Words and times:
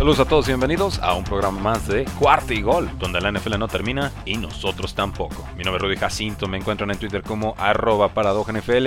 Saludos 0.00 0.20
a 0.20 0.24
todos 0.24 0.48
y 0.48 0.52
bienvenidos 0.52 0.98
a 1.00 1.12
un 1.12 1.24
programa 1.24 1.60
más 1.60 1.86
de 1.86 2.06
Cuarto 2.18 2.54
y 2.54 2.62
Gol, 2.62 2.88
donde 2.98 3.20
la 3.20 3.32
NFL 3.32 3.58
no 3.58 3.68
termina 3.68 4.10
y 4.24 4.38
nosotros 4.38 4.94
tampoco. 4.94 5.46
Mi 5.58 5.62
nombre 5.62 5.76
es 5.76 5.82
Rudy 5.82 5.96
Jacinto, 5.96 6.48
me 6.48 6.56
encuentran 6.56 6.90
en 6.90 6.96
Twitter 6.96 7.22
como 7.22 7.54
arroba 7.58 8.08
NFL. 8.08 8.86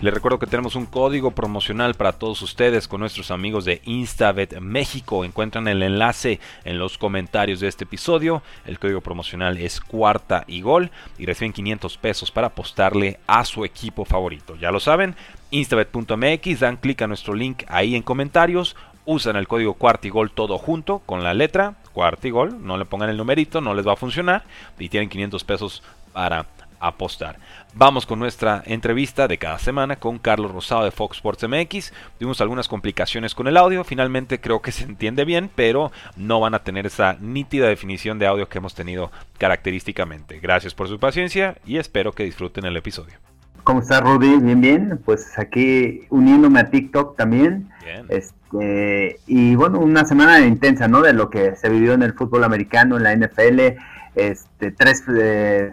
Les 0.00 0.14
recuerdo 0.14 0.38
que 0.38 0.46
tenemos 0.46 0.76
un 0.76 0.86
código 0.86 1.32
promocional 1.32 1.94
para 1.94 2.12
todos 2.12 2.42
ustedes 2.42 2.86
con 2.86 3.00
nuestros 3.00 3.32
amigos 3.32 3.64
de 3.64 3.82
Instabet 3.86 4.60
México. 4.60 5.24
Encuentran 5.24 5.66
el 5.66 5.82
enlace 5.82 6.38
en 6.62 6.78
los 6.78 6.96
comentarios 6.96 7.58
de 7.58 7.66
este 7.66 7.82
episodio. 7.82 8.44
El 8.64 8.78
código 8.78 9.00
promocional 9.00 9.58
es 9.58 9.80
Cuarta 9.80 10.44
y 10.46 10.60
Gol 10.60 10.92
y 11.18 11.26
reciben 11.26 11.52
500 11.52 11.98
pesos 11.98 12.30
para 12.30 12.46
apostarle 12.46 13.18
a 13.26 13.44
su 13.44 13.64
equipo 13.64 14.04
favorito. 14.04 14.54
Ya 14.54 14.70
lo 14.70 14.78
saben, 14.78 15.16
instabet.mx, 15.50 16.60
dan 16.60 16.76
clic 16.76 17.02
a 17.02 17.08
nuestro 17.08 17.34
link 17.34 17.64
ahí 17.66 17.96
en 17.96 18.02
comentarios 18.04 18.76
usan 19.04 19.36
el 19.36 19.48
código 19.48 19.74
cuartigol 19.74 20.30
todo 20.30 20.58
junto 20.58 21.00
con 21.00 21.22
la 21.22 21.34
letra 21.34 21.74
cuartigol, 21.92 22.64
no 22.64 22.76
le 22.76 22.84
pongan 22.84 23.10
el 23.10 23.16
numerito, 23.16 23.60
no 23.60 23.74
les 23.74 23.86
va 23.86 23.92
a 23.92 23.96
funcionar 23.96 24.44
y 24.78 24.88
tienen 24.88 25.08
500 25.08 25.44
pesos 25.44 25.82
para 26.12 26.46
apostar. 26.82 27.38
Vamos 27.74 28.06
con 28.06 28.18
nuestra 28.18 28.62
entrevista 28.66 29.28
de 29.28 29.38
cada 29.38 29.58
semana 29.58 29.96
con 29.96 30.18
Carlos 30.18 30.50
Rosado 30.50 30.84
de 30.84 30.90
Fox 30.90 31.18
Sports 31.18 31.46
MX. 31.48 31.92
Tuvimos 32.18 32.40
algunas 32.40 32.68
complicaciones 32.68 33.34
con 33.34 33.46
el 33.46 33.56
audio, 33.56 33.84
finalmente 33.84 34.40
creo 34.40 34.60
que 34.60 34.72
se 34.72 34.84
entiende 34.84 35.24
bien, 35.24 35.48
pero 35.54 35.92
no 36.16 36.40
van 36.40 36.54
a 36.54 36.64
tener 36.64 36.86
esa 36.86 37.16
nítida 37.20 37.68
definición 37.68 38.18
de 38.18 38.26
audio 38.26 38.48
que 38.48 38.58
hemos 38.58 38.74
tenido 38.74 39.12
característicamente. 39.38 40.40
Gracias 40.40 40.74
por 40.74 40.88
su 40.88 40.98
paciencia 40.98 41.56
y 41.64 41.78
espero 41.78 42.12
que 42.12 42.24
disfruten 42.24 42.64
el 42.64 42.76
episodio. 42.76 43.31
¿Cómo 43.64 43.80
está 43.80 44.00
Rudy? 44.00 44.40
Bien, 44.40 44.60
bien. 44.60 45.00
Pues 45.04 45.38
aquí 45.38 46.06
uniéndome 46.10 46.60
a 46.60 46.70
TikTok 46.70 47.16
también. 47.16 47.70
Este, 48.08 49.20
y 49.26 49.54
bueno, 49.54 49.78
una 49.78 50.04
semana 50.04 50.40
intensa, 50.40 50.88
¿no? 50.88 51.00
De 51.00 51.12
lo 51.12 51.30
que 51.30 51.54
se 51.54 51.68
vivió 51.68 51.92
en 51.92 52.02
el 52.02 52.14
fútbol 52.14 52.42
americano, 52.42 52.96
en 52.96 53.04
la 53.04 53.14
NFL. 53.14 53.78
Este, 54.16 54.72
tres, 54.72 55.04
eh, 55.16 55.70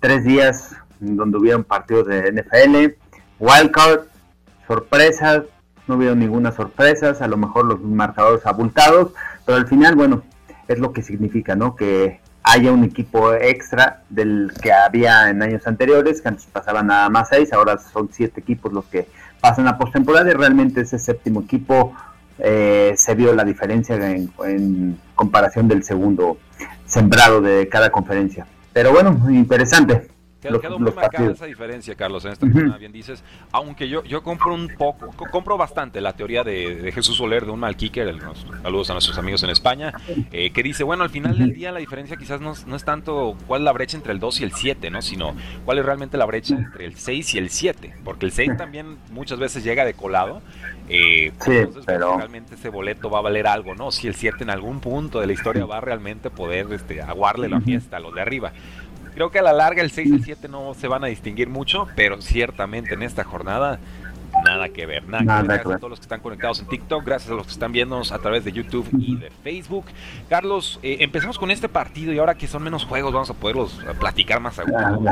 tres 0.00 0.24
días 0.24 0.76
donde 1.00 1.38
hubieron 1.38 1.64
partidos 1.64 2.06
de 2.06 2.32
NFL. 2.32 2.96
Wildcard, 3.38 4.02
sorpresas. 4.66 5.44
No 5.88 5.96
hubieron 5.96 6.18
ninguna 6.18 6.52
sorpresa. 6.52 7.14
A 7.18 7.28
lo 7.28 7.38
mejor 7.38 7.64
los 7.64 7.80
marcadores 7.80 8.44
abultados. 8.44 9.12
Pero 9.46 9.56
al 9.56 9.66
final, 9.66 9.96
bueno, 9.96 10.22
es 10.68 10.78
lo 10.78 10.92
que 10.92 11.02
significa, 11.02 11.56
¿no? 11.56 11.76
Que 11.76 12.20
haya 12.42 12.72
un 12.72 12.84
equipo 12.84 13.34
extra 13.34 14.02
del 14.08 14.52
que 14.60 14.72
había 14.72 15.30
en 15.30 15.42
años 15.42 15.66
anteriores, 15.66 16.20
que 16.20 16.28
antes 16.28 16.46
pasaban 16.46 16.88
nada 16.88 17.08
más 17.08 17.28
seis, 17.28 17.52
ahora 17.52 17.78
son 17.78 18.08
siete 18.12 18.40
equipos 18.40 18.72
los 18.72 18.84
que 18.86 19.08
pasan 19.40 19.68
a 19.68 19.78
postemporada 19.78 20.30
y 20.30 20.34
realmente 20.34 20.82
ese 20.82 20.98
séptimo 20.98 21.42
equipo 21.42 21.94
eh, 22.38 22.94
se 22.96 23.14
vio 23.14 23.34
la 23.34 23.44
diferencia 23.44 23.96
en, 24.10 24.98
comparación 25.14 25.68
del 25.68 25.84
segundo 25.84 26.38
sembrado 26.86 27.40
de 27.40 27.68
cada 27.68 27.90
conferencia. 27.90 28.46
Pero 28.72 28.92
bueno, 28.92 29.30
interesante. 29.30 30.11
Quedó, 30.42 30.78
muy 30.78 30.90
marcada 30.90 31.30
esa 31.30 31.46
diferencia, 31.46 31.94
Carlos, 31.94 32.24
en 32.24 32.32
esta 32.32 32.46
uh 32.46 32.78
bien 32.78 32.90
dices. 32.90 33.22
Aunque 33.52 33.88
yo, 33.88 34.02
yo 34.02 34.24
compro 34.24 34.54
un 34.54 34.68
poco, 34.76 35.12
compro 35.30 35.56
bastante 35.56 36.00
la 36.00 36.14
teoría 36.14 36.42
de, 36.42 36.90
Jesús 36.92 37.16
Soler, 37.16 37.44
de 37.44 37.52
un 37.52 37.60
mal 37.60 37.76
kicker, 37.76 38.12
saludos 38.62 38.90
a 38.90 38.94
nuestros 38.94 39.16
amigos 39.18 39.42
en 39.44 39.50
España, 39.50 39.92
eh, 40.32 40.50
que 40.50 40.62
dice, 40.62 40.82
bueno, 40.82 41.04
al 41.04 41.10
final 41.10 41.38
del 41.38 41.54
día 41.54 41.70
la 41.70 41.78
diferencia 41.78 42.16
quizás 42.16 42.40
no, 42.40 42.54
no, 42.66 42.76
es 42.76 42.84
tanto 42.84 43.36
cuál 43.46 43.60
es 43.60 43.64
la 43.64 43.72
brecha 43.72 43.96
entre 43.96 44.12
el 44.12 44.18
2 44.18 44.40
y 44.40 44.44
el 44.44 44.52
7, 44.52 44.90
¿no? 44.90 45.00
Sino 45.00 45.34
cuál 45.64 45.78
es 45.78 45.84
realmente 45.84 46.16
la 46.16 46.24
brecha 46.24 46.56
entre 46.56 46.86
el 46.86 46.96
6 46.96 47.34
y 47.34 47.38
el 47.38 47.50
7, 47.50 47.94
porque 48.04 48.26
el 48.26 48.32
6 48.32 48.56
también 48.56 48.98
muchas 49.12 49.38
veces 49.38 49.62
llega 49.62 49.84
de 49.84 49.94
colado. 49.94 50.42
Eh, 50.88 51.26
entonces, 51.26 51.68
pues, 51.72 51.86
pero... 51.86 52.16
realmente 52.16 52.56
ese 52.56 52.68
boleto 52.68 53.08
va 53.08 53.18
a 53.18 53.22
valer 53.22 53.46
algo, 53.46 53.74
¿no? 53.74 53.92
Si 53.92 54.08
el 54.08 54.14
7 54.14 54.42
en 54.42 54.50
algún 54.50 54.80
punto 54.80 55.20
de 55.20 55.26
la 55.26 55.32
historia 55.32 55.64
va 55.64 55.78
a 55.78 55.80
realmente 55.80 56.30
poder 56.30 56.66
este, 56.72 57.00
aguarle 57.00 57.48
la 57.48 57.60
fiesta 57.60 57.98
a 57.98 58.00
los 58.00 58.14
de 58.14 58.20
arriba. 58.20 58.52
Creo 59.14 59.30
que 59.30 59.38
a 59.38 59.42
la 59.42 59.52
larga 59.52 59.82
el 59.82 59.90
6 59.90 60.08
y 60.08 60.14
el 60.14 60.24
7 60.24 60.48
no 60.48 60.74
se 60.74 60.88
van 60.88 61.04
a 61.04 61.08
distinguir 61.08 61.48
mucho, 61.48 61.88
pero 61.94 62.20
ciertamente 62.22 62.94
en 62.94 63.02
esta 63.02 63.24
jornada 63.24 63.78
nada 64.44 64.68
que 64.70 64.86
ver. 64.86 65.06
Nada, 65.06 65.42
gracias 65.42 65.74
a 65.74 65.78
todos 65.78 65.90
los 65.90 65.98
que 65.98 66.04
están 66.04 66.20
conectados 66.20 66.60
en 66.60 66.66
TikTok, 66.66 67.04
gracias 67.04 67.30
a 67.30 67.34
los 67.34 67.46
que 67.46 67.52
están 67.52 67.72
viéndonos 67.72 68.12
a 68.12 68.18
través 68.18 68.44
de 68.44 68.52
YouTube 68.52 68.88
y 68.98 69.16
de 69.16 69.30
Facebook. 69.30 69.86
Carlos, 70.28 70.80
eh, 70.82 70.98
empezamos 71.00 71.38
con 71.38 71.50
este 71.50 71.68
partido 71.68 72.12
y 72.12 72.18
ahora 72.18 72.34
que 72.34 72.46
son 72.46 72.62
menos 72.62 72.84
juegos 72.84 73.12
vamos 73.12 73.30
a 73.30 73.34
poderlos 73.34 73.78
eh, 73.80 73.92
platicar 73.98 74.40
más 74.40 74.58
a 74.58 74.64
gusto. 74.64 75.04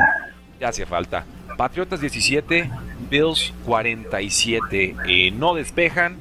Ya 0.59 0.69
hacía 0.69 0.85
falta. 0.85 1.25
Patriotas 1.57 2.01
17, 2.01 2.69
Bills 3.09 3.53
47. 3.65 4.95
Eh, 5.07 5.31
no 5.31 5.53
despejan, 5.53 6.17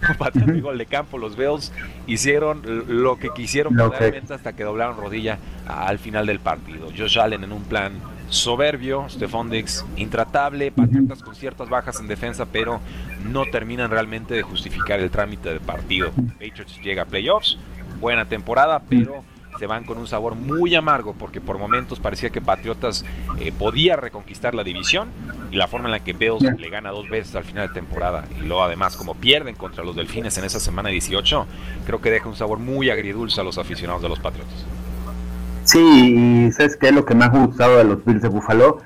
pateando 0.18 0.52
el 0.52 0.62
gol 0.62 0.78
de 0.78 0.86
campo, 0.86 1.18
los 1.18 1.36
Bills 1.36 1.72
hicieron 2.06 2.62
lo 2.88 3.16
que 3.16 3.30
quisieron 3.30 3.76
realmente 3.76 4.34
hasta 4.34 4.54
que 4.54 4.64
doblaron 4.64 4.96
rodilla 4.96 5.38
al 5.66 5.98
final 5.98 6.26
del 6.26 6.40
partido. 6.40 6.88
Josh 6.96 7.18
Allen 7.18 7.44
en 7.44 7.52
un 7.52 7.62
plan 7.64 7.92
soberbio, 8.28 9.08
Stephon 9.08 9.50
Dix 9.50 9.84
intratable, 9.96 10.70
Patriotas 10.70 11.22
con 11.22 11.34
ciertas 11.34 11.68
bajas 11.68 12.00
en 12.00 12.08
defensa, 12.08 12.46
pero 12.46 12.80
no 13.24 13.44
terminan 13.46 13.90
realmente 13.90 14.34
de 14.34 14.42
justificar 14.42 15.00
el 15.00 15.10
trámite 15.10 15.48
del 15.48 15.60
partido. 15.60 16.10
Patriots 16.12 16.80
llega 16.82 17.02
a 17.02 17.06
playoffs, 17.06 17.58
buena 18.00 18.26
temporada, 18.26 18.82
pero 18.88 19.24
se 19.58 19.66
van 19.66 19.84
con 19.84 19.98
un 19.98 20.06
sabor 20.06 20.34
muy 20.34 20.74
amargo 20.74 21.14
porque 21.18 21.40
por 21.40 21.58
momentos 21.58 22.00
parecía 22.00 22.30
que 22.30 22.40
Patriotas 22.40 23.04
eh, 23.38 23.52
podía 23.52 23.96
reconquistar 23.96 24.54
la 24.54 24.64
división 24.64 25.08
y 25.50 25.56
la 25.56 25.68
forma 25.68 25.88
en 25.88 25.92
la 25.92 26.00
que 26.00 26.12
Bills 26.12 26.42
le 26.58 26.70
gana 26.70 26.90
dos 26.90 27.08
veces 27.08 27.34
al 27.34 27.44
final 27.44 27.68
de 27.68 27.74
temporada 27.74 28.24
y 28.38 28.46
luego 28.46 28.62
además 28.62 28.96
como 28.96 29.14
pierden 29.14 29.54
contra 29.54 29.84
los 29.84 29.96
Delfines 29.96 30.36
en 30.38 30.44
esa 30.44 30.60
semana 30.60 30.88
18, 30.88 31.46
creo 31.86 32.00
que 32.00 32.10
deja 32.10 32.28
un 32.28 32.36
sabor 32.36 32.58
muy 32.58 32.90
agridulce 32.90 33.40
a 33.40 33.44
los 33.44 33.58
aficionados 33.58 34.02
de 34.02 34.08
los 34.08 34.20
Patriotas. 34.20 34.64
Sí, 35.64 35.78
y 36.48 36.52
¿sabes 36.52 36.76
qué 36.76 36.88
es 36.88 36.94
lo 36.94 37.04
que 37.04 37.14
me 37.14 37.24
ha 37.24 37.28
gustado 37.28 37.76
de 37.76 37.84
los 37.84 38.04
Bills 38.04 38.22
de 38.22 38.28
Buffalo? 38.28 38.80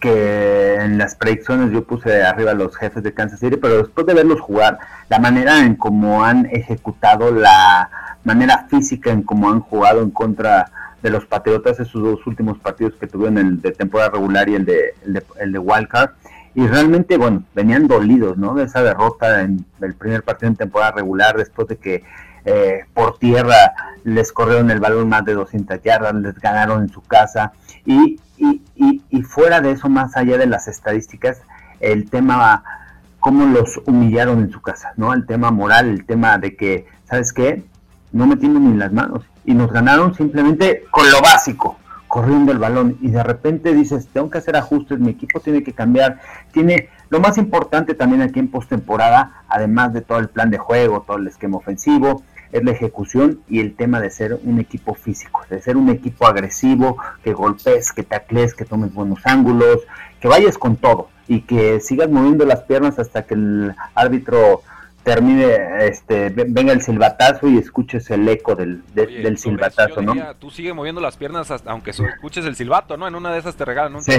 Que 0.00 0.74
en 0.76 0.98
las 0.98 1.14
predicciones 1.14 1.72
yo 1.72 1.84
puse 1.84 2.22
arriba 2.22 2.52
a 2.52 2.54
los 2.54 2.76
jefes 2.76 3.02
de 3.02 3.14
Kansas 3.14 3.40
City, 3.40 3.56
pero 3.56 3.78
después 3.78 4.06
de 4.06 4.14
verlos 4.14 4.40
jugar, 4.40 4.78
la 5.08 5.18
manera 5.18 5.60
en 5.64 5.76
cómo 5.76 6.24
han 6.24 6.46
ejecutado 6.46 7.30
la 7.30 7.90
manera 8.24 8.66
física 8.68 9.10
en 9.10 9.22
cómo 9.22 9.50
han 9.50 9.60
jugado 9.60 10.02
en 10.02 10.10
contra 10.10 10.70
de 11.02 11.10
los 11.10 11.26
Patriotas 11.26 11.78
esos 11.80 12.02
dos 12.02 12.26
últimos 12.26 12.58
partidos 12.58 12.94
que 12.98 13.06
tuvieron 13.06 13.38
el 13.38 13.60
de 13.60 13.72
temporada 13.72 14.10
regular 14.10 14.48
y 14.48 14.56
el 14.56 14.64
de, 14.64 14.94
el 15.04 15.12
de, 15.14 15.22
el 15.40 15.58
Wildcard 15.58 16.10
y 16.54 16.66
realmente 16.66 17.16
bueno 17.16 17.44
venían 17.54 17.86
dolidos 17.86 18.36
no 18.36 18.54
de 18.54 18.64
esa 18.64 18.82
derrota 18.82 19.42
en 19.42 19.64
el 19.80 19.94
primer 19.94 20.24
partido 20.24 20.48
en 20.48 20.56
temporada 20.56 20.92
regular 20.92 21.36
después 21.36 21.68
de 21.68 21.76
que 21.76 22.02
eh, 22.44 22.84
por 22.94 23.18
tierra 23.18 23.74
les 24.04 24.32
corrieron 24.32 24.70
el 24.70 24.80
balón 24.80 25.08
más 25.08 25.24
de 25.24 25.34
200 25.34 25.80
yardas 25.82 26.14
les 26.14 26.34
ganaron 26.38 26.82
en 26.82 26.88
su 26.88 27.00
casa 27.02 27.52
y, 27.86 28.18
y, 28.78 29.02
y, 29.10 29.22
fuera 29.22 29.60
de 29.60 29.72
eso 29.72 29.88
más 29.88 30.16
allá 30.16 30.38
de 30.38 30.46
las 30.46 30.68
estadísticas 30.68 31.42
el 31.80 32.08
tema 32.08 32.62
cómo 33.20 33.46
los 33.46 33.80
humillaron 33.86 34.40
en 34.40 34.50
su 34.50 34.60
casa 34.60 34.92
no 34.96 35.12
el 35.12 35.26
tema 35.26 35.50
moral 35.50 35.88
el 35.88 36.04
tema 36.06 36.38
de 36.38 36.56
que 36.56 36.86
sabes 37.04 37.32
qué 37.32 37.64
no 38.12 38.26
metimos 38.26 38.60
ni 38.62 38.76
las 38.76 38.92
manos. 38.92 39.24
Y 39.44 39.54
nos 39.54 39.72
ganaron 39.72 40.14
simplemente 40.14 40.84
con 40.90 41.10
lo 41.10 41.20
básico, 41.20 41.78
corriendo 42.06 42.52
el 42.52 42.58
balón. 42.58 42.98
Y 43.00 43.10
de 43.10 43.22
repente 43.22 43.74
dices, 43.74 44.08
tengo 44.12 44.30
que 44.30 44.38
hacer 44.38 44.56
ajustes, 44.56 44.98
mi 44.98 45.10
equipo 45.10 45.40
tiene 45.40 45.62
que 45.62 45.72
cambiar, 45.72 46.20
tiene 46.52 46.88
lo 47.10 47.20
más 47.20 47.38
importante 47.38 47.94
también 47.94 48.22
aquí 48.22 48.38
en 48.38 48.48
postemporada, 48.48 49.42
además 49.48 49.92
de 49.92 50.02
todo 50.02 50.18
el 50.18 50.28
plan 50.28 50.50
de 50.50 50.58
juego, 50.58 51.02
todo 51.06 51.16
el 51.16 51.26
esquema 51.26 51.56
ofensivo, 51.56 52.22
es 52.52 52.64
la 52.64 52.72
ejecución 52.72 53.40
y 53.48 53.60
el 53.60 53.74
tema 53.74 54.00
de 54.00 54.10
ser 54.10 54.38
un 54.42 54.58
equipo 54.58 54.94
físico, 54.94 55.42
de 55.50 55.60
ser 55.60 55.76
un 55.76 55.88
equipo 55.90 56.26
agresivo, 56.26 56.98
que 57.22 57.32
golpes, 57.32 57.92
que 57.92 58.02
tacles, 58.02 58.54
que 58.54 58.64
tomes 58.64 58.92
buenos 58.92 59.20
ángulos, 59.24 59.80
que 60.20 60.28
vayas 60.28 60.58
con 60.58 60.76
todo 60.76 61.08
y 61.26 61.42
que 61.42 61.80
sigas 61.80 62.08
moviendo 62.10 62.44
las 62.46 62.62
piernas 62.62 62.98
hasta 62.98 63.22
que 63.24 63.34
el 63.34 63.74
árbitro 63.94 64.62
termine, 65.02 65.86
este, 65.86 66.28
venga 66.30 66.72
el 66.72 66.82
silbatazo 66.82 67.48
y 67.48 67.56
escuches 67.56 68.10
el 68.10 68.28
eco 68.28 68.54
del, 68.54 68.82
del 68.94 69.38
silbatazo, 69.38 70.02
¿no? 70.02 70.14
tú 70.38 70.50
sigue 70.50 70.74
moviendo 70.74 71.00
las 71.00 71.16
piernas 71.16 71.50
hasta, 71.50 71.70
aunque 71.70 71.90
escuches 71.90 72.44
el 72.44 72.56
silbato, 72.56 72.96
¿no? 72.96 73.08
En 73.08 73.14
una 73.14 73.32
de 73.32 73.38
esas 73.38 73.56
te 73.56 73.64
regalan 73.64 73.94
un 73.94 74.02
sí. 74.02 74.12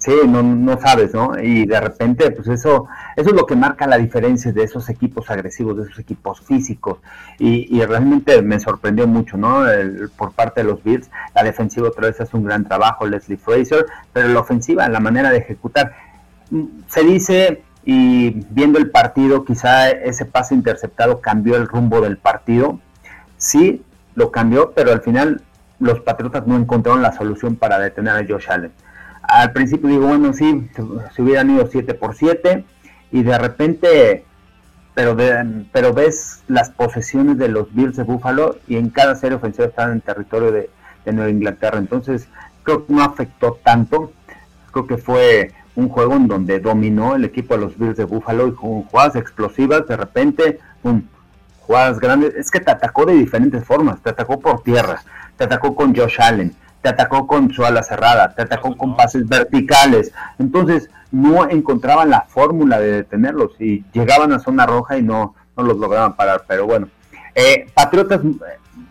Sí, 0.00 0.12
no, 0.26 0.42
no 0.42 0.80
sabes, 0.80 1.12
¿no? 1.12 1.38
Y 1.38 1.66
de 1.66 1.78
repente, 1.78 2.30
pues 2.30 2.48
eso, 2.48 2.88
eso 3.16 3.28
es 3.28 3.36
lo 3.36 3.44
que 3.44 3.54
marca 3.54 3.86
la 3.86 3.98
diferencia 3.98 4.50
de 4.50 4.62
esos 4.62 4.88
equipos 4.88 5.28
agresivos, 5.28 5.76
de 5.76 5.82
esos 5.82 5.98
equipos 5.98 6.40
físicos. 6.40 7.00
Y, 7.38 7.78
realmente 7.84 8.40
me 8.40 8.58
sorprendió 8.60 9.06
mucho, 9.06 9.36
¿no? 9.36 9.64
por 10.16 10.32
parte 10.32 10.62
de 10.62 10.68
los 10.68 10.82
Bills, 10.82 11.10
la 11.34 11.42
defensiva 11.42 11.88
otra 11.88 12.06
vez 12.06 12.18
hace 12.18 12.34
un 12.34 12.44
gran 12.44 12.64
trabajo, 12.66 13.06
Leslie 13.06 13.36
Fraser, 13.36 13.84
pero 14.10 14.28
la 14.28 14.40
ofensiva, 14.40 14.88
la 14.88 15.00
manera 15.00 15.30
de 15.30 15.38
ejecutar, 15.38 15.92
mm, 16.50 16.64
se 16.88 17.02
dice, 17.02 17.62
y 17.84 18.30
viendo 18.50 18.78
el 18.78 18.90
partido, 18.90 19.44
quizá 19.44 19.90
ese 19.90 20.24
pase 20.24 20.54
interceptado 20.54 21.20
cambió 21.20 21.56
el 21.56 21.68
rumbo 21.68 22.00
del 22.00 22.16
partido. 22.16 22.80
Sí, 23.36 23.82
lo 24.14 24.30
cambió, 24.30 24.72
pero 24.72 24.92
al 24.92 25.02
final 25.02 25.42
los 25.78 26.00
Patriotas 26.00 26.46
no 26.46 26.56
encontraron 26.56 27.02
la 27.02 27.12
solución 27.12 27.56
para 27.56 27.78
detener 27.78 28.14
a 28.16 28.26
Josh 28.26 28.50
Allen 28.50 28.72
al 29.30 29.52
principio 29.52 29.88
digo, 29.88 30.06
bueno, 30.06 30.32
sí, 30.32 30.68
se, 30.74 31.22
hubieran 31.22 31.50
ido 31.50 31.66
7 31.66 31.94
por 31.94 32.16
7 32.16 32.64
y 33.12 33.22
de 33.22 33.38
repente, 33.38 34.24
pero, 34.94 35.16
pero 35.72 35.94
ves 35.94 36.42
las 36.48 36.70
posesiones 36.70 37.38
de 37.38 37.48
los 37.48 37.72
Bills 37.72 37.96
de 37.96 38.02
Buffalo 38.02 38.56
y 38.66 38.76
en 38.76 38.90
cada 38.90 39.14
serie 39.14 39.36
ofensiva 39.36 39.68
están 39.68 39.92
en 39.92 40.00
territorio 40.00 40.52
de, 40.52 40.70
Nueva 41.06 41.30
Inglaterra. 41.30 41.78
Entonces, 41.78 42.28
creo 42.62 42.86
que 42.86 42.92
no 42.92 43.02
afectó 43.02 43.58
tanto. 43.64 44.12
Creo 44.70 44.86
que 44.86 44.96
fue 44.96 45.50
un 45.74 45.88
juego 45.88 46.14
en 46.14 46.28
donde 46.28 46.60
dominó 46.60 47.16
el 47.16 47.24
equipo 47.24 47.54
de 47.54 47.62
los 47.62 47.76
Bills 47.76 47.96
de 47.96 48.04
Buffalo 48.04 48.46
y 48.46 48.54
con 48.54 48.84
jugadas 48.84 49.16
explosivas, 49.16 49.88
de 49.88 49.96
repente, 49.96 50.60
jugadas 51.58 51.98
grandes. 51.98 52.36
Es 52.36 52.48
que 52.48 52.60
te 52.60 52.70
atacó 52.70 53.06
de 53.06 53.14
diferentes 53.14 53.64
formas. 53.64 54.00
Te 54.02 54.10
atacó 54.10 54.38
por 54.38 54.62
tierra, 54.62 55.02
te 55.36 55.44
atacó 55.44 55.74
con 55.74 55.96
Josh 55.96 56.20
Allen, 56.20 56.54
te 56.82 56.88
atacó 56.88 57.26
con 57.26 57.50
su 57.52 57.64
ala 57.64 57.82
cerrada, 57.82 58.34
te 58.34 58.42
atacó 58.42 58.76
con 58.76 58.96
pases 58.96 59.28
verticales. 59.28 60.12
Entonces 60.38 60.90
no 61.12 61.48
encontraban 61.48 62.10
la 62.10 62.22
fórmula 62.22 62.78
de 62.80 62.92
detenerlos 62.92 63.52
y 63.58 63.84
llegaban 63.92 64.32
a 64.32 64.38
zona 64.38 64.66
roja 64.66 64.96
y 64.96 65.02
no, 65.02 65.34
no 65.56 65.62
los 65.62 65.76
lograban 65.76 66.16
parar. 66.16 66.44
Pero 66.46 66.66
bueno, 66.66 66.88
eh, 67.34 67.66
Patriotas 67.74 68.20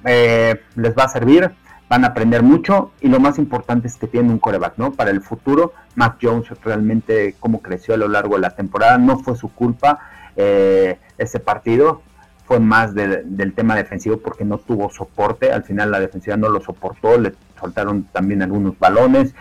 eh, 0.06 0.62
les 0.75 0.95
va 0.95 1.03
a 1.03 1.09
servir, 1.09 1.51
van 1.89 2.03
a 2.03 2.07
aprender 2.07 2.44
mucho 2.44 2.91
y 3.01 3.07
lo 3.07 3.19
más 3.19 3.38
importante 3.38 3.88
es 3.88 3.95
que 3.95 4.07
tienen 4.07 4.31
un 4.31 4.39
coreback, 4.39 4.77
¿no? 4.77 4.91
Para 4.91 5.12
el 5.12 5.21
futuro, 5.21 5.74
Mac 5.95 6.18
Jones 6.21 6.47
realmente 6.63 7.36
cómo 7.39 7.62
creció 7.62 7.94
a 7.95 7.97
lo 7.97 8.07
largo 8.07 8.36
de 8.36 8.41
la 8.41 8.51
temporada, 8.51 8.97
no 8.97 9.19
fue 9.19 9.36
su 9.36 9.51
culpa 9.51 10.00
eh, 10.36 11.00
ese 11.18 11.39
partido, 11.39 12.01
fue 12.45 12.59
más 12.59 12.95
del 12.95 13.53
tema 13.53 13.75
defensivo 13.75 14.18
porque 14.18 14.44
no 14.44 14.57
tuvo 14.57 14.89
soporte, 14.89 15.51
al 15.51 15.63
final 15.63 15.91
la 15.91 16.00
defensiva 16.00 16.36
no 16.36 16.50
lo 16.50 16.59
soportó, 16.62 17.15
le 17.19 17.33
soltaron 17.60 18.04
también 18.12 18.42
algunos 18.42 18.78
balones, 18.78 19.34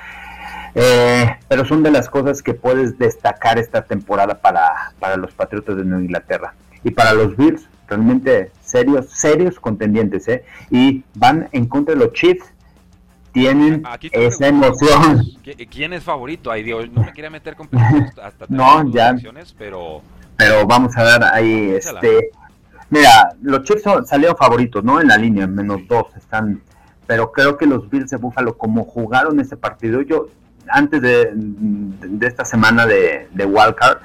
eh, 0.75 1.37
pero 1.49 1.65
son 1.65 1.83
de 1.83 1.91
las 1.91 2.09
cosas 2.09 2.43
que 2.43 2.55
puedes 2.55 2.99
destacar 2.99 3.59
esta 3.59 3.83
temporada 3.83 4.41
para, 4.41 4.93
para 4.99 5.17
los 5.17 5.33
Patriotas 5.33 5.77
de 5.77 5.85
Nueva 5.85 6.05
Inglaterra. 6.05 6.55
Y 6.85 6.91
para 6.91 7.13
los 7.13 7.37
Bills, 7.37 7.69
realmente 7.89 8.51
serios, 8.61 9.11
serios 9.11 9.59
contendientes, 9.59 10.29
¿eh? 10.29 10.45
Y 10.71 11.03
van 11.15 11.49
en 11.53 11.67
contra 11.67 11.95
de 11.95 12.01
los 12.01 12.13
Chiefs, 12.13 12.53
tienen 13.33 13.83
esa 14.13 14.49
emoción. 14.49 15.23
¿Quién 15.71 15.93
es 15.93 16.03
favorito? 16.03 16.51
Ay, 16.51 16.63
Dios, 16.63 16.91
no 16.91 17.03
me 17.03 17.13
quería 17.13 17.31
meter 17.31 17.57
con 17.57 17.69
hasta 18.23 18.47
no, 18.49 18.91
ya. 18.93 19.17
pero 19.57 20.03
pero 20.37 20.67
vamos 20.67 20.97
a 20.97 21.03
dar 21.03 21.25
ahí 21.35 21.73
este 21.77 22.31
Mira, 22.91 23.35
los 23.43 23.65
Chiefs 23.65 23.83
salieron 24.07 24.37
favoritos, 24.37 24.83
¿no? 24.83 25.01
En 25.01 25.09
la 25.09 25.19
línea, 25.19 25.47
menos 25.47 25.87
dos 25.87 26.07
están. 26.17 26.63
Pero 27.09 27.33
creo 27.33 27.57
que 27.57 27.67
los 27.67 27.91
Bills 27.91 28.11
de 28.11 28.19
Buffalo, 28.19 28.57
como 28.57 28.85
jugaron 28.85 29.41
ese 29.41 29.57
partido, 29.57 30.03
yo 30.03 30.29
antes 30.69 31.01
de, 31.01 31.33
esta 32.21 32.45
semana 32.45 32.87
de, 32.87 33.29
de 33.33 33.47
Wildcard, 33.47 33.99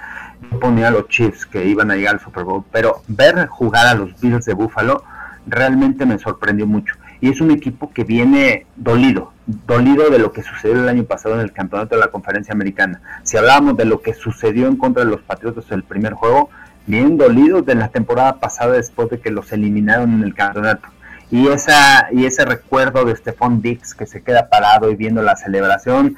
ponía 0.62 0.88
a 0.88 0.92
los 0.92 1.10
Chiefs 1.10 1.46
que 1.46 1.66
iban 1.66 1.92
a 1.92 1.96
llegar 1.96 2.16
al 2.16 2.22
Super 2.22 2.46
Bowl. 2.46 2.64
Pero 2.72 3.04
ver 3.10 3.46
jugar 3.48 3.88
a 3.88 3.94
los 3.94 4.20
Bills 4.22 4.46
de 4.46 4.54
Buffalo 4.54 5.04
realmente 5.46 6.06
me 6.06 6.18
sorprendió 6.18 6.66
mucho. 6.66 6.96
Y 7.20 7.30
es 7.30 7.42
un 7.42 7.52
equipo 7.52 7.92
que 7.92 8.06
viene 8.06 8.68
dolido, 8.78 9.34
dolido 9.46 10.10
de 10.10 10.20
lo 10.20 10.32
que 10.32 10.42
sucedió 10.42 10.82
el 10.82 10.90
año 10.90 11.04
pasado 11.04 11.36
en 11.36 11.42
el 11.42 11.52
campeonato 11.52 11.96
de 11.96 12.02
la 12.02 12.08
conferencia 12.08 12.54
americana. 12.54 13.02
Si 13.24 13.36
hablábamos 13.36 13.76
de 13.76 13.86
lo 13.86 14.02
que 14.02 14.14
sucedió 14.14 14.68
en 14.68 14.78
contra 14.78 15.04
de 15.04 15.12
los 15.12 15.22
Patriotas 15.22 15.66
en 15.70 15.76
el 15.76 15.84
primer 15.84 16.14
juego, 16.14 16.50
bien 16.86 17.18
dolidos 17.18 17.66
de 17.66 17.76
la 17.76 17.90
temporada 17.90 18.40
pasada 18.40 18.74
después 18.74 19.10
de 19.10 19.20
que 19.20 19.30
los 19.30 19.52
eliminaron 19.52 20.14
en 20.14 20.24
el 20.24 20.34
campeonato. 20.34 20.88
Y, 21.34 21.48
esa, 21.48 22.10
y 22.12 22.28
ese 22.28 22.46
recuerdo 22.46 23.06
de 23.06 23.16
Stephon 23.16 23.60
Dix 23.60 23.96
que 23.96 24.06
se 24.06 24.22
queda 24.22 24.50
parado 24.50 24.92
y 24.92 24.96
viendo 24.96 25.24
la 25.24 25.36
celebración, 25.36 26.16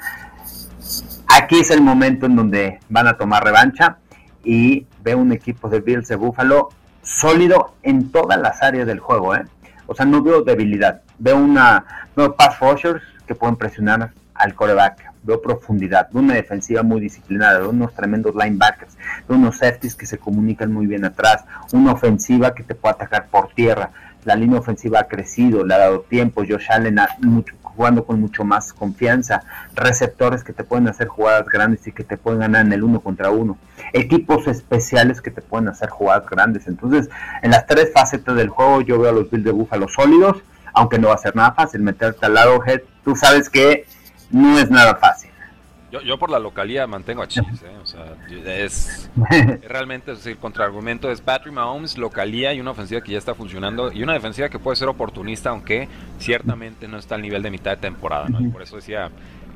aquí 1.26 1.60
es 1.60 1.70
el 1.70 1.80
momento 1.80 2.26
en 2.26 2.36
donde 2.36 2.80
van 2.90 3.06
a 3.06 3.16
tomar 3.16 3.42
revancha 3.42 3.96
y 4.44 4.86
veo 5.02 5.16
un 5.16 5.32
equipo 5.32 5.70
de 5.70 5.80
Bills 5.80 6.08
de 6.08 6.16
Buffalo 6.16 6.68
sólido 7.02 7.76
en 7.82 8.12
todas 8.12 8.38
las 8.38 8.62
áreas 8.62 8.86
del 8.86 9.00
juego. 9.00 9.34
¿eh? 9.34 9.46
O 9.86 9.94
sea, 9.94 10.04
no 10.04 10.22
veo 10.22 10.42
debilidad. 10.42 11.00
Veo 11.18 11.38
una 11.38 12.10
veo 12.14 12.36
pass 12.36 12.60
rushers 12.60 13.02
que 13.26 13.34
pueden 13.34 13.56
presionar 13.56 14.10
al 14.34 14.54
coreback 14.54 15.06
veo 15.26 15.42
profundidad, 15.42 16.08
veo 16.12 16.22
una 16.22 16.34
defensiva 16.34 16.82
muy 16.82 17.00
disciplinada, 17.00 17.58
veo 17.58 17.70
unos 17.70 17.92
tremendos 17.94 18.34
linebackers, 18.34 18.96
veo 19.28 19.36
unos 19.36 19.58
safeties 19.58 19.94
que 19.96 20.06
se 20.06 20.18
comunican 20.18 20.72
muy 20.72 20.86
bien 20.86 21.04
atrás, 21.04 21.44
una 21.72 21.92
ofensiva 21.92 22.54
que 22.54 22.62
te 22.62 22.74
puede 22.74 22.94
atacar 22.94 23.26
por 23.26 23.52
tierra, 23.52 23.90
la 24.26 24.34
línea 24.34 24.58
ofensiva 24.58 25.00
ha 25.00 25.04
crecido, 25.04 25.64
le 25.64 25.74
ha 25.74 25.78
dado 25.78 26.00
tiempo, 26.00 26.42
Josh 26.46 26.66
Allen 26.70 26.98
ha 26.98 27.08
mucho, 27.20 27.54
jugando 27.62 28.04
con 28.04 28.20
mucho 28.20 28.44
más 28.44 28.72
confianza, 28.72 29.42
receptores 29.74 30.42
que 30.42 30.52
te 30.52 30.64
pueden 30.64 30.88
hacer 30.88 31.06
jugadas 31.06 31.46
grandes 31.46 31.86
y 31.86 31.92
que 31.92 32.02
te 32.02 32.16
pueden 32.16 32.40
ganar 32.40 32.66
en 32.66 32.72
el 32.72 32.82
uno 32.82 33.00
contra 33.00 33.30
uno, 33.30 33.56
equipos 33.92 34.48
especiales 34.48 35.20
que 35.22 35.30
te 35.30 35.42
pueden 35.42 35.68
hacer 35.68 35.90
jugadas 35.90 36.28
grandes. 36.28 36.66
Entonces, 36.66 37.08
en 37.42 37.52
las 37.52 37.66
tres 37.66 37.92
facetas 37.94 38.34
del 38.34 38.48
juego 38.48 38.80
yo 38.80 38.98
veo 38.98 39.10
a 39.10 39.14
los 39.14 39.30
Bills 39.30 39.44
de 39.44 39.52
Búfalo 39.52 39.88
sólidos, 39.88 40.42
aunque 40.74 40.98
no 40.98 41.08
va 41.08 41.14
a 41.14 41.18
ser 41.18 41.36
nada 41.36 41.52
fácil 41.52 41.80
meterte 41.82 42.26
al 42.26 42.34
lado 42.34 42.60
head. 42.66 42.80
Tú 43.04 43.14
sabes 43.14 43.48
que 43.48 43.86
no 44.30 44.58
es 44.58 44.70
nada 44.70 44.96
fácil. 44.96 45.30
Yo, 45.90 46.00
yo 46.00 46.18
por 46.18 46.30
la 46.30 46.38
localidad 46.38 46.88
mantengo 46.88 47.22
a 47.22 47.28
Chiefs, 47.28 47.62
¿eh? 47.62 47.76
o 47.80 47.86
sea, 47.86 48.16
es 48.44 49.08
realmente 49.68 50.12
es 50.12 50.26
el 50.26 50.36
contraargumento 50.36 51.10
es 51.10 51.20
Patrick 51.20 51.54
Mahomes, 51.54 51.96
localía 51.96 52.52
y 52.52 52.60
una 52.60 52.72
ofensiva 52.72 53.00
que 53.00 53.12
ya 53.12 53.18
está 53.18 53.34
funcionando 53.34 53.92
y 53.92 54.02
una 54.02 54.12
defensiva 54.12 54.48
que 54.48 54.58
puede 54.58 54.76
ser 54.76 54.88
oportunista, 54.88 55.50
aunque 55.50 55.88
ciertamente 56.18 56.88
no 56.88 56.98
está 56.98 57.14
al 57.14 57.22
nivel 57.22 57.42
de 57.42 57.50
mitad 57.50 57.70
de 57.72 57.76
temporada, 57.76 58.28
¿no? 58.28 58.40
Y 58.40 58.48
por 58.48 58.62
eso 58.62 58.76
decía, 58.76 59.10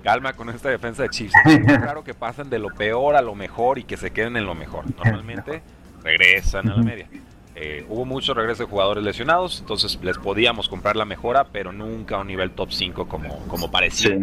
calma 0.05 0.33
con 0.35 0.49
esta 0.51 0.69
defensa 0.69 1.03
de 1.03 1.09
Chiefs. 1.11 1.35
Es 1.47 1.79
claro 1.79 2.05
que 2.05 2.15
pasen 2.15 2.49
de 2.49 2.61
lo 2.61 2.69
peor 2.69 3.17
a 3.17 3.23
lo 3.23 3.35
mejor 3.35 3.79
y 3.79 3.85
que 3.85 3.97
se 3.97 4.13
queden 4.13 4.37
en 4.37 4.47
lo 4.47 4.55
mejor. 4.55 4.85
Normalmente 4.97 5.63
regresan 6.05 6.69
a 6.71 6.77
la 6.77 6.83
media. 6.83 7.09
Eh, 7.57 7.85
hubo 7.89 8.05
mucho 8.05 8.35
regreso 8.35 8.63
de 8.63 8.71
jugadores 8.71 9.03
lesionados, 9.03 9.61
entonces 9.61 9.99
les 10.03 10.17
podíamos 10.17 10.69
comprar 10.69 10.95
la 10.95 11.05
mejora, 11.05 11.45
pero 11.45 11.73
nunca 11.73 12.17
a 12.17 12.21
un 12.21 12.29
nivel 12.29 12.53
top 12.53 12.71
5 12.71 13.09
como, 13.09 13.37
como 13.49 13.71
parecía 13.71 14.17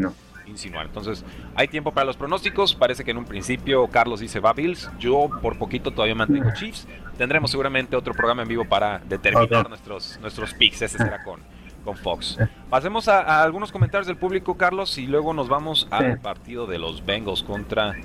insinuar. 0.48 0.86
Entonces, 0.86 1.24
hay 1.56 1.68
tiempo 1.68 1.92
para 1.92 2.06
los 2.06 2.18
pronósticos. 2.18 2.75
Parece 2.75 3.04
que 3.04 3.12
en 3.12 3.18
un 3.18 3.25
principio 3.25 3.88
Carlos 3.88 4.20
dice 4.20 4.39
va 4.39 4.54
Bills. 4.54 4.89
Yo 5.00 5.30
por 5.42 5.58
poquito 5.58 5.92
todavía 5.92 6.16
mantengo 6.16 6.51
Chiefs. 6.54 6.88
Tendremos 7.18 7.51
seguramente 7.51 7.96
otro 7.96 8.13
programa 8.13 8.44
en 8.44 8.48
vivo 8.48 8.66
para 8.66 9.00
determinar 9.00 9.70
nuestros, 9.70 10.20
nuestros 10.22 10.54
picks. 10.54 10.82
Ese 10.82 10.98
será 10.98 11.24
con, 11.24 11.42
con 11.84 11.96
Fox. 11.96 12.38
Pasemos 12.70 13.08
a, 13.08 13.44
algunos 13.44 13.72
comentarios 13.72 14.08
del 14.08 14.18
público, 14.18 14.56
Carlos, 14.58 14.98
y 14.98 15.08
luego 15.08 15.34
nos 15.34 15.48
vamos 15.48 15.88
al 15.89 16.20
partido 16.20 16.68
de 16.68 16.80
los 16.80 17.06
Bengals 17.06 17.44
contra 17.44 17.96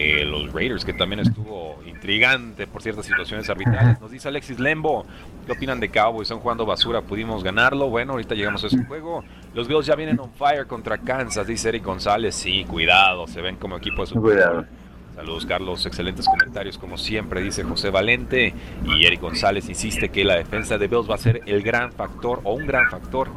eh, 0.00 0.24
los 0.24 0.52
Raiders, 0.52 0.84
que 0.84 0.92
también 0.92 1.18
estuvo 1.18 1.82
intrigante 1.84 2.68
por 2.68 2.82
ciertas 2.82 3.04
situaciones 3.04 3.50
arbitrales. 3.50 4.00
Nos 4.00 4.12
dice 4.12 4.28
Alexis 4.28 4.60
Lembo, 4.60 5.04
¿qué 5.44 5.52
opinan 5.52 5.80
de 5.80 5.88
Cowboys? 5.88 6.28
Están 6.28 6.38
jugando 6.38 6.64
basura, 6.64 7.02
pudimos 7.02 7.42
ganarlo. 7.42 7.90
Bueno, 7.90 8.12
ahorita 8.12 8.36
llegamos 8.36 8.62
a 8.62 8.68
ese 8.68 8.84
juego. 8.84 9.24
Los 9.54 9.66
Bills 9.66 9.86
ya 9.86 9.96
vienen 9.96 10.20
on 10.20 10.30
fire 10.30 10.68
contra 10.68 10.98
Kansas, 10.98 11.48
dice 11.48 11.70
Eric 11.70 11.84
González. 11.84 12.36
Sí, 12.36 12.64
cuidado, 12.64 13.26
se 13.26 13.40
ven 13.40 13.56
como 13.56 13.76
equipo 13.76 14.02
de 14.02 14.06
su 14.06 14.20
Cuidado. 14.20 14.66
Saludos, 15.16 15.46
Carlos. 15.46 15.84
Excelentes 15.84 16.26
comentarios, 16.26 16.78
como 16.78 16.96
siempre, 16.96 17.42
dice 17.42 17.64
José 17.64 17.90
Valente. 17.90 18.54
Y 18.84 19.04
Eric 19.04 19.20
González 19.20 19.68
insiste 19.68 20.10
que 20.10 20.22
la 20.22 20.36
defensa 20.36 20.78
de 20.78 20.86
Bills 20.86 21.10
va 21.10 21.16
a 21.16 21.18
ser 21.18 21.40
el 21.46 21.64
gran 21.64 21.90
factor 21.90 22.40
o 22.44 22.54
un 22.54 22.68
gran 22.68 22.88
factor 22.88 23.28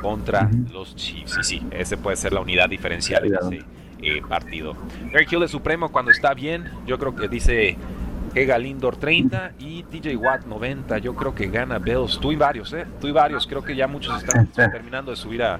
contra 0.00 0.48
los 0.72 0.96
Chiefs. 0.96 1.36
Y 1.40 1.44
sí, 1.44 1.62
ese 1.72 1.98
puede 1.98 2.16
ser 2.16 2.32
la 2.32 2.40
unidad 2.40 2.70
diferencial. 2.70 3.22
Eh, 4.06 4.22
partido. 4.28 4.76
Eric 5.12 5.32
Hill 5.32 5.42
es 5.42 5.50
supremo 5.50 5.90
cuando 5.90 6.12
está 6.12 6.32
bien. 6.32 6.70
Yo 6.86 6.96
creo 6.96 7.16
que 7.16 7.26
dice 7.26 7.76
Ega 8.36 8.56
Lindor 8.56 8.96
30 8.96 9.54
y 9.58 9.82
TJ 9.82 10.16
Watt 10.16 10.44
90. 10.46 10.98
Yo 10.98 11.16
creo 11.16 11.34
que 11.34 11.48
gana 11.48 11.80
Bills. 11.80 12.20
Tú 12.20 12.30
y 12.30 12.36
varios, 12.36 12.72
¿eh? 12.72 12.86
Tú 13.00 13.08
y 13.08 13.12
varios. 13.12 13.48
Creo 13.48 13.64
que 13.64 13.74
ya 13.74 13.88
muchos 13.88 14.22
están 14.22 14.46
terminando 14.70 15.10
de 15.10 15.16
subir 15.16 15.42
a, 15.42 15.58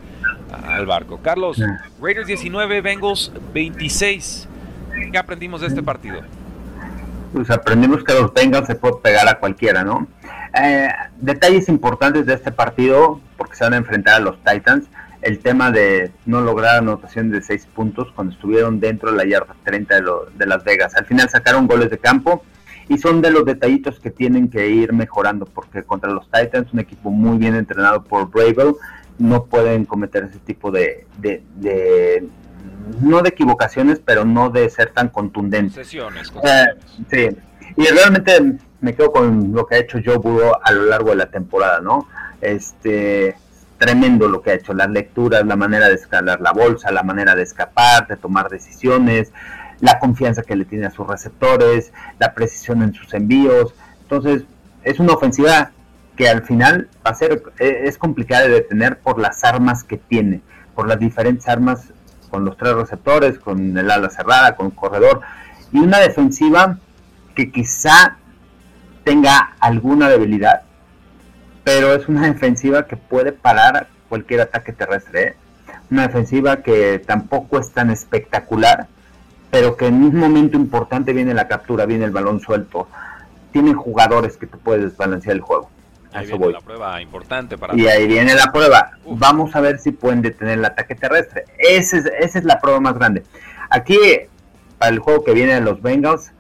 al 0.65 0.87
barco. 0.87 1.19
Carlos, 1.21 1.61
Raiders 2.01 2.29
19, 2.29 2.81
Bengals 2.83 3.33
26. 3.53 4.49
¿Qué 5.11 5.19
aprendimos 5.19 5.61
de 5.63 5.67
este 5.67 5.83
partido? 5.83 6.23
pues 7.33 7.51
aprendimos 7.51 8.03
que 8.03 8.15
los 8.15 8.33
Bengals 8.33 8.67
se 8.67 8.77
puede 8.77 8.97
pegar 9.03 9.29
a 9.29 9.39
cualquiera, 9.39 9.85
¿no? 9.85 10.07
Eh, 10.59 10.89
detalles 11.21 11.69
importantes 11.69 12.25
de 12.25 12.33
este 12.33 12.51
partido, 12.51 13.21
porque 13.37 13.57
se 13.57 13.65
van 13.65 13.75
a 13.75 13.77
enfrentar 13.77 14.15
a 14.15 14.21
los 14.21 14.43
Titans, 14.43 14.87
el 15.27 15.41
tema 15.41 15.73
de 15.73 16.13
no 16.25 16.41
lograr 16.41 16.77
anotación 16.77 17.31
de 17.31 17.43
seis 17.43 17.67
puntos 17.67 18.13
cuando 18.15 18.33
estuvieron 18.33 18.79
dentro 18.79 19.11
de 19.11 19.17
la 19.17 19.25
yarda 19.25 19.57
30 19.65 19.95
de, 19.97 20.11
de 20.37 20.47
Las 20.47 20.63
Vegas. 20.63 20.95
Al 20.95 21.05
final 21.05 21.29
sacaron 21.29 21.67
goles 21.67 21.91
de 21.91 21.99
campo 21.99 22.45
y 22.89 22.99
son 22.99 23.21
de 23.21 23.33
los 23.33 23.45
detallitos 23.45 23.99
que 23.99 24.11
tienen 24.11 24.49
que 24.49 24.69
ir 24.69 24.93
mejorando, 24.93 25.45
porque 25.45 25.83
contra 25.83 26.11
los 26.13 26.31
Titans, 26.31 26.73
un 26.73 26.79
equipo 26.79 27.11
muy 27.11 27.39
bien 27.39 27.57
entrenado 27.57 28.05
por 28.05 28.31
Bravel, 28.31 28.75
no 29.19 29.47
pueden 29.47 29.85
cometer 29.85 30.25
ese 30.25 30.39
tipo 30.39 30.71
de, 30.71 31.07
de, 31.19 32.29
no 33.01 33.23
de 33.23 33.29
equivocaciones, 33.31 34.01
pero 34.05 34.25
no 34.25 34.51
de 34.51 34.71
ser 34.71 34.91
tan 34.91 35.09
contundentes. 35.09 35.87
Sesiones, 35.87 36.33
sí, 37.11 37.29
y 37.77 37.85
realmente 37.87 38.59
me 38.81 38.95
quedo 38.95 39.11
con 39.11 39.53
lo 39.53 39.67
que 39.67 39.75
ha 39.75 39.79
hecho 39.79 39.99
Joe 40.05 40.19
Burrow 40.19 40.53
a 40.63 40.71
lo 40.71 40.85
largo 40.85 41.11
de 41.11 41.17
la 41.17 41.27
temporada, 41.27 41.81
¿no? 41.81 42.07
Este, 42.41 43.35
tremendo 43.79 44.29
lo 44.29 44.43
que 44.43 44.51
ha 44.51 44.55
hecho, 44.55 44.73
las 44.73 44.91
lecturas, 44.91 45.45
la 45.47 45.57
manera 45.57 45.89
de 45.89 45.95
escalar 45.95 46.41
la 46.41 46.53
bolsa, 46.53 46.91
la 46.91 47.03
manera 47.03 47.35
de 47.35 47.43
escapar, 47.43 48.07
de 48.07 48.17
tomar 48.17 48.49
decisiones, 48.49 49.33
la 49.81 49.99
confianza 49.99 50.43
que 50.43 50.57
le 50.57 50.65
tiene 50.65 50.87
a 50.87 50.91
sus 50.91 51.07
receptores, 51.07 51.93
la 52.19 52.35
precisión 52.35 52.83
en 52.83 52.95
sus 52.95 53.13
envíos. 53.15 53.75
Entonces, 54.03 54.45
es 54.83 54.99
una 54.99 55.13
ofensiva 55.13 55.73
que 56.17 56.29
al 56.29 56.43
final 56.43 56.89
va 57.07 57.11
a 57.11 57.15
ser, 57.15 57.43
e, 57.59 57.83
es 57.85 57.99
complicada 57.99 58.45
de 58.45 58.51
detener 58.51 58.99
por 58.99 59.19
las 59.19 59.45
armas 59.45 59.85
que 59.85 59.99
tiene, 59.99 60.41
por 60.75 60.89
las 60.89 60.99
diferentes 60.99 61.47
armas 61.49 61.93
con 62.31 62.45
los 62.45 62.57
tres 62.57 62.75
receptores, 62.75 63.39
con 63.39 63.77
el 63.77 63.91
ala 63.91 64.11
cerrada, 64.11 64.57
con 64.57 64.67
el 64.67 64.75
corredor, 64.75 65.21
y 65.73 65.79
una 65.79 65.99
defensiva 65.99 66.79
que 67.35 67.53
quizá 67.53 68.17
tenga 69.05 69.55
alguna 69.61 70.09
debilidad, 70.09 70.63
pero 71.67 71.93
es 71.95 72.07
una 72.07 72.29
defensiva 72.33 72.87
que 72.87 72.97
puede 72.97 73.33
parar 73.33 73.89
cualquier 74.09 74.41
ataque 74.41 74.73
terrestre. 74.73 75.23
¿eh? 75.23 75.35
Una 75.91 76.07
defensiva 76.07 76.59
que 76.59 77.01
tampoco 77.01 77.59
es 77.59 77.73
tan 77.73 77.91
espectacular, 77.91 78.87
pero 79.51 79.77
que 79.77 79.89
en 79.89 79.95
un 79.95 80.15
momento 80.17 80.57
importante 80.57 81.13
viene 81.13 81.35
la 81.35 81.49
captura, 81.49 81.85
viene 81.85 82.05
el 82.05 82.13
balón 82.13 82.39
suelto. 82.39 82.87
Tienen 83.51 83.75
jugadores 83.75 84.37
que 84.37 84.47
te 84.47 84.57
puedes 84.57 84.85
desbalancear 84.85 85.35
el 85.35 85.41
juego. 85.41 85.69
Ahí 86.13 86.29
viene 86.29 86.53
la 86.53 86.61
prueba 86.61 87.03
importante 87.03 87.59
para. 87.59 87.75
Y 87.75 87.89
ahí 87.89 88.07
viene 88.07 88.37
la 88.37 88.53
prueba. 88.53 88.93
Vamos 89.05 89.57
a 89.57 89.61
ver 89.61 89.81
si 89.81 89.91
pueden 89.91 90.23
detener 90.23 90.61
el 90.61 90.65
ataque 90.65 90.95
terrestre. 90.95 91.47
Ese 91.59 91.99
es, 91.99 92.07
esa 92.21 92.39
es 92.39 92.45
la 92.45 92.61
prueba 92.61 92.79
más 92.79 92.95
grande. 92.95 93.25
Aquí, 93.71 93.99
para 94.79 94.93
el 94.93 95.01
juego 95.01 95.25
que 95.25 95.33
viene 95.33 95.55
de 95.55 95.63
los 95.63 95.83
Bengals, 95.83 96.31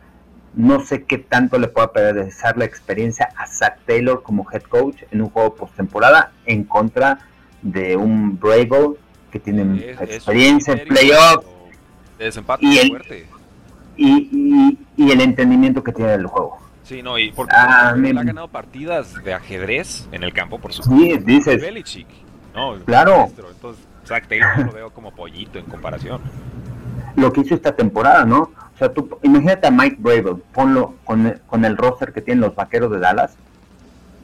no 0.56 0.80
sé 0.80 1.04
qué 1.04 1.18
tanto 1.18 1.58
le 1.58 1.68
pueda 1.68 1.92
pesar 1.92 2.56
la 2.56 2.64
experiencia 2.64 3.28
a 3.36 3.46
Zach 3.46 3.78
Taylor 3.86 4.22
como 4.22 4.46
head 4.50 4.62
coach 4.62 5.02
en 5.10 5.20
un 5.20 5.28
juego 5.28 5.54
postemporada 5.54 6.32
en 6.46 6.64
contra 6.64 7.18
de 7.60 7.96
un 7.96 8.38
Bravo 8.40 8.96
que 9.30 9.38
tiene 9.38 9.90
experiencia 9.90 10.72
en 10.72 10.88
playoffs 10.88 11.46
y 12.60 12.78
el, 12.78 12.88
fuerte. 12.88 13.26
Y, 13.96 14.78
el 14.96 15.20
entendimiento 15.20 15.84
que 15.84 15.92
tiene 15.92 16.12
del 16.12 16.26
juego. 16.26 16.58
Sí, 16.84 17.02
no, 17.02 17.18
y 17.18 17.32
porque 17.32 17.54
ah, 17.54 17.94
él 17.96 18.16
ha 18.16 18.22
ganado 18.22 18.48
partidas 18.48 19.12
de 19.24 19.34
ajedrez 19.34 20.08
en 20.12 20.22
el 20.22 20.32
campo, 20.32 20.58
por 20.58 20.72
supuesto. 20.72 21.04
Sí, 21.04 21.18
dices. 21.18 21.60
Belichick, 21.60 22.06
no, 22.54 22.76
claro. 22.84 23.28
Entonces, 23.36 23.84
Zach 24.06 24.26
Taylor 24.26 24.58
lo 24.64 24.72
veo 24.72 24.90
como 24.90 25.14
pollito 25.14 25.58
en 25.58 25.66
comparación. 25.66 26.20
Lo 27.16 27.32
que 27.32 27.40
hizo 27.40 27.54
esta 27.54 27.74
temporada, 27.74 28.24
¿no? 28.24 28.52
O 28.76 28.78
sea, 28.78 28.92
tú 28.92 29.18
imagínate 29.22 29.66
a 29.66 29.70
Mike 29.70 29.96
Bravel, 29.98 30.36
ponlo 30.52 30.96
con, 31.04 31.40
con 31.46 31.64
el 31.64 31.78
roster 31.78 32.12
que 32.12 32.20
tienen 32.20 32.42
los 32.42 32.54
vaqueros 32.54 32.90
de 32.90 32.98
Dallas. 32.98 33.34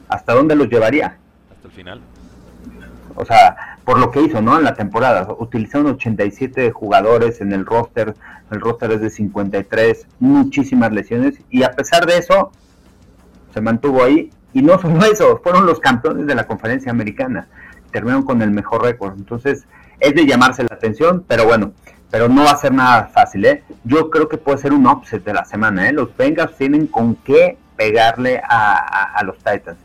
¿Hasta 0.07 0.33
dónde 0.33 0.55
los 0.55 0.69
llevaría? 0.69 1.17
Hasta 1.49 1.67
el 1.67 1.73
final. 1.73 2.01
O 3.15 3.25
sea, 3.25 3.77
por 3.83 3.99
lo 3.99 4.11
que 4.11 4.21
hizo, 4.21 4.43
¿no? 4.43 4.55
En 4.57 4.63
la 4.63 4.75
temporada. 4.75 5.27
Utilizaron 5.39 5.87
87 5.87 6.69
jugadores 6.69 7.41
en 7.41 7.51
el 7.51 7.65
roster, 7.65 8.13
el 8.51 8.61
roster 8.61 8.91
es 8.91 9.01
de 9.01 9.09
53, 9.09 10.05
muchísimas 10.19 10.91
lesiones, 10.91 11.39
y 11.49 11.63
a 11.63 11.71
pesar 11.71 12.05
de 12.05 12.17
eso, 12.17 12.51
se 13.55 13.61
mantuvo 13.61 14.03
ahí. 14.03 14.29
Y 14.53 14.61
no 14.61 14.79
solo 14.79 15.03
eso, 15.11 15.41
fueron 15.43 15.65
los 15.65 15.79
campeones 15.79 16.27
de 16.27 16.35
la 16.35 16.45
conferencia 16.45 16.91
americana. 16.91 17.47
Terminaron 17.91 18.23
con 18.23 18.43
el 18.43 18.51
mejor 18.51 18.83
récord. 18.83 19.17
Entonces, 19.17 19.65
es 19.99 20.13
de 20.13 20.27
llamarse 20.27 20.63
la 20.63 20.75
atención, 20.75 21.25
pero 21.27 21.45
bueno, 21.45 21.73
pero 22.13 22.29
no 22.29 22.43
va 22.43 22.51
a 22.51 22.57
ser 22.57 22.71
nada 22.71 23.07
fácil, 23.11 23.43
¿eh? 23.43 23.63
Yo 23.83 24.11
creo 24.11 24.29
que 24.29 24.37
puede 24.37 24.59
ser 24.59 24.71
un 24.71 24.85
upset 24.85 25.23
de 25.23 25.33
la 25.33 25.45
semana, 25.45 25.89
¿eh? 25.89 25.93
Los 25.93 26.15
Bengals 26.15 26.55
tienen 26.55 26.85
con 26.85 27.15
qué 27.15 27.57
pegarle 27.75 28.39
a, 28.47 29.19
los 29.25 29.37
Titans. 29.37 29.79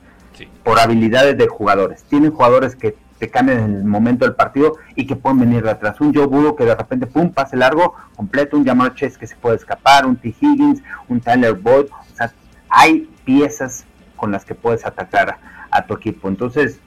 Por 0.63 0.79
habilidades 0.79 1.39
de 1.39 1.49
jugadores. 1.49 2.03
Tienen 2.03 2.31
jugadores 2.31 2.77
que 2.77 2.95
te 3.19 3.31
cambian 3.31 3.61
en 3.61 3.75
el 3.77 3.85
momento 3.85 4.27
del 4.27 4.35
partido 4.35 4.77
y 4.95 5.07
que 5.07 5.17
pueden 5.17 5.41
venir 5.41 5.63
de 5.63 5.71
atrás. 5.71 6.03
Un 6.03 6.15
Joe 6.15 6.27
Burrow 6.27 6.55
que 6.55 6.67
de 6.67 6.75
repente, 6.75 7.07
pum, 7.07 7.33
pase 7.33 7.57
largo, 7.57 7.95
completo, 8.15 8.59
un 8.59 8.67
Jamar 8.67 8.95
Chase 8.95 9.19
que 9.19 9.27
se 9.27 9.35
puede 9.35 9.57
escapar, 9.57 10.05
un 10.05 10.17
T. 10.17 10.29
Higgins, 10.39 10.83
un 11.09 11.23
Tyler 11.23 11.55
Boyd. 11.55 11.87
O 11.87 12.15
sea, 12.15 12.31
hay 12.69 13.11
piezas 13.25 13.87
con 14.17 14.33
las 14.33 14.45
que 14.45 14.55
puedes 14.55 14.85
atacar 14.85 15.39
a 15.71 15.87
tu 15.87 15.95
equipo. 15.95 16.29
Entonces, 16.29 16.79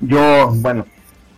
yo, 0.00 0.50
bueno, 0.52 0.84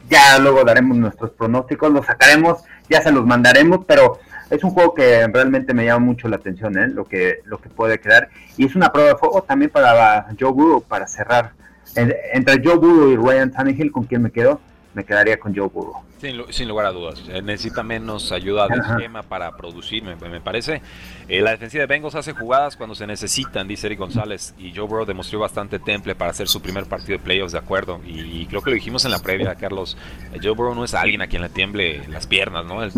ya 0.08 0.38
luego 0.38 0.64
daremos 0.64 0.96
nuestros 0.96 1.30
pronósticos, 1.32 1.92
los 1.92 2.06
sacaremos, 2.06 2.64
ya 2.92 3.02
se 3.02 3.12
los 3.12 3.26
mandaremos, 3.26 3.84
pero 3.86 4.18
es 4.50 4.62
un 4.62 4.70
juego 4.70 4.94
que 4.94 5.26
realmente 5.28 5.74
me 5.74 5.84
llama 5.84 6.04
mucho 6.04 6.28
la 6.28 6.36
atención, 6.36 6.78
¿eh? 6.78 6.88
lo 6.88 7.04
que 7.04 7.40
lo 7.44 7.58
que 7.58 7.68
puede 7.68 7.98
crear 8.00 8.28
y 8.56 8.66
es 8.66 8.76
una 8.76 8.92
prueba 8.92 9.10
de 9.10 9.16
fuego 9.16 9.42
también 9.42 9.70
para 9.70 10.26
Joe 10.38 10.52
Burrow 10.52 10.82
para 10.82 11.06
cerrar 11.06 11.52
entre 11.94 12.62
Joe 12.62 12.76
Burrow 12.76 13.10
y 13.10 13.16
Ryan 13.16 13.50
Tannehill, 13.50 13.92
¿con 13.92 14.04
quién 14.04 14.22
me 14.22 14.30
quedo? 14.30 14.60
Me 14.94 15.04
quedaría 15.04 15.38
con 15.38 15.54
Joe 15.54 15.68
Burrow. 15.68 16.02
Sin, 16.20 16.68
lugar 16.68 16.86
a 16.86 16.92
dudas. 16.92 17.20
Eh, 17.28 17.42
necesita 17.42 17.82
menos 17.82 18.30
ayuda 18.30 18.68
de 18.68 18.76
esquema 18.76 19.22
para 19.22 19.56
producir, 19.56 20.04
me, 20.04 20.40
parece. 20.40 20.82
Eh, 21.28 21.40
la 21.40 21.50
defensiva 21.50 21.80
de 21.80 21.86
Bengals 21.86 22.14
hace 22.14 22.32
jugadas 22.32 22.76
cuando 22.76 22.94
se 22.94 23.06
necesitan, 23.06 23.66
dice 23.66 23.86
Eric 23.88 23.98
González. 23.98 24.54
Y 24.58 24.72
Joe 24.74 24.86
Burrow 24.86 25.04
demostró 25.04 25.40
bastante 25.40 25.78
temple 25.78 26.14
para 26.14 26.30
hacer 26.30 26.46
su 26.46 26.60
primer 26.60 26.84
partido 26.84 27.18
de 27.18 27.24
playoffs, 27.24 27.52
de 27.52 27.58
acuerdo. 27.58 28.00
Y, 28.06 28.46
creo 28.46 28.62
que 28.62 28.70
lo 28.70 28.74
dijimos 28.74 29.04
en 29.04 29.10
la 29.10 29.18
previa, 29.18 29.54
Carlos. 29.56 29.96
Eh, 30.32 30.38
Joe 30.42 30.52
Burrow 30.52 30.74
no 30.74 30.84
es 30.84 30.94
alguien 30.94 31.22
a 31.22 31.26
quien 31.26 31.42
le 31.42 31.48
tiemble 31.48 32.06
las 32.08 32.26
piernas, 32.26 32.66
¿no? 32.66 32.84
Es, 32.84 32.94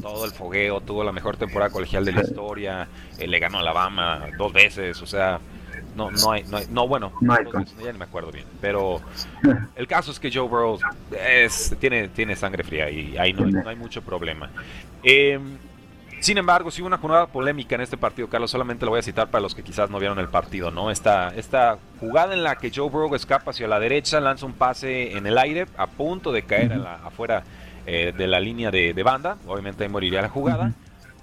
todo 0.00 0.24
el 0.24 0.30
fogueo, 0.30 0.80
tuvo 0.80 1.02
la 1.02 1.12
mejor 1.12 1.36
temporada 1.36 1.70
colegial 1.70 2.04
de 2.04 2.12
la 2.12 2.20
historia. 2.20 2.88
le 3.18 3.38
ganó 3.38 3.58
a 3.58 3.60
Alabama 3.62 4.26
dos 4.38 4.52
veces, 4.52 5.02
o 5.02 5.06
sea 5.06 5.40
no, 5.98 6.10
no 6.12 6.30
hay, 6.30 6.44
no, 6.44 6.58
no 6.70 6.88
bueno, 6.88 7.12
ya 7.82 7.92
ni 7.92 7.98
me 7.98 8.04
acuerdo 8.04 8.30
bien. 8.30 8.46
Pero 8.60 9.00
el 9.74 9.86
caso 9.86 10.12
es 10.12 10.20
que 10.20 10.30
Joe 10.32 10.48
Burrow 10.48 10.78
es, 11.10 11.74
tiene, 11.80 12.08
tiene 12.08 12.36
sangre 12.36 12.62
fría 12.62 12.88
y 12.88 13.18
ahí 13.18 13.32
no, 13.32 13.68
hay 13.68 13.76
mucho 13.76 14.00
problema. 14.02 14.48
Em, 15.02 15.58
sin 16.20 16.38
embargo, 16.38 16.70
sí 16.70 16.80
hubo 16.80 16.86
una 16.86 16.98
jugada 16.98 17.26
polémica 17.26 17.74
en 17.74 17.80
este 17.80 17.96
partido, 17.96 18.28
Carlos. 18.28 18.50
Solamente 18.50 18.84
lo 18.84 18.92
voy 18.92 19.00
a 19.00 19.02
citar 19.02 19.28
para 19.28 19.42
los 19.42 19.54
que 19.54 19.62
quizás 19.62 19.90
no 19.90 19.98
vieron 19.98 20.18
el 20.18 20.28
partido, 20.28 20.70
¿no? 20.70 20.90
Esta, 20.90 21.28
esta 21.30 21.78
jugada 22.00 22.34
en 22.34 22.44
la 22.44 22.56
que 22.56 22.70
Joe 22.74 22.88
Burrow 22.88 23.14
escapa 23.14 23.50
hacia 23.50 23.66
la 23.66 23.80
derecha, 23.80 24.20
lanza 24.20 24.46
un 24.46 24.52
pase 24.52 25.16
en 25.16 25.26
el 25.26 25.36
aire, 25.36 25.66
a 25.76 25.86
punto 25.86 26.32
de 26.32 26.42
caer 26.42 26.72
afuera 27.04 27.42
eh, 27.86 28.12
de 28.16 28.26
la 28.26 28.38
línea 28.38 28.70
de, 28.70 29.02
banda. 29.02 29.36
Obviamente 29.46 29.82
ahí 29.82 29.90
moriría 29.90 30.22
la 30.22 30.28
jugada. 30.28 30.72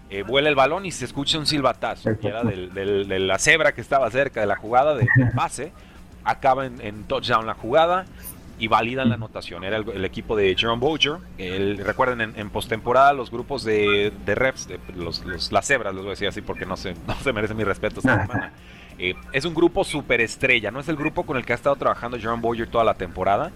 Eh, 0.10 0.24
vuela 0.24 0.50
el 0.50 0.56
balón 0.56 0.86
y 0.86 0.92
se 0.92 1.06
escucha 1.06 1.40
un 1.40 1.48
silbatazo, 1.48 2.18
que 2.20 2.28
era 2.28 2.44
de 2.44 3.20
la 3.20 3.40
cebra 3.40 3.74
que 3.74 3.82
estaba 3.82 4.10
cerca 4.12 4.40
de 4.40 4.48
la 4.48 4.56
jugada 4.56 4.96
de, 4.96 5.08
pase. 5.36 5.72
Acaba 6.24 6.66
en, 6.66 7.04
touchdown 7.04 7.46
la 7.46 7.56
jugada 7.56 8.06
y 8.60 8.68
validan 8.68 9.10
la 9.10 9.16
anotación. 9.16 9.64
Era 9.64 9.78
el, 9.78 10.06
equipo 10.06 10.36
de 10.36 10.56
Jerome 10.56 10.80
Boger. 10.80 11.18
recuerden, 11.84 12.34
en, 12.36 12.50
postemporada, 12.50 13.14
los 13.14 13.32
grupos 13.32 13.64
de, 13.64 14.12
de 14.26 14.36
reps, 14.36 14.70
los, 14.96 15.24
las 15.52 15.66
cebras, 15.66 15.94
les 15.94 16.04
voy 16.04 16.12
a 16.12 16.14
decir 16.14 16.28
así 16.28 16.42
porque 16.42 16.66
no 16.66 16.78
se, 16.78 16.94
no 17.08 17.16
se 17.16 17.34
merece 17.34 17.54
mi 17.54 17.64
respeto 17.64 18.00
esta 18.00 18.22
semana. 18.22 18.54
Eh, 18.98 19.16
es 19.34 19.44
un 19.44 19.54
grupo 19.54 19.84
superestrella, 19.84 20.72
no 20.72 20.80
es 20.80 20.88
el 20.88 20.96
grupo 20.96 21.26
con 21.26 21.36
el 21.38 21.46
que 21.46 21.54
ha 21.54 21.56
estado 21.56 21.76
trabajando 21.76 22.18
Jerome 22.18 22.42
Boger 22.42 22.68
toda 22.68 22.84
la 22.84 22.94
temporada. 22.94 23.52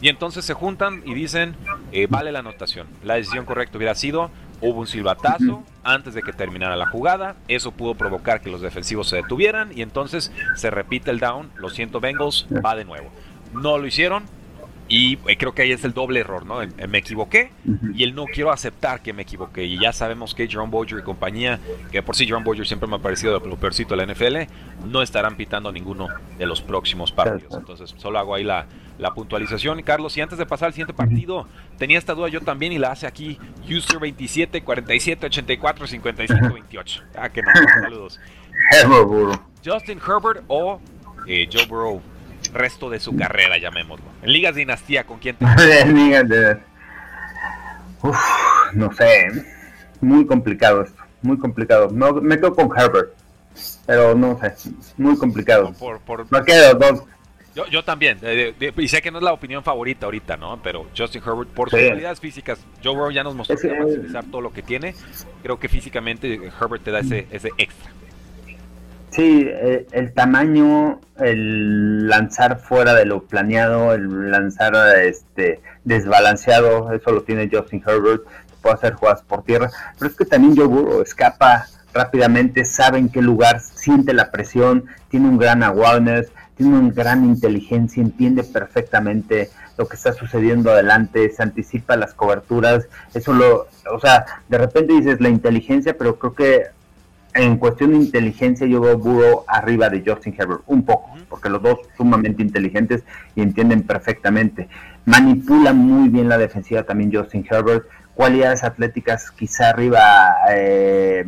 Y 0.00 0.08
entonces 0.08 0.44
se 0.44 0.52
juntan 0.52 1.02
y 1.06 1.14
dicen, 1.14 1.56
eh, 1.90 2.06
vale 2.08 2.30
la 2.30 2.40
anotación. 2.40 2.86
La 3.02 3.14
decisión 3.14 3.46
correcta 3.46 3.78
hubiera 3.78 3.94
sido 3.94 4.30
Hubo 4.60 4.80
un 4.80 4.86
silbatazo 4.86 5.62
antes 5.84 6.14
de 6.14 6.22
que 6.22 6.32
terminara 6.32 6.76
la 6.76 6.86
jugada. 6.86 7.36
Eso 7.48 7.72
pudo 7.72 7.94
provocar 7.94 8.40
que 8.40 8.50
los 8.50 8.60
defensivos 8.60 9.08
se 9.08 9.16
detuvieran 9.16 9.70
y 9.76 9.82
entonces 9.82 10.32
se 10.54 10.70
repite 10.70 11.10
el 11.10 11.20
down. 11.20 11.50
Lo 11.56 11.70
siento, 11.70 12.00
Bengals, 12.00 12.46
va 12.64 12.74
de 12.74 12.84
nuevo. 12.84 13.10
No 13.52 13.78
lo 13.78 13.86
hicieron, 13.86 14.24
y 14.88 15.18
eh, 15.26 15.36
creo 15.36 15.52
que 15.52 15.62
ahí 15.62 15.72
es 15.72 15.84
el 15.84 15.92
doble 15.92 16.20
error, 16.20 16.46
¿no? 16.46 16.60
Me 16.88 16.98
equivoqué 16.98 17.50
y 17.94 18.04
él 18.04 18.14
no 18.14 18.24
quiero 18.26 18.52
aceptar 18.52 19.02
que 19.02 19.12
me 19.12 19.22
equivoqué. 19.22 19.64
Y 19.64 19.80
ya 19.80 19.92
sabemos 19.92 20.34
que 20.34 20.46
Jerome 20.46 20.70
Boyer 20.70 21.00
y 21.00 21.02
compañía, 21.02 21.58
que 21.90 22.02
por 22.02 22.14
sí 22.14 22.24
Jerome 22.24 22.44
Boyer 22.44 22.66
siempre 22.66 22.88
me 22.88 22.96
ha 22.96 22.98
parecido 23.00 23.38
lo 23.40 23.56
peorcito 23.56 23.96
de 23.96 24.06
la 24.06 24.12
NFL, 24.12 24.52
no 24.86 25.02
estarán 25.02 25.36
pitando 25.36 25.72
ninguno 25.72 26.08
de 26.38 26.46
los 26.46 26.60
próximos 26.60 27.10
partidos. 27.10 27.54
Entonces, 27.54 27.94
solo 27.96 28.18
hago 28.18 28.34
ahí 28.34 28.44
la, 28.44 28.66
la 28.98 29.12
puntualización. 29.12 29.82
Carlos, 29.82 30.16
y 30.16 30.20
antes 30.20 30.38
de 30.38 30.46
pasar 30.46 30.68
al 30.68 30.72
siguiente 30.72 30.94
partido, 30.94 31.48
tenía 31.78 31.98
esta 31.98 32.14
duda 32.14 32.28
yo 32.28 32.40
también 32.40 32.72
y 32.72 32.78
la 32.78 32.92
hace 32.92 33.06
aquí 33.06 33.38
User 33.68 33.98
27 33.98 34.62
47 34.62 35.26
84 35.26 35.86
55 35.86 36.54
28. 36.54 37.02
Ah, 37.16 37.28
que 37.28 37.42
no, 37.42 37.50
saludos. 37.82 38.20
Justin 39.64 39.98
Herbert 39.98 40.44
o 40.46 40.80
eh, 41.26 41.48
Joe 41.52 41.66
Burrow, 41.66 42.00
resto 42.52 42.88
de 42.88 43.00
su 43.00 43.16
carrera, 43.16 43.58
llamémoslo. 43.58 44.15
En 44.26 44.32
ligas 44.32 44.56
dinastía, 44.56 45.04
¿con 45.04 45.20
quién 45.20 45.36
te 45.36 45.44
Uf, 48.02 48.18
no 48.72 48.92
sé, 48.92 49.28
muy 50.00 50.26
complicado 50.26 50.82
esto, 50.82 51.00
muy 51.22 51.38
complicado. 51.38 51.90
No, 51.92 52.12
me 52.14 52.34
quedo 52.34 52.52
con 52.52 52.68
Herbert, 52.76 53.14
pero 53.86 54.16
no 54.16 54.36
sé, 54.40 54.52
muy 54.96 55.16
complicado. 55.16 55.72
Por, 55.74 56.00
por, 56.00 56.26
me 56.32 56.42
quedo 56.44 56.74
dos. 56.74 57.04
Yo, 57.54 57.66
yo 57.66 57.84
también, 57.84 58.18
y 58.76 58.88
sé 58.88 59.00
que 59.00 59.12
no 59.12 59.18
es 59.18 59.24
la 59.24 59.32
opinión 59.32 59.62
favorita 59.62 60.06
ahorita, 60.06 60.36
¿no? 60.36 60.60
Pero 60.60 60.86
Justin 60.96 61.22
Herbert, 61.24 61.50
por 61.50 61.70
sus 61.70 61.78
habilidades 61.78 62.18
físicas, 62.18 62.58
Joe 62.82 62.94
Burrow 62.94 63.12
ya 63.12 63.22
nos 63.22 63.36
mostró 63.36 63.56
que 63.56 63.68
maximizar 63.68 64.24
todo 64.24 64.40
lo 64.40 64.52
que 64.52 64.62
tiene. 64.62 64.96
Creo 65.44 65.60
que 65.60 65.68
físicamente 65.68 66.50
Herbert 66.60 66.82
te 66.82 66.90
da 66.90 66.98
ese, 66.98 67.28
ese 67.30 67.50
extra. 67.58 67.92
Sí, 69.16 69.48
eh, 69.48 69.86
el 69.92 70.12
tamaño, 70.12 71.00
el 71.18 72.06
lanzar 72.06 72.58
fuera 72.58 72.92
de 72.92 73.06
lo 73.06 73.22
planeado, 73.22 73.94
el 73.94 74.30
lanzar 74.30 74.74
este 74.98 75.62
desbalanceado, 75.84 76.92
eso 76.92 77.12
lo 77.12 77.22
tiene 77.22 77.48
Justin 77.50 77.82
Herbert, 77.86 78.24
puede 78.60 78.74
hacer 78.74 78.92
jugadas 78.92 79.22
por 79.22 79.42
tierra, 79.42 79.70
pero 79.98 80.10
es 80.10 80.18
que 80.18 80.26
también 80.26 80.54
Joe 80.54 81.02
escapa 81.02 81.64
rápidamente, 81.94 82.66
sabe 82.66 82.98
en 82.98 83.08
qué 83.08 83.22
lugar, 83.22 83.60
siente 83.60 84.12
la 84.12 84.30
presión, 84.30 84.84
tiene 85.08 85.30
un 85.30 85.38
gran 85.38 85.62
awareness, 85.62 86.30
tiene 86.58 86.76
una 86.76 86.92
gran 86.92 87.24
inteligencia, 87.24 88.02
entiende 88.02 88.44
perfectamente 88.44 89.48
lo 89.78 89.88
que 89.88 89.96
está 89.96 90.12
sucediendo 90.12 90.72
adelante, 90.72 91.30
se 91.30 91.42
anticipa 91.42 91.96
las 91.96 92.12
coberturas, 92.12 92.86
eso 93.14 93.32
lo, 93.32 93.66
o 93.90 93.98
sea, 93.98 94.26
de 94.50 94.58
repente 94.58 94.92
dices 94.92 95.22
la 95.22 95.30
inteligencia, 95.30 95.96
pero 95.96 96.18
creo 96.18 96.34
que 96.34 96.75
en 97.36 97.56
cuestión 97.58 97.90
de 97.92 97.98
inteligencia 97.98 98.66
yo 98.66 98.80
veo 98.80 98.98
Burrow 98.98 99.44
arriba 99.46 99.88
de 99.88 100.02
Justin 100.04 100.34
Herbert, 100.38 100.62
un 100.66 100.84
poco, 100.84 101.10
porque 101.28 101.48
los 101.48 101.62
dos 101.62 101.78
sumamente 101.96 102.42
inteligentes 102.42 103.02
y 103.34 103.42
entienden 103.42 103.82
perfectamente. 103.82 104.68
Manipula 105.04 105.72
muy 105.72 106.08
bien 106.08 106.28
la 106.28 106.38
defensiva 106.38 106.82
también 106.82 107.12
Justin 107.12 107.46
Herbert, 107.48 107.84
cualidades 108.14 108.64
atléticas 108.64 109.30
quizá 109.30 109.70
arriba 109.70 110.36
eh, 110.50 111.26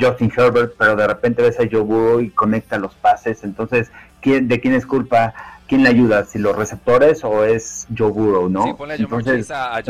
Justin 0.00 0.32
Herbert, 0.36 0.74
pero 0.78 0.96
de 0.96 1.06
repente 1.06 1.42
ves 1.42 1.58
a 1.58 1.64
Joe 1.70 1.80
Burrow 1.80 2.20
y 2.20 2.30
conecta 2.30 2.78
los 2.78 2.94
pases, 2.94 3.44
entonces, 3.44 3.90
¿quién, 4.20 4.48
¿de 4.48 4.60
quién 4.60 4.74
es 4.74 4.86
culpa? 4.86 5.34
¿Quién 5.66 5.82
le 5.82 5.88
ayuda? 5.88 6.24
¿Si 6.24 6.38
los 6.38 6.54
receptores 6.54 7.24
o 7.24 7.44
es 7.44 7.86
Joe 7.96 8.10
Burrow, 8.10 8.48
no? 8.50 8.64
Sí, 8.64 8.74
ponle 8.74 8.94
a 8.94 8.96
entonces, 8.98 9.50
a, 9.50 9.80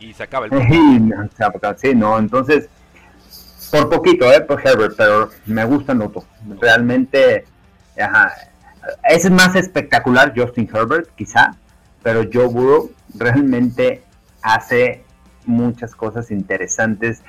y, 0.00 0.12
se 0.12 0.22
acaba 0.22 0.46
el 0.46 0.52
Sí, 1.78 1.94
no, 1.94 2.18
entonces 2.18 2.68
por 3.70 3.88
poquito, 3.88 4.30
¿eh? 4.32 4.40
Por 4.40 4.66
Herbert, 4.66 4.94
pero 4.96 5.30
me 5.46 5.64
gusta 5.64 5.94
Noto. 5.94 6.24
Realmente, 6.60 7.44
es 9.08 9.30
más 9.30 9.56
espectacular 9.56 10.32
Justin 10.36 10.68
Herbert, 10.72 11.08
quizá, 11.14 11.54
pero 12.02 12.22
Joe 12.32 12.46
Burrow 12.46 12.90
realmente 13.14 14.02
hace 14.42 15.04
muchas 15.44 15.94
cosas 15.94 16.30
interesantes 16.30 17.22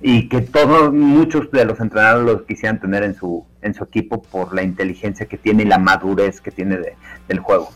y 0.00 0.28
que 0.28 0.40
todos, 0.40 0.92
muchos 0.92 1.50
de 1.50 1.64
los 1.64 1.80
entrenadores 1.80 2.24
los 2.24 2.42
quisieran 2.42 2.80
tener 2.80 3.02
en 3.02 3.14
su, 3.14 3.44
en 3.62 3.74
su 3.74 3.84
equipo 3.84 4.22
por 4.22 4.54
la 4.54 4.62
inteligencia 4.62 5.26
que 5.26 5.38
tiene 5.38 5.64
y 5.64 5.66
la 5.66 5.78
madurez 5.78 6.40
que 6.40 6.50
tiene 6.50 6.78
del 7.26 7.38
juego. 7.40 7.70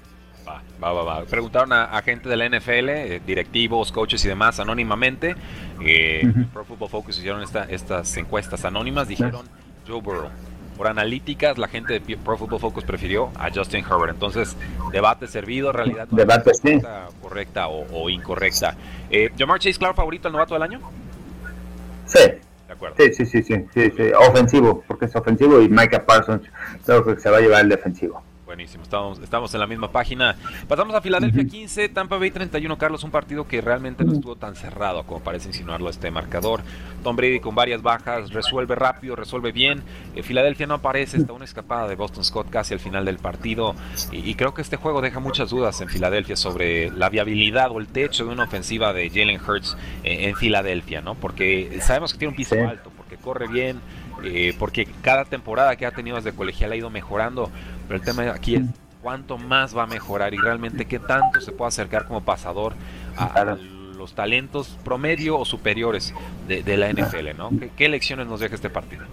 Preguntaron 1.31 1.73
a, 1.73 2.03
gente 2.03 2.29
de 2.29 2.37
la 2.37 2.49
NFL, 2.49 2.89
eh, 2.89 3.23
directivos, 3.25 3.93
coaches 3.93 4.25
y 4.25 4.29
demás, 4.29 4.59
anónimamente. 4.59 5.37
Eh, 5.85 6.23
Pro 6.53 6.65
Football 6.65 6.89
Focus 6.89 7.19
hicieron 7.19 7.43
estas 7.43 8.17
encuestas 8.17 8.65
anónimas. 8.65 9.09
Dijeron 9.09 9.47
Joe 9.87 10.01
Burrow. 10.01 10.31
Por 10.77 10.89
analíticas, 10.89 11.59
la 11.59 11.69
gente 11.69 12.01
de 12.01 12.17
Pro 12.17 12.37
Football 12.37 12.61
Focus 12.61 12.85
prefirió 12.85 13.31
a 13.39 13.51
Justin 13.55 13.85
Herbert. 13.85 14.15
Entonces, 14.15 14.57
debate 14.91 15.29
servido, 15.29 15.71
realidad 15.71 16.09
debate, 16.11 16.51
correcta, 17.21 17.69
o, 17.69 18.11
incorrecta. 18.11 18.75
Eh, 19.11 19.31
¿Jamar 19.39 19.61
Chase, 19.61 19.79
claro, 19.79 19.95
favorito 19.95 20.29
al 20.29 20.33
novato 20.33 20.55
del 20.55 20.63
año? 20.63 20.81
Sí. 22.07 22.19
De 22.67 22.73
acuerdo. 22.73 22.97
Sí, 22.99 23.13
sí, 23.13 23.27
sí, 23.27 23.43
sí, 23.43 23.67
sí, 23.75 24.03
ofensivo, 24.19 24.83
porque 24.89 25.05
es 25.05 25.15
ofensivo 25.15 25.61
y 25.61 25.69
Micah 25.69 26.05
Parsons 26.05 26.43
creo 26.85 27.05
que 27.05 27.21
se 27.21 27.29
va 27.29 27.37
a 27.37 27.41
llevar 27.41 27.61
el 27.61 27.69
defensivo. 27.69 28.23
Buenísimo, 28.53 28.83
estamos, 28.83 29.19
estamos 29.21 29.55
en 29.55 29.61
la 29.61 29.67
misma 29.67 29.91
página. 29.91 30.37
Pasamos 30.69 30.95
a 30.95 31.01
Filadelfia 31.01 31.43
15, 31.43 31.89
Tampa 31.89 32.19
Bay 32.19 32.31
31, 32.31 32.77
Carlos, 32.77 33.03
un 33.03 33.11
partido 33.11 33.49
que 33.49 33.63
realmente 33.63 34.05
no 34.05 34.13
estuvo 34.13 34.37
tan 34.37 34.57
cerrado 34.57 35.05
como 35.05 35.21
parece 35.21 35.49
insinuarlo 35.49 35.89
este 35.89 36.11
marcador. 36.11 36.61
Tom 37.03 37.17
Brady 37.17 37.41
con 37.41 37.55
varias 37.55 37.81
bajas, 37.81 38.31
resuelve 38.31 38.75
rápido, 38.75 39.17
resuelve 39.17 39.53
bien. 39.53 39.83
Eh, 40.15 40.23
Filadelfia 40.23 40.67
no 40.67 40.75
aparece, 40.75 41.17
está 41.17 41.33
una 41.33 41.47
escapada 41.47 41.89
de 41.89 41.97
Boston 41.97 42.25
Scott 42.25 42.51
casi 42.51 42.75
al 42.75 42.81
final 42.81 43.07
del 43.07 43.17
partido. 43.17 43.75
Y, 44.13 44.35
creo 44.35 44.53
que 44.53 44.61
este 44.61 44.77
juego 44.77 45.01
deja 45.01 45.19
muchas 45.19 45.49
dudas 45.49 45.81
en 45.81 45.89
Filadelfia 45.89 46.37
sobre 46.37 46.91
la 46.91 47.09
viabilidad 47.09 47.71
o 47.71 47.81
el 47.81 47.87
techo 47.87 48.27
de 48.27 48.33
una 48.33 48.45
ofensiva 48.45 48.93
de 48.93 49.09
Jalen 49.09 49.41
Hurts 49.41 49.79
eh, 50.05 50.29
en 50.29 50.37
Filadelfia, 50.37 51.01
¿no? 51.01 51.15
Porque 51.15 51.79
sabemos 51.81 52.13
que 52.13 52.19
tiene 52.19 52.33
un 52.33 52.37
piso 52.37 52.57
alto, 52.69 52.93
porque 52.99 53.17
corre 53.17 53.49
bien, 53.49 53.81
eh, 54.25 54.55
porque 54.59 54.87
cada 55.03 55.25
temporada 55.25 55.77
que 55.77 55.87
ha 55.87 55.91
tenido 55.91 56.17
desde 56.17 56.33
colegial 56.33 56.73
ha 56.73 56.77
ido 56.77 56.91
mejorando 56.91 57.51
pero 57.87 58.01
el 58.01 58.05
tema 58.05 58.23
aquí 58.33 58.57
es 58.57 58.63
cuánto 59.03 59.37
más 59.37 59.77
va 59.77 59.83
a 59.83 59.87
mejorar 59.87 60.33
y 60.33 60.39
realmente 60.39 60.87
qué 60.87 60.99
tanto 60.99 61.41
se 61.41 61.53
puede 61.53 61.69
acercar 61.69 62.07
como 62.07 62.23
pasador 62.23 62.75
a, 63.17 63.57
los 63.97 64.15
talentos 64.15 64.79
promedio 64.85 65.39
o 65.39 65.45
superiores 65.45 66.13
de, 66.49 66.77
la 66.77 66.93
NFL, 66.93 67.37
¿no? 67.37 67.51
¿Qué, 67.77 67.89
lecciones 67.89 68.27
nos 68.27 68.41
deja 68.41 68.57
este 68.57 68.69
partido? 68.69 69.05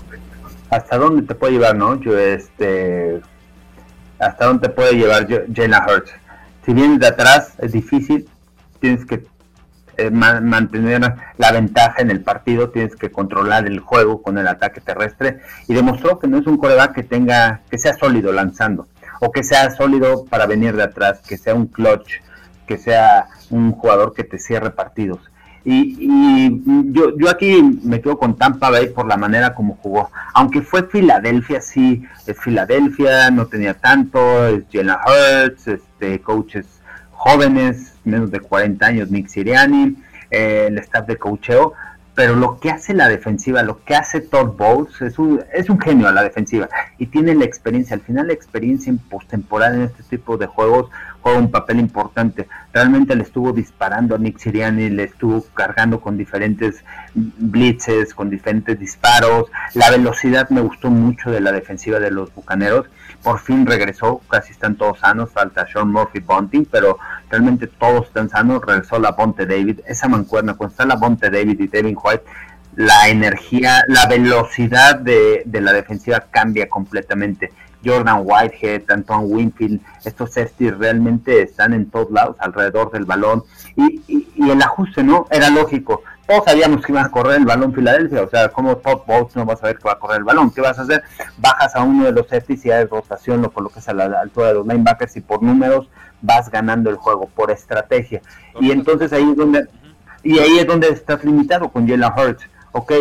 ¿Hasta 0.72 0.98
dónde 0.98 1.22
te 1.22 1.36
puede 1.36 1.54
llevar, 1.54 1.76
no? 1.76 2.00
Yo, 2.02 2.18
este, 2.18 3.22
¿Hasta 4.18 4.46
dónde 4.46 4.68
te 4.68 4.74
puede 4.74 4.94
llevar 4.94 5.28
Jalen 5.28 5.74
Hurts? 5.74 6.12
Si 6.66 6.74
vienes 6.74 7.00
de 7.00 7.08
atrás 7.08 7.54
es 7.60 7.72
difícil, 7.72 8.28
tienes 8.80 9.06
que 9.06 9.24
eh, 10.00 10.12
mantener 10.12 11.14
la 11.38 11.52
ventaja 11.52 12.02
en 12.02 12.10
el 12.10 12.22
partido, 12.22 12.70
tienes 12.70 12.96
que 12.96 13.12
controlar 13.12 13.68
el 13.68 13.80
juego 13.80 14.22
con 14.22 14.38
el 14.38 14.48
ataque 14.48 14.80
terrestre 14.80 15.40
y 15.68 15.74
demostró 15.74 16.20
que 16.20 16.28
no 16.28 16.38
es 16.38 16.48
un 16.48 16.58
coreback 16.58 16.94
que 16.94 17.04
tenga, 17.04 17.60
que 17.70 17.78
sea 17.78 17.94
sólido 17.94 18.32
lanzando 18.32 18.88
o 19.20 19.32
que 19.32 19.44
sea 19.44 19.70
sólido 19.72 20.24
para 20.26 20.46
venir 20.46 20.76
de 20.76 20.84
atrás, 20.84 21.20
que 21.28 21.38
sea 21.38 21.54
un 21.54 21.68
clutch, 21.68 22.22
que 22.66 22.78
sea 22.78 23.28
un 23.50 23.74
jugador 23.74 24.14
que 24.14 24.24
te 24.24 24.40
cierre 24.40 24.72
partidos. 24.72 25.20
Y, 25.66 26.94
yo, 26.94 27.18
yo 27.18 27.30
aquí 27.30 27.62
me 27.84 28.00
quedo 28.00 28.18
con 28.18 28.38
Tampa 28.38 28.70
Bay 28.70 28.88
por 28.88 29.06
la 29.06 29.18
manera 29.18 29.54
como 29.54 29.76
jugó. 29.76 30.10
Aunque 30.34 30.62
fue 30.62 30.88
Filadelfia, 30.88 31.60
sí, 31.60 32.04
es 32.26 32.40
Filadelfia, 32.40 33.30
no 33.32 33.48
tenía 33.48 33.74
tanto, 33.74 34.48
es 34.48 34.64
Jalen 34.72 34.96
Hurts, 34.96 35.68
este, 35.68 36.22
coaches 36.22 36.79
jóvenes, 37.20 37.96
menos 38.06 38.32
de 38.32 38.40
40 38.40 38.86
años, 38.86 39.12
Nick 39.12 39.28
Siriani, 39.28 39.98
eh, 40.32 40.68
el 40.70 40.78
staff 40.78 41.06
de 41.06 41.18
coacheo, 41.18 41.74
pero 42.16 42.34
lo 42.36 42.60
que 42.60 42.72
hace 42.72 42.94
la 42.94 43.10
defensiva, 43.10 43.62
lo 43.62 43.84
que 43.84 43.94
hace 43.94 44.22
Todd 44.22 44.56
Bowles, 44.58 45.02
es 45.02 45.20
un, 45.20 45.44
es 45.54 45.70
un 45.70 45.80
genio 45.82 46.08
a 46.08 46.14
la 46.14 46.24
defensiva 46.24 46.70
y 46.98 47.08
tiene 47.08 47.36
la 47.36 47.44
experiencia. 47.44 47.94
Al 47.94 48.02
final, 48.02 48.28
la 48.28 48.34
experiencia 48.34 48.90
en 48.90 49.00
postemporada 49.00 49.76
en 49.76 49.82
este 49.84 50.04
tipo 50.04 50.38
de 50.38 50.46
juegos 50.46 50.90
juega 51.22 51.40
un 51.40 51.52
papel 51.52 51.80
importante. 51.80 52.48
Realmente 52.74 53.16
le 53.16 53.24
estuvo 53.24 53.52
disparando 53.52 54.16
a 54.16 54.18
Nick 54.18 54.40
Siriani, 54.40 54.90
le 54.90 55.04
estuvo 55.04 55.46
cargando 55.54 56.00
con 56.00 56.18
diferentes 56.18 56.84
blitzes, 57.14 58.14
con 58.14 58.30
diferentes 58.30 58.80
disparos. 58.80 59.52
La 59.74 59.90
velocidad 59.90 60.50
me 60.50 60.62
gustó 60.62 60.90
mucho 60.90 61.32
de 61.32 61.42
la 61.42 61.52
defensiva 61.52 62.00
de 62.00 62.12
los 62.12 62.34
bucaneros 62.34 62.88
por 63.24 63.40
fin 63.40 63.66
regresó, 63.66 64.22
casi 64.30 64.52
están 64.52 64.76
todos 64.76 65.00
sanos, 65.00 65.32
falta 65.32 65.68
Sean 65.68 65.92
Murphy 65.92 66.20
Bunting, 66.20 66.66
pero 66.72 66.98
realmente 67.30 67.68
todos 67.68 68.08
están 68.08 68.30
sanos, 68.30 68.62
regresó 68.66 68.98
la 69.00 69.16
Ponte 69.16 69.46
David, 69.46 69.82
esa 69.86 70.08
mancuerna, 70.08 70.54
cuando 70.54 70.72
está 70.72 70.86
la 70.86 70.98
Ponte 70.98 71.30
David 71.30 71.60
y 71.60 71.68
Devin 71.68 71.98
White, 72.02 72.24
la 72.76 73.10
energía, 73.10 73.84
la 73.88 74.06
velocidad 74.06 75.00
de, 75.00 75.44
la 75.52 75.74
defensiva 75.74 76.28
cambia 76.32 76.70
completamente. 76.70 77.52
Jordan 77.84 78.24
Whitehead, 78.24 78.84
Anton 78.90 79.24
Winfield, 79.26 79.82
estos 80.04 80.34
safeties 80.34 80.78
realmente 80.78 81.42
están 81.42 81.74
en 81.74 81.90
todos 81.90 82.12
lados, 82.12 82.36
alrededor 82.40 82.92
del 82.92 83.06
balón. 83.06 83.44
Y, 83.76 84.02
y, 84.08 84.50
el 84.50 84.62
ajuste, 84.62 85.04
¿no? 85.04 85.28
Era 85.30 85.50
lógico 85.50 86.02
todos 86.30 86.44
sabíamos 86.46 86.86
que 86.86 86.92
iban 86.92 87.06
a 87.06 87.10
correr 87.10 87.40
el 87.40 87.46
balón 87.46 87.74
Filadelfia, 87.74 88.22
o 88.22 88.30
sea, 88.30 88.50
como 88.50 88.78
Todd 88.78 89.00
Bowles 89.08 89.36
no 89.36 89.46
vas 89.46 89.64
a 89.64 89.68
ver 89.68 89.80
que 89.80 89.86
va 89.86 89.94
a 89.94 90.00
correr 90.00 90.20
el 90.20 90.24
balón, 90.24 90.52
¿qué 90.52 90.62
vas 90.62 90.78
a 90.78 90.84
hacer? 90.84 91.04
Bajas 91.40 91.76
a 91.76 91.82
uno 91.82 92.06
de 92.06 92.12
los 92.12 92.28
safeties 92.28 92.68
y 92.68 92.70
de 92.70 92.86
rotación 92.86 93.42
lo 93.42 93.52
colocas 93.52 93.90
a 93.90 93.94
la 93.96 94.06
altura 94.22 94.50
de 94.50 94.54
los 94.54 94.68
linebackers 94.68 95.18
y 95.18 95.22
por 95.22 95.42
números 95.42 95.90
vas 96.22 96.52
ganando 96.52 96.92
el 96.92 96.98
juego, 96.98 97.28
por 97.34 97.50
estrategia. 97.50 98.22
Y 98.60 98.70
entonces 98.70 99.12
ahí 99.12 99.28
es 99.28 99.36
donde, 99.36 99.68
y 100.22 100.38
ahí 100.38 100.60
es 100.60 100.68
donde 100.68 100.90
estás 100.90 101.24
limitado 101.24 101.70
con 101.70 101.88
Jalen 101.88 102.12
Hurts. 102.16 102.44
Ok, 102.74 102.94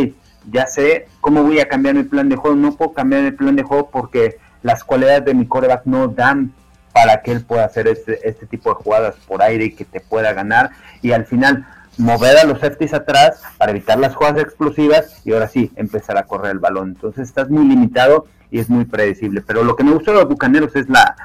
ya 0.51 0.67
sé 0.67 1.07
cómo 1.21 1.43
voy 1.43 1.61
a 1.61 1.69
cambiar 1.69 1.97
mi 1.97 2.05
plan 2.05 2.31
de 2.31 2.37
juego, 2.37 2.57
no 2.57 2.77
puedo 2.77 2.95
cambiar 2.95 3.25
el 3.25 3.35
plan 3.35 3.57
de 3.57 3.62
juego 3.62 3.91
porque 3.91 4.38
las 4.62 4.85
cualidades 4.85 5.25
de 5.25 5.35
mi 5.35 5.47
coreback 5.47 5.83
no 5.85 6.09
dan 6.09 6.53
para 6.92 7.23
que 7.23 7.33
él 7.33 7.44
pueda 7.44 7.64
hacer 7.64 7.87
este, 7.88 8.29
este 8.29 8.47
tipo 8.47 8.71
de 8.71 8.77
jugadas 8.77 9.16
por 9.27 9.42
aire 9.42 9.66
y 9.66 9.75
que 9.75 9.85
te 9.85 10.01
pueda 10.01 10.33
ganar. 10.33 10.71
Y 11.01 11.12
al 11.12 11.27
final, 11.27 11.66
mover 11.99 12.38
a 12.38 12.44
los 12.44 12.61
safeties 12.61 12.94
atrás 12.94 13.42
para 13.59 13.73
evitar 13.73 13.99
las 13.99 14.14
jugadas 14.14 14.42
explosivas 14.42 15.21
y 15.25 15.33
ahora 15.33 15.49
sí 15.49 15.71
empezar 15.77 16.16
a 16.16 16.25
correr 16.25 16.53
el 16.53 16.59
balón. 16.59 16.90
Entonces 16.90 17.29
estás 17.29 17.51
muy 17.51 17.66
limitado 17.66 18.27
y 18.51 18.61
es 18.61 18.71
muy 18.71 18.85
predecible. 18.85 19.42
Pero 19.47 19.64
lo 19.64 19.77
que 19.77 19.85
me 19.85 19.92
gustó 19.92 20.12
de 20.12 20.18
los 20.18 20.29
Bucaneros 20.29 20.75
es 20.77 20.88
la 20.88 21.16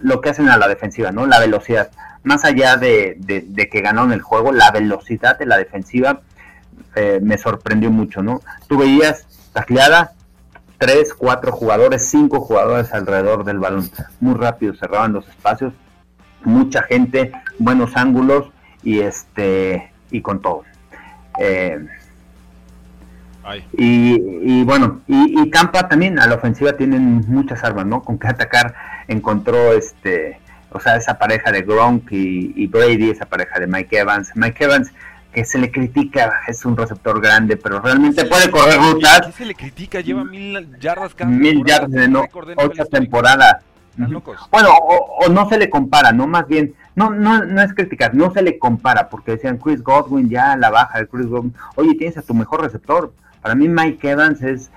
lo 0.00 0.20
que 0.20 0.28
hacen 0.28 0.50
a 0.50 0.58
la 0.58 0.68
defensiva, 0.68 1.12
¿no? 1.12 1.26
La 1.26 1.40
velocidad. 1.40 1.90
Más 2.22 2.44
allá 2.44 2.76
de, 2.76 3.16
de, 3.18 3.68
que 3.68 3.80
ganaron 3.80 4.12
el 4.12 4.20
juego, 4.20 4.52
la 4.52 4.70
velocidad 4.70 5.38
de 5.38 5.46
la 5.46 5.56
defensiva 5.56 6.20
eh, 6.94 7.20
me 7.22 7.38
sorprendió 7.38 7.90
mucho, 7.90 8.22
¿no? 8.22 8.42
Tú 8.68 8.76
veías 8.76 9.26
tacleada, 9.54 10.12
tres, 10.78 11.14
cuatro 11.14 11.52
jugadores, 11.52 12.08
cinco 12.08 12.40
jugadores 12.40 12.92
alrededor 12.92 13.44
del 13.44 13.58
balón. 13.58 13.88
Muy 14.20 14.34
rápido, 14.34 14.74
cerraban 14.74 15.12
los 15.12 15.28
espacios, 15.28 15.72
mucha 16.44 16.82
gente, 16.82 17.32
buenos 17.58 17.96
ángulos 17.96 18.50
y 18.82 19.00
este 19.00 19.92
y 20.10 20.20
con 20.20 20.40
todo. 20.40 20.62
Eh, 21.38 21.86
y, 23.72 24.64
bueno, 24.64 25.02
y, 25.06 25.42
y, 25.42 25.50
Tampa 25.50 25.86
también 25.86 26.18
a 26.18 26.26
la 26.26 26.36
ofensiva 26.36 26.72
tienen 26.72 27.24
muchas 27.28 27.62
armas, 27.62 27.84
¿no? 27.84 28.02
Con 28.02 28.18
que 28.18 28.26
atacar 28.26 28.74
encontró 29.06 29.74
este, 29.74 30.38
o 30.74 30.80
sea, 30.80 30.96
esa 30.96 31.16
pareja 31.18 31.52
de 31.52 31.62
Gronk 31.62 32.10
y, 32.10 32.66
Brady, 32.66 33.10
esa 33.10 33.26
pareja 33.26 33.60
de 33.60 33.68
Mike 33.68 33.96
Evans. 33.96 34.32
Mike 34.34 34.64
Evans, 34.64 34.92
que 35.34 35.44
se 35.44 35.58
le 35.58 35.70
critica, 35.70 36.42
es 36.46 36.64
un 36.64 36.76
receptor 36.76 37.20
grande, 37.20 37.56
pero 37.56 37.80
realmente 37.80 38.24
puede 38.24 38.50
correr 38.50 38.78
rutas. 38.78 39.26
¿Qué 39.26 39.32
se 39.32 39.44
le 39.44 39.54
critica? 39.54 40.00
Lleva 40.00 40.24
mil 40.24 40.78
yardas 40.78 41.14
cada 41.14 41.30
Mil 41.30 41.64
yardas 41.64 41.90
de 41.90 42.08
no, 42.08 42.24
ocho 42.56 42.86
temporadas. 42.86 43.56
Bueno, 44.50 44.70
o, 44.72 45.28
no 45.28 45.48
se 45.48 45.58
le 45.58 45.68
compara, 45.70 46.12
no 46.12 46.26
más 46.26 46.48
bien, 46.48 46.74
no, 46.96 47.10
no, 47.10 47.44
no 47.44 47.62
es 47.62 47.74
criticar, 47.74 48.14
no 48.14 48.32
se 48.32 48.42
le 48.42 48.58
compara, 48.58 49.08
porque 49.08 49.32
decían 49.32 49.58
Chris 49.58 49.82
Godwin 49.82 50.28
ya 50.28 50.56
la 50.56 50.70
baja 50.70 50.98
de 50.98 51.06
Chris 51.06 51.26
Godwin, 51.26 51.54
oye, 51.76 51.94
tienes 51.94 52.16
a 52.16 52.22
tu 52.22 52.34
mejor 52.34 52.62
receptor, 52.62 53.12
para 53.40 53.54
mí 53.54 53.68
Mike 53.68 54.10
Evans 54.10 54.42
es 54.42 54.70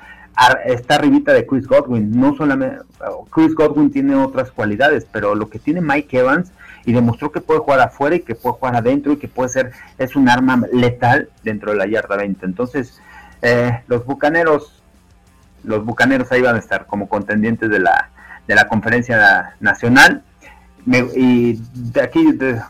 está 0.66 0.96
arribita 0.96 1.34
de 1.34 1.48
Chris 1.48 1.68
Godwin. 1.68 2.12
No 2.20 2.36
solamente 2.36 2.84
Chris 3.32 3.56
Godwin 3.56 3.92
tiene 3.92 4.16
otras 4.16 4.52
cualidades, 4.52 5.08
pero 5.12 5.36
lo 5.36 5.50
que 5.50 5.60
tiene 5.60 5.82
Mike 5.82 6.20
Evans 6.20 6.52
y 6.86 6.94
demostró 6.94 7.32
que 7.32 7.42
puede 7.42 7.60
jugar 7.60 7.80
afuera 7.82 8.16
y 8.16 8.22
que 8.22 8.36
puede 8.36 8.56
jugar 8.56 8.76
adentro 8.76 9.14
y 9.14 9.18
que 9.18 9.28
puede 9.28 9.50
ser 9.50 9.72
es 9.98 10.16
un 10.16 10.30
arma 10.30 10.62
letal 10.72 11.30
dentro 11.44 11.72
de 11.72 11.78
la 11.78 11.88
yarda 11.88 12.16
20. 12.16 12.46
Entonces, 12.46 13.02
eh, 13.42 13.82
los 13.88 14.06
bucaneros 14.06 14.74
los 15.64 15.84
bucaneros 15.84 16.32
ahí 16.32 16.42
van 16.42 16.56
a 16.56 16.60
estar 16.60 16.86
como 16.86 17.10
contendientes 17.10 17.70
de 17.70 17.80
la 17.80 18.10
de 18.48 18.56
la 18.56 18.68
conferencia 18.68 19.56
nacional. 19.60 20.24
y 20.86 21.60
de 21.74 22.02
aquí, 22.02 22.26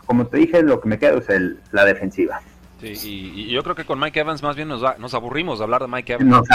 como 0.06 0.26
te 0.26 0.38
dije, 0.38 0.62
lo 0.62 0.80
que 0.80 0.88
me 0.88 0.98
quedo 0.98 1.18
es 1.18 1.28
el, 1.28 1.60
la 1.70 1.84
defensiva. 1.84 2.40
Sí, 2.80 2.94
y, 3.34 3.50
yo 3.50 3.62
creo 3.62 3.74
que 3.74 3.84
con 3.84 3.98
Mike 3.98 4.20
Evans 4.20 4.42
más 4.42 4.54
bien 4.56 4.68
nos, 4.68 4.82
nos 4.98 5.14
aburrimos 5.14 5.58
de 5.58 5.64
hablar 5.64 5.82
de 5.82 5.88
Mike 5.88 6.14
Evans. 6.14 6.28
Nos 6.28 6.46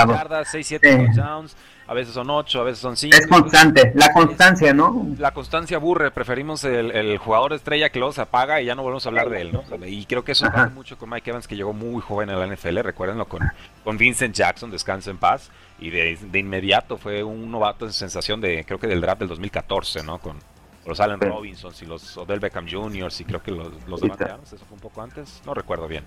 6, 0.48 0.68
7 0.68 0.98
touchdowns, 0.98 1.56
a 1.88 1.94
veces 1.94 2.14
son 2.14 2.30
8, 2.30 2.62
a 2.62 2.64
veces 2.64 2.80
son 2.80 2.96
5. 2.96 3.16
Es 3.18 3.28
constante, 3.28 3.92
la 3.96 4.12
constancia, 4.14 4.74
¿no? 4.74 5.08
La 5.18 5.32
constancia 5.32 5.78
aburre, 5.78 6.12
preferimos 6.12 6.64
el, 6.64 6.92
el, 6.92 7.18
jugador 7.18 7.54
estrella 7.54 7.90
que 7.90 8.00
luego 8.00 8.14
se 8.14 8.22
apaga 8.22 8.62
y 8.62 8.66
ya 8.66 8.76
no 8.76 8.84
volvemos 8.84 9.06
a 9.06 9.10
hablar 9.10 9.30
de 9.30 9.42
él, 9.42 9.52
¿no? 9.52 9.64
Y 9.86 10.06
creo 10.06 10.24
que 10.24 10.32
eso 10.32 10.46
pasa 10.46 10.70
mucho 10.70 10.98
con 10.98 11.10
Mike 11.10 11.30
Evans, 11.30 11.48
que 11.48 11.56
llegó 11.56 11.74
muy 11.74 12.02
joven 12.02 12.30
en 12.30 12.40
la 12.40 12.48
NFL, 12.48 12.80
recuérdenlo, 12.80 13.26
con, 13.26 13.42
con 13.84 13.98
Vincent 13.98 14.36
Jackson, 14.36 14.72
descansa 14.72 15.12
en 15.12 15.18
paz, 15.18 15.50
y 15.80 15.90
de, 15.90 16.18
de 16.22 16.40
inmediato 16.40 16.98
fue 16.98 17.24
un 17.24 17.52
novato 17.52 17.86
en 17.86 17.94
sensación 17.94 18.40
de, 18.40 18.64
creo 18.66 18.80
que 18.80 18.88
del 18.88 19.02
draft 19.02 19.20
del 19.20 19.30
2014, 19.30 20.04
¿no? 20.04 20.20
Con, 20.20 20.38
los 20.86 21.00
Allen 21.00 21.20
Robinson 21.20 21.72
y 21.82 21.86
los 21.86 22.18
Odell 22.18 22.40
Beckham 22.40 22.68
Jr. 22.70 23.12
y 23.18 23.24
creo 23.24 23.42
que 23.42 23.52
los, 23.52 23.72
los 23.88 24.02
de 24.02 24.08
eso 24.08 24.58
fue 24.66 24.74
un 24.74 24.80
poco 24.80 25.02
antes, 25.02 25.42
no 25.46 25.54
recuerdo 25.54 25.88
bien. 25.88 26.04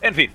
En 0.00 0.14
fin, 0.14 0.32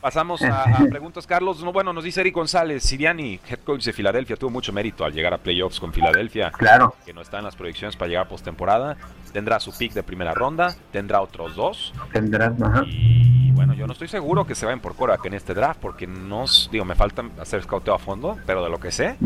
pasamos 0.00 0.42
a, 0.42 0.64
preguntas, 0.90 1.26
Carlos. 1.26 1.62
No, 1.62 1.72
bueno, 1.72 1.92
nos 1.92 2.04
dice 2.04 2.20
Eric 2.20 2.34
González, 2.34 2.82
Siriani, 2.82 3.40
head 3.48 3.60
coach 3.60 3.84
de 3.84 3.92
Filadelfia, 3.92 4.36
tuvo 4.36 4.50
mucho 4.50 4.72
mérito 4.72 5.04
al 5.04 5.12
llegar 5.12 5.34
a 5.34 5.38
playoffs 5.38 5.80
con 5.80 5.92
Filadelfia. 5.92 6.50
Claro. 6.50 6.94
Que 7.04 7.12
no 7.12 7.20
está 7.20 7.38
en 7.38 7.44
las 7.44 7.56
proyecciones 7.56 7.96
para 7.96 8.08
llegar 8.08 8.26
a 8.26 8.28
postemporada. 8.28 8.96
Tendrá 9.32 9.60
su 9.60 9.76
pick 9.76 9.92
de 9.92 10.02
primera 10.02 10.34
ronda, 10.34 10.74
tendrá 10.92 11.20
otros 11.20 11.56
dos. 11.56 11.92
Tendrá, 12.12 12.54
ajá. 12.62 12.84
Y 12.86 13.50
bueno, 13.52 13.74
yo 13.74 13.86
no 13.86 13.92
estoy 13.92 14.08
seguro 14.08 14.46
que 14.46 14.54
se 14.54 14.66
vayan 14.66 14.80
por 14.80 14.94
que 15.20 15.28
en 15.28 15.34
este 15.34 15.54
draft, 15.54 15.80
porque 15.80 16.06
no, 16.06 16.44
digo, 16.70 16.84
me 16.84 16.94
falta 16.94 17.24
hacer 17.40 17.62
scouteo 17.62 17.94
a 17.94 17.98
fondo, 17.98 18.36
pero 18.46 18.62
de 18.62 18.70
lo 18.70 18.78
que 18.78 18.90
sé, 18.90 19.16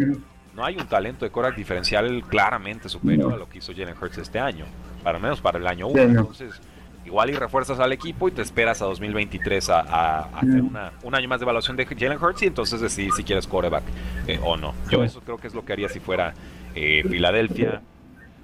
no 0.54 0.64
hay 0.64 0.76
un 0.76 0.86
talento 0.86 1.24
de 1.24 1.30
Korak 1.30 1.56
diferencial 1.56 2.22
claramente 2.28 2.88
superior 2.88 3.32
a 3.32 3.36
lo 3.36 3.48
que 3.48 3.58
hizo 3.58 3.72
Jalen 3.72 3.94
Hurts 4.00 4.18
este 4.18 4.38
año, 4.38 4.66
para 5.02 5.18
menos 5.18 5.40
para 5.40 5.58
el 5.58 5.66
año 5.66 5.88
1. 5.88 6.02
Entonces, 6.02 6.60
igual 7.04 7.30
y 7.30 7.34
refuerzas 7.34 7.80
al 7.80 7.92
equipo 7.92 8.28
y 8.28 8.32
te 8.32 8.42
esperas 8.42 8.82
a 8.82 8.86
2023 8.86 9.70
a, 9.70 10.18
hacer 10.36 10.62
un 11.02 11.14
año 11.14 11.28
más 11.28 11.40
de 11.40 11.44
evaluación 11.44 11.76
de 11.76 11.86
Jalen 11.86 12.22
Hurts 12.22 12.42
y 12.42 12.46
entonces 12.46 12.80
decidir 12.80 13.12
si 13.12 13.24
quieres 13.24 13.46
quarterback 13.46 13.84
eh, 14.26 14.38
o 14.42 14.56
no. 14.56 14.74
Yo 14.90 15.02
eso 15.02 15.20
creo 15.20 15.38
que 15.38 15.46
es 15.46 15.54
lo 15.54 15.64
que 15.64 15.72
haría 15.72 15.88
si 15.88 16.00
fuera 16.00 16.34
eh, 16.74 17.02
Filadelfia. 17.08 17.82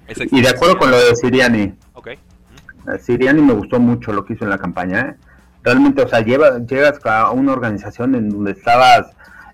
y 0.07 0.41
de 0.41 0.49
acuerdo 0.49 0.77
con 0.77 0.91
lo 0.91 0.97
de 0.97 1.15
Siriani. 1.15 1.73
Ok. 1.93 2.07
Eh, 2.07 2.17
Siriani 2.99 3.41
me 3.41 3.53
gustó 3.53 3.79
mucho 3.79 4.11
lo 4.11 4.25
que 4.25 4.33
hizo 4.33 4.43
en 4.43 4.49
la 4.49 4.57
campaña. 4.57 5.17
Realmente, 5.63 6.01
o 6.01 6.07
sea, 6.07 6.21
llegas 6.21 7.05
a 7.05 7.31
una 7.31 7.51
organización 7.51 8.15
en 8.15 8.29
donde 8.29 8.51
estabas 8.51 9.07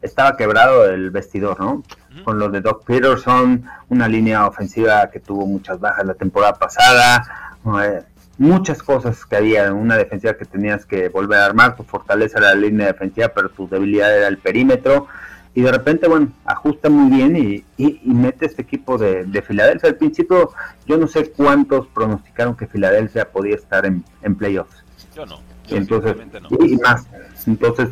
estaba 0.03 0.35
quebrado 0.35 0.85
el 0.85 1.09
vestidor, 1.09 1.59
¿no? 1.59 1.83
Con 2.23 2.37
lo 2.37 2.49
de 2.49 2.61
Doc 2.61 2.85
Peterson, 2.85 3.63
una 3.89 4.07
línea 4.07 4.45
ofensiva 4.45 5.09
que 5.09 5.19
tuvo 5.19 5.47
muchas 5.47 5.79
bajas 5.79 6.05
la 6.05 6.13
temporada 6.13 6.53
pasada, 6.53 7.55
eh, 7.81 8.03
muchas 8.43 8.83
cosas 8.83 9.25
que 9.25 9.37
había, 9.37 9.73
una 9.73 9.97
defensiva 9.97 10.33
que 10.33 10.45
tenías 10.45 10.85
que 10.85 11.07
volver 11.07 11.39
a 11.39 11.45
armar, 11.45 11.75
tu 11.75 11.83
fortaleza 11.83 12.39
era 12.39 12.49
la 12.49 12.55
línea 12.55 12.87
defensiva, 12.87 13.29
pero 13.29 13.49
tu 13.49 13.69
debilidad 13.69 14.15
era 14.15 14.27
el 14.27 14.37
perímetro, 14.37 15.07
y 15.55 15.61
de 15.61 15.71
repente, 15.71 16.07
bueno, 16.07 16.31
ajusta 16.45 16.89
muy 16.89 17.15
bien 17.15 17.37
y, 17.37 17.63
y, 17.77 17.99
mete 18.05 18.47
este 18.47 18.63
equipo 18.63 18.97
de, 18.97 19.41
Filadelfia. 19.45 19.89
Al 19.89 19.97
principio, 19.97 20.51
yo 20.87 20.97
no 20.97 21.07
sé 21.07 21.31
cuántos 21.31 21.87
pronosticaron 21.87 22.55
que 22.55 22.65
Filadelfia 22.65 23.31
podía 23.31 23.55
estar 23.55 23.85
en, 23.85 24.03
playoffs. 24.35 24.83
Yo 25.15 25.27
no. 25.27 25.39
Entonces, 25.69 26.15
y 26.59 26.75
más. 26.77 27.07
Entonces, 27.45 27.89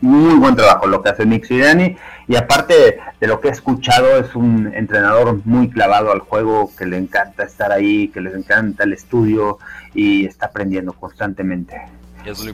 muy 0.00 0.34
buen 0.34 0.56
trabajo 0.56 0.86
lo 0.86 1.02
que 1.02 1.10
hace 1.10 1.26
Nick 1.26 1.46
Siriani 1.46 1.96
y 2.28 2.36
aparte 2.36 2.98
de 3.20 3.26
lo 3.26 3.40
que 3.40 3.48
he 3.48 3.50
escuchado 3.50 4.18
es 4.18 4.34
un 4.34 4.72
entrenador 4.74 5.40
muy 5.44 5.70
clavado 5.70 6.12
al 6.12 6.20
juego 6.20 6.70
que 6.76 6.86
le 6.86 6.98
encanta 6.98 7.44
estar 7.44 7.72
ahí 7.72 8.08
que 8.08 8.20
les 8.20 8.34
encanta 8.34 8.84
el 8.84 8.92
estudio 8.92 9.58
y 9.94 10.26
está 10.26 10.46
aprendiendo 10.46 10.92
constantemente. 10.92 11.80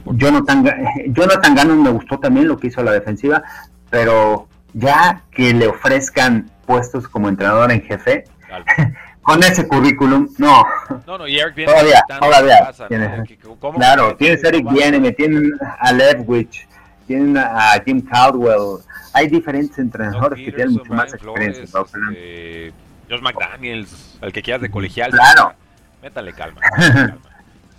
Jonathan, 0.05 0.63
Jonathan 1.07 1.55
Gannon 1.55 1.81
me 1.81 1.89
gustó 1.89 2.19
también 2.19 2.47
lo 2.47 2.57
que 2.57 2.67
hizo 2.67 2.83
la 2.83 2.91
defensiva 2.91 3.43
pero 3.89 4.47
ya 4.73 5.23
que 5.31 5.53
le 5.53 5.67
ofrezcan 5.67 6.49
puestos 6.65 7.07
como 7.07 7.29
entrenador 7.29 7.71
en 7.71 7.81
jefe 7.81 8.25
con 9.23 9.41
ese 9.41 9.67
currículum 9.67 10.29
no. 10.37 10.63
No, 11.07 11.17
no 11.17 11.27
y 11.27 11.39
Eric 11.39 11.55
viene 11.55 11.71
todavía, 11.71 12.03
todavía 12.19 12.73
claro 13.75 14.15
tienes 14.15 14.43
Eric 14.43 14.71
viene 14.71 14.99
me 14.99 15.11
tienen 15.11 15.51
a 15.79 15.91
Levwich 15.91 16.67
tienen 17.07 17.37
a 17.37 17.73
Jim 17.85 18.01
Caldwell, 18.01 18.83
hay 19.13 19.27
diferentes 19.27 19.77
entrenadores 19.77 20.43
que 20.43 20.51
tienen 20.51 20.73
mucho 20.73 20.93
más 20.93 21.13
experiencia. 21.13 21.63
Este, 21.63 22.73
Josh 23.09 23.21
McDaniels, 23.21 24.17
el 24.21 24.33
que 24.33 24.41
quieras 24.41 24.61
de 24.61 24.71
colegial. 24.71 25.11
Claro. 25.11 25.53
Métale 26.01 26.33
calma. 26.33 26.61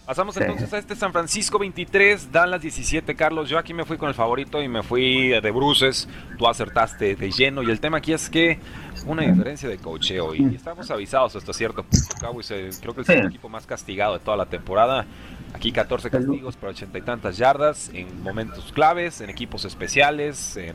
Pasamos 0.07 0.37
entonces 0.37 0.71
a 0.73 0.79
este 0.79 0.95
San 0.95 1.13
Francisco 1.13 1.59
23, 1.59 2.31
Dallas 2.31 2.61
17, 2.61 3.15
Carlos. 3.15 3.49
Yo 3.49 3.59
aquí 3.59 3.73
me 3.73 3.87
fui 3.87 3.97
con 3.97 4.11
el 4.11 4.15
favorito 4.15 4.63
y 4.63 4.69
me 4.69 4.83
fui 4.83 5.29
de 5.29 5.51
bruces. 5.51 6.09
Tú 6.37 6.47
acertaste 6.47 7.17
de 7.17 7.31
lleno. 7.31 7.63
Y 7.63 7.71
el 7.71 7.81
tema 7.81 7.99
aquí 7.99 8.13
es 8.13 8.29
que 8.29 8.59
una 9.07 9.23
diferencia 9.23 9.67
de 9.67 9.79
cocheo. 9.79 10.35
Y 10.35 10.55
estamos 10.55 10.91
avisados 10.91 11.37
hasta 11.37 11.55
cierto 11.55 11.85
punto. 11.85 12.15
Cowboys 12.21 12.53
creo 12.83 12.95
que 12.95 13.01
es 13.01 13.09
el 13.09 13.29
equipo 13.29 13.49
más 13.49 13.67
castigado 13.67 14.13
de 14.13 14.21
toda 14.21 14.37
la 14.37 14.45
temporada. 14.45 15.07
Aquí 15.55 15.73
14 15.73 16.11
castigos 16.11 16.57
por 16.57 16.69
ochenta 16.69 16.99
y 16.99 17.03
tantas 17.03 17.39
yardas 17.39 17.91
en 17.95 18.23
momentos 18.23 18.73
claves, 18.73 19.23
en 19.23 19.31
equipos 19.31 19.65
especiales, 19.65 20.59
en 20.59 20.75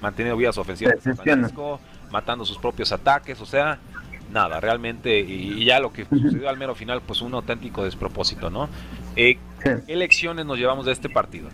manteniendo 0.00 0.36
vidas 0.36 0.58
ofensivas 0.58 0.94
de 0.94 1.00
San 1.00 1.16
Francisco, 1.16 1.80
matando 2.12 2.44
sus 2.44 2.58
propios 2.58 2.92
ataques, 2.92 3.40
o 3.40 3.46
sea, 3.46 3.78
nada, 4.30 4.60
realmente, 4.60 5.20
y, 5.20 5.64
ya 5.64 5.80
lo 5.80 5.92
que 5.92 6.04
sucedió 6.04 6.48
al 6.48 6.56
mero 6.56 6.74
final, 6.74 7.02
pues 7.06 7.22
un 7.22 7.34
auténtico 7.34 7.84
despropósito, 7.84 8.50
¿no? 8.50 8.68
Eh, 9.16 9.38
¿Qué 9.62 9.96
lecciones 9.96 10.46
nos 10.46 10.58
llevamos 10.58 10.86
de 10.86 10.92
este 10.92 11.08
partido? 11.08 11.48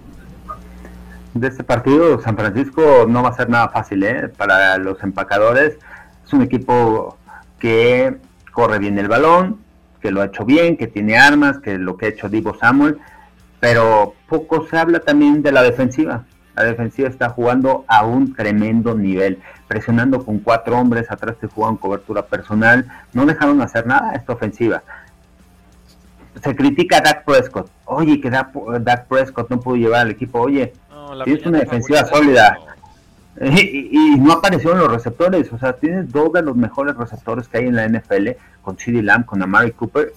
De 1.34 1.48
este 1.48 1.64
partido, 1.64 2.20
San 2.20 2.36
Francisco 2.36 3.06
no 3.08 3.22
va 3.22 3.30
a 3.30 3.32
ser 3.34 3.48
nada 3.48 3.68
fácil, 3.68 4.02
¿eh? 4.04 4.28
Para 4.28 4.78
los 4.78 5.02
empacadores, 5.02 5.76
es 6.24 6.32
un 6.32 6.42
equipo 6.42 7.18
que 7.58 8.16
corre 8.52 8.78
bien 8.78 8.98
el 8.98 9.08
balón, 9.08 9.58
que 10.00 10.10
lo 10.10 10.22
ha 10.22 10.26
hecho 10.26 10.44
bien, 10.44 10.76
que 10.76 10.86
tiene 10.86 11.18
armas, 11.18 11.58
que 11.58 11.78
lo 11.78 11.96
que 11.96 12.06
ha 12.06 12.08
hecho 12.10 12.28
Divo 12.28 12.56
Samuel, 12.58 12.98
pero 13.60 14.14
poco 14.28 14.66
se 14.68 14.78
habla 14.78 15.00
también 15.00 15.42
de 15.42 15.52
la 15.52 15.62
defensiva. 15.62 16.24
La 16.56 16.64
defensiva 16.64 17.08
está 17.08 17.28
jugando 17.28 17.84
a 17.86 18.04
un 18.06 18.34
tremendo 18.34 18.94
nivel, 18.94 19.38
presionando 19.68 20.24
con 20.24 20.38
cuatro 20.38 20.78
hombres, 20.78 21.10
atrás 21.10 21.36
se 21.38 21.48
juegan 21.48 21.76
cobertura 21.76 22.22
personal, 22.22 22.86
no 23.12 23.26
dejaron 23.26 23.60
hacer 23.60 23.86
nada 23.86 24.14
esta 24.14 24.32
ofensiva. 24.32 24.82
Se 26.42 26.56
critica 26.56 26.98
a 26.98 27.00
Dak 27.02 27.24
Prescott, 27.24 27.70
oye, 27.84 28.20
que 28.20 28.30
Dak, 28.30 29.06
Prescott 29.06 29.50
no 29.50 29.60
pudo 29.60 29.76
llevar 29.76 30.00
al 30.00 30.10
equipo, 30.10 30.40
oye, 30.40 30.72
tienes 31.24 31.46
una 31.46 31.58
defensiva 31.58 32.04
sólida. 32.04 32.58
Y, 33.38 34.16
no 34.18 34.32
aparecieron 34.32 34.78
los 34.78 34.90
receptores, 34.90 35.52
o 35.52 35.58
sea, 35.58 35.74
tienes 35.74 36.10
dos 36.10 36.32
de 36.32 36.40
los 36.40 36.56
mejores 36.56 36.96
receptores 36.96 37.46
que 37.48 37.58
hay 37.58 37.66
en 37.66 37.76
la 37.76 37.86
NFL, 37.86 38.30
con 38.62 38.78
CeeDee 38.78 39.02
Lamb, 39.02 39.26
con 39.26 39.42
Amari 39.42 39.72
Cooper, 39.72 40.14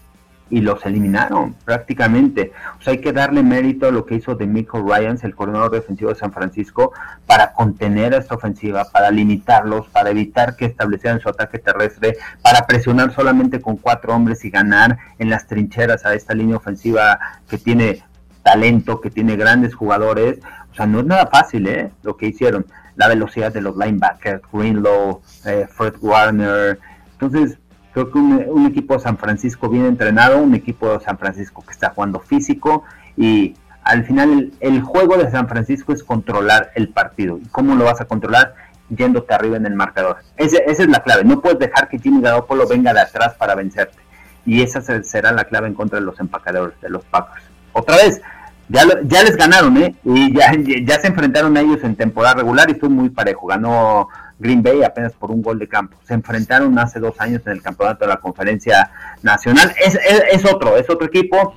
y 0.50 0.62
los 0.62 0.86
eliminaron 0.86 1.56
prácticamente. 1.66 2.52
O 2.80 2.82
sea, 2.82 2.94
hay 2.94 3.02
que 3.02 3.14
darle 3.14 3.44
mérito 3.44 3.88
a 3.88 3.92
lo 3.92 4.06
que 4.06 4.16
hizo 4.16 4.36
de 4.36 4.48
Michael 4.48 4.86
Ryans, 4.88 5.24
el 5.24 5.36
coordinador 5.36 5.72
defensivo 5.72 6.10
de 6.10 6.16
San 6.16 6.32
Francisco, 6.32 6.94
para 7.26 7.54
contener 7.54 8.14
esta 8.14 8.36
ofensiva, 8.36 8.86
para 8.92 9.12
limitarlos, 9.12 9.88
para 9.90 10.10
evitar 10.10 10.56
que 10.56 10.66
establecieran 10.66 11.20
su 11.20 11.30
ataque 11.30 11.60
terrestre, 11.60 12.18
para 12.42 12.66
presionar 12.66 13.14
solamente 13.14 13.62
con 13.62 13.78
cuatro 13.78 14.14
hombres 14.14 14.44
y 14.46 14.50
ganar 14.50 14.98
en 15.18 15.30
las 15.30 15.48
trincheras 15.48 16.06
a 16.06 16.14
esta 16.14 16.34
línea 16.34 16.58
ofensiva 16.58 17.20
que 17.48 17.58
tiene 17.58 18.04
talento, 18.44 19.02
que 19.02 19.12
tiene 19.12 19.36
grandes 19.36 19.76
jugadores. 19.76 20.40
O 20.72 20.76
sea, 20.76 20.86
no 20.86 21.00
es 21.00 21.06
nada 21.06 21.28
fácil, 21.28 21.68
¿eh? 21.68 21.92
Lo 22.04 22.18
que 22.18 22.28
hicieron. 22.28 22.66
La 22.96 23.08
velocidad 23.08 23.54
de 23.54 23.62
los 23.62 23.78
linebackers, 23.78 24.42
Greenlow, 24.52 25.22
eh, 25.46 25.68
Fred 25.70 25.96
Warner. 26.02 26.80
Entonces, 27.14 27.58
Creo 28.00 28.12
que 28.12 28.18
un, 28.18 28.66
equipo 28.66 28.94
de 28.94 29.02
San 29.02 29.18
Francisco 29.18 29.68
bien 29.68 29.86
entrenado, 29.86 30.38
un 30.38 30.56
equipo 30.56 30.94
de 30.94 31.04
San 31.04 31.18
Francisco 31.18 31.62
que 31.66 31.74
está 31.74 31.90
jugando 31.90 32.22
físico 32.22 32.86
y 33.18 33.56
al 33.84 34.06
final 34.06 34.54
el, 34.62 34.82
juego 34.82 35.18
de 35.18 35.30
San 35.30 35.50
Francisco 35.50 35.92
es 35.92 36.02
controlar 36.02 36.72
el 36.76 36.88
partido. 36.88 37.38
¿Y 37.44 37.48
cómo 37.48 37.76
lo 37.76 37.84
vas 37.84 38.00
a 38.00 38.06
controlar? 38.06 38.56
Yéndote 38.90 39.34
arriba 39.34 39.58
en 39.58 39.66
el 39.66 39.76
marcador. 39.76 40.20
esa 40.38 40.60
es 40.66 40.88
la 40.88 41.04
clave. 41.04 41.26
No 41.26 41.42
puedes 41.42 41.60
dejar 41.60 41.90
que 41.90 42.00
Jimmy 42.00 42.22
Garoppolo 42.22 42.70
venga 42.70 42.94
de 42.94 43.02
atrás 43.02 43.34
para 43.38 43.54
vencerte. 43.54 43.98
Y 44.46 44.62
esa 44.62 44.82
será 45.04 45.34
la 45.34 45.44
clave 45.44 45.68
en 45.68 45.74
contra 45.74 46.00
de 46.00 46.06
los 46.06 46.22
empacadores, 46.22 46.80
de 46.80 46.90
los 46.90 47.04
Packers. 47.04 47.44
Otra 47.74 47.98
vez, 47.98 48.22
ya, 48.70 48.84
ya 49.04 49.24
les 49.24 49.36
ganaron, 49.36 49.76
¿eh? 49.76 49.94
Y 50.06 50.34
ya, 50.34 50.54
ya 50.86 51.02
se 51.02 51.08
enfrentaron 51.08 51.58
a 51.58 51.60
ellos 51.60 51.84
en 51.84 51.98
temporada 51.98 52.36
regular 52.36 52.70
y 52.70 52.76
fue 52.76 52.88
muy 52.88 53.10
parejo. 53.10 53.48
Ganó 53.48 54.08
Green 54.40 54.64
Bay 54.64 54.84
apenas 54.84 55.14
por 55.14 55.32
un 55.32 55.42
gol 55.42 55.60
de 55.60 55.68
campo. 55.68 55.98
Se 56.08 56.14
enfrentaron 56.14 56.78
hace 56.80 57.00
dos 57.00 57.20
años 57.20 57.42
en 57.46 57.54
el 57.54 57.62
campeonato 57.62 58.06
de 58.06 58.10
la 58.10 58.18
conferencia 58.18 58.90
nacional. 59.22 59.74
Es, 59.84 60.00
es, 60.32 60.46
otro, 60.46 60.78
es 60.78 60.90
otro 60.90 61.06
equipo, 61.08 61.54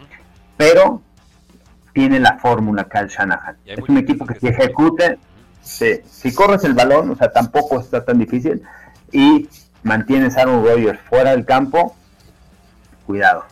pero 0.56 1.00
tiene 1.92 2.18
la 2.18 2.38
fórmula 2.38 2.84
Kyle 2.84 3.08
Shanahan. 3.08 3.56
Es 3.64 3.88
un 3.88 3.98
equipo 3.98 4.26
que, 4.26 4.34
si 4.34 4.48
ejecute, 4.48 5.18
si 5.62 6.34
corres 6.34 6.64
el 6.64 6.74
balón, 6.74 7.10
o 7.10 7.16
sea, 7.16 7.30
tampoco 7.30 7.80
está 7.80 8.04
tan 8.04 8.18
difícil, 8.18 8.62
y 9.12 9.48
mantienes 9.84 10.36
a 10.36 10.42
Aaron 10.42 10.64
Rodgers 10.64 10.98
fuera 11.08 11.30
del 11.30 11.44
campo, 11.44 11.94
cuidado. 13.06 13.44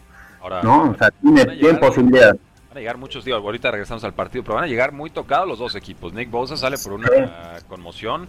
¿no? 0.62 0.90
O 0.90 0.94
sea, 0.96 1.10
tiene, 1.10 1.44
tiene 1.44 1.78
posibilidades. 1.78 2.40
Van 2.70 2.76
a 2.76 2.80
llegar 2.82 2.98
muchos, 2.98 3.24
días, 3.24 3.36
ahorita 3.36 3.68
regresamos 3.72 4.04
al 4.04 4.14
partido, 4.14 4.44
pero 4.44 4.54
van 4.54 4.62
a 4.62 4.66
llegar 4.68 4.92
muy 4.92 5.10
tocados 5.10 5.48
los 5.48 5.58
dos 5.58 5.74
equipos. 5.74 6.12
Nick 6.12 6.30
Bosa 6.30 6.56
sale 6.56 6.78
por 6.78 6.92
una 6.92 7.58
conmoción. 7.66 8.28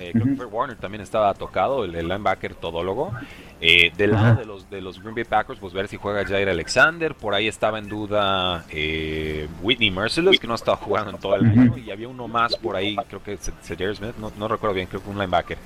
Eh, 0.00 0.12
Warner 0.50 0.76
también 0.76 1.02
estaba 1.02 1.32
tocado, 1.34 1.84
el, 1.84 1.92
linebacker 1.92 2.56
todólogo. 2.56 3.12
Eh, 3.60 3.92
del 3.96 4.10
lado 4.10 4.40
de 4.40 4.44
los, 4.44 4.68
de 4.68 4.80
los 4.80 5.00
Green 5.00 5.14
Bay 5.14 5.22
Packers, 5.22 5.60
pues 5.60 5.72
ver 5.72 5.86
si 5.86 5.98
juega 5.98 6.26
Jair 6.26 6.48
Alexander. 6.48 7.14
Por 7.14 7.32
ahí 7.32 7.46
estaba 7.46 7.78
en 7.78 7.88
duda 7.88 8.64
eh, 8.70 9.46
Whitney 9.62 9.92
Merciless, 9.92 10.40
que 10.40 10.48
no 10.48 10.54
ha 10.54 10.56
estado 10.56 10.76
jugando 10.78 11.12
en 11.12 11.18
todo 11.18 11.36
el 11.36 11.46
año. 11.46 11.78
Y 11.78 11.92
había 11.92 12.08
uno 12.08 12.26
más 12.26 12.56
por 12.56 12.74
ahí, 12.74 12.96
creo 13.06 13.22
que 13.22 13.34
es 13.34 13.52
Smith, 13.62 14.16
no, 14.18 14.32
no 14.36 14.48
recuerdo 14.48 14.74
bien, 14.74 14.88
creo 14.88 15.00
que 15.00 15.10
un 15.10 15.16
linebacker. 15.16 15.58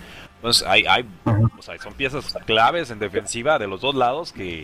Entonces, 0.45 0.69
hay, 0.69 0.85
hay 0.85 1.07
o 1.59 1.63
sea, 1.63 1.79
son 1.79 1.95
piezas 1.95 2.37
claves 2.45 2.91
en 2.91 2.99
defensiva 2.99 3.59
de 3.59 3.67
los 3.67 3.81
dos 3.81 3.95
lados 3.95 4.31
que, 4.31 4.63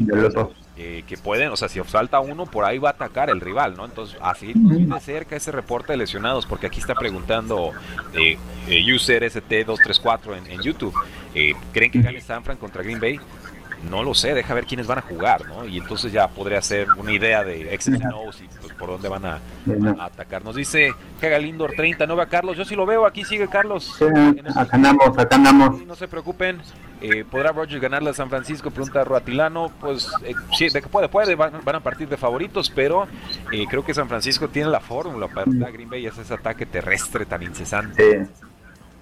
que 0.76 1.16
pueden, 1.16 1.48
o 1.48 1.56
sea, 1.56 1.70
si 1.70 1.80
salta 1.84 2.20
uno, 2.20 2.44
por 2.44 2.66
ahí 2.66 2.76
va 2.76 2.90
a 2.90 2.92
atacar 2.92 3.30
el 3.30 3.40
rival, 3.40 3.78
¿no? 3.78 3.86
Entonces, 3.86 4.18
así 4.20 4.52
de 4.54 5.00
cerca 5.00 5.36
ese 5.36 5.52
reporte 5.52 5.94
de 5.94 5.96
lesionados, 5.96 6.44
porque 6.44 6.66
aquí 6.66 6.80
está 6.80 6.94
preguntando 6.94 7.72
eh, 8.12 8.36
eh, 8.68 8.94
User 8.94 9.22
ST234 9.22 10.36
en, 10.36 10.50
en 10.52 10.60
YouTube, 10.60 10.92
eh, 11.34 11.54
¿creen 11.72 11.90
que 11.90 12.02
gane 12.02 12.20
San 12.20 12.44
Fran 12.44 12.58
contra 12.58 12.82
Green 12.82 13.00
Bay? 13.00 13.18
No 13.88 14.02
lo 14.02 14.14
sé, 14.14 14.34
deja 14.34 14.52
ver 14.52 14.66
quiénes 14.66 14.86
van 14.86 14.98
a 14.98 15.02
jugar, 15.02 15.46
¿no? 15.46 15.66
Y 15.66 15.78
entonces 15.78 16.12
ya 16.12 16.28
podría 16.28 16.58
hacer 16.58 16.86
una 16.98 17.12
idea 17.12 17.42
de 17.42 17.74
X's 17.74 17.98
y 18.40 18.48
pues, 18.60 18.72
por 18.74 18.90
dónde 18.90 19.08
van 19.08 19.24
a, 19.24 19.40
atacar. 20.04 20.44
Nos 20.44 20.56
dice 20.56 20.92
que 21.20 21.38
Lindor 21.38 21.72
30, 21.72 22.06
no 22.06 22.16
ve 22.16 22.22
a 22.22 22.26
Carlos. 22.26 22.56
Yo 22.56 22.64
sí 22.64 22.74
lo 22.74 22.84
veo, 22.84 23.06
aquí 23.06 23.24
sigue 23.24 23.48
Carlos. 23.48 23.96
acá 24.54 24.76
andamos, 24.76 25.16
acá 25.16 25.36
andamos. 25.36 25.86
No 25.86 25.94
se 25.94 26.08
preocupen. 26.08 26.60
Eh, 27.00 27.24
¿Podrá 27.24 27.52
Roger 27.52 27.80
ganarle 27.80 28.10
a 28.10 28.12
San 28.12 28.28
Francisco? 28.28 28.70
Pregunta 28.70 29.02
Roatilano. 29.02 29.70
Pues 29.80 30.10
eh, 30.24 30.34
sí, 30.56 30.68
de 30.68 30.82
que 30.82 30.88
puede, 30.88 31.08
puede. 31.08 31.34
Van, 31.34 31.54
a 31.54 31.80
partir 31.80 32.08
de 32.08 32.18
favoritos, 32.18 32.70
pero 32.70 33.08
eh, 33.50 33.64
creo 33.68 33.84
que 33.84 33.94
San 33.94 34.08
Francisco 34.08 34.48
tiene 34.48 34.68
la 34.68 34.80
fórmula 34.80 35.28
para 35.28 35.46
Green 35.70 35.88
Bay 35.88 36.04
es 36.06 36.18
ese 36.18 36.34
ataque 36.34 36.66
terrestre 36.66 37.24
tan 37.24 37.42
incesante. 37.42 38.28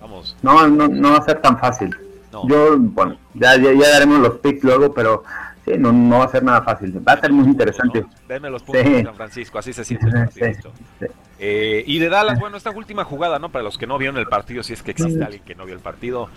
Vamos. 0.01 0.37
No, 0.43 0.69
no, 0.69 0.87
no 0.87 1.11
va 1.11 1.19
a 1.19 1.23
ser 1.23 1.41
tan 1.41 1.59
fácil. 1.59 1.97
Yo, 2.33 2.77
bueno, 2.79 3.17
ya, 3.35 3.57
ya, 3.57 3.73
daremos 3.73 4.21
los 4.21 4.39
picks 4.39 4.63
luego, 4.65 4.93
pero 4.93 5.25
sí, 5.65 5.73
no, 5.79 5.93
no 5.93 6.19
va 6.19 6.25
a 6.25 6.29
ser 6.29 6.43
nada 6.43 6.63
fácil. 6.63 7.03
Va 7.07 7.13
a 7.13 7.21
ser 7.21 7.33
muy 7.33 7.47
interesante. 7.47 8.05
Denme 8.29 8.51
los 8.51 8.63
puntos 8.63 8.85
de 8.85 9.05
San 9.05 9.15
Francisco, 9.15 9.59
así 9.59 9.73
se 9.73 9.85
siente 9.85 10.07
eh, 11.41 11.85
y 11.87 12.01
de 12.01 12.09
Dallas, 12.09 12.41
bueno, 12.41 12.57
esta 12.57 12.71
última 12.71 13.05
jugada, 13.05 13.39
¿no? 13.39 13.51
Para 13.51 13.63
los 13.63 13.79
que 13.79 13.87
no 13.87 13.97
vieron 13.97 14.17
el 14.17 14.27
partido, 14.27 14.65
si 14.65 14.73
es 14.73 14.83
que 14.83 14.91
existe 14.91 15.23
alguien 15.23 15.43
que 15.45 15.55
no 15.55 15.67
vio 15.67 15.75
el 15.75 15.81
partido. 15.81 16.29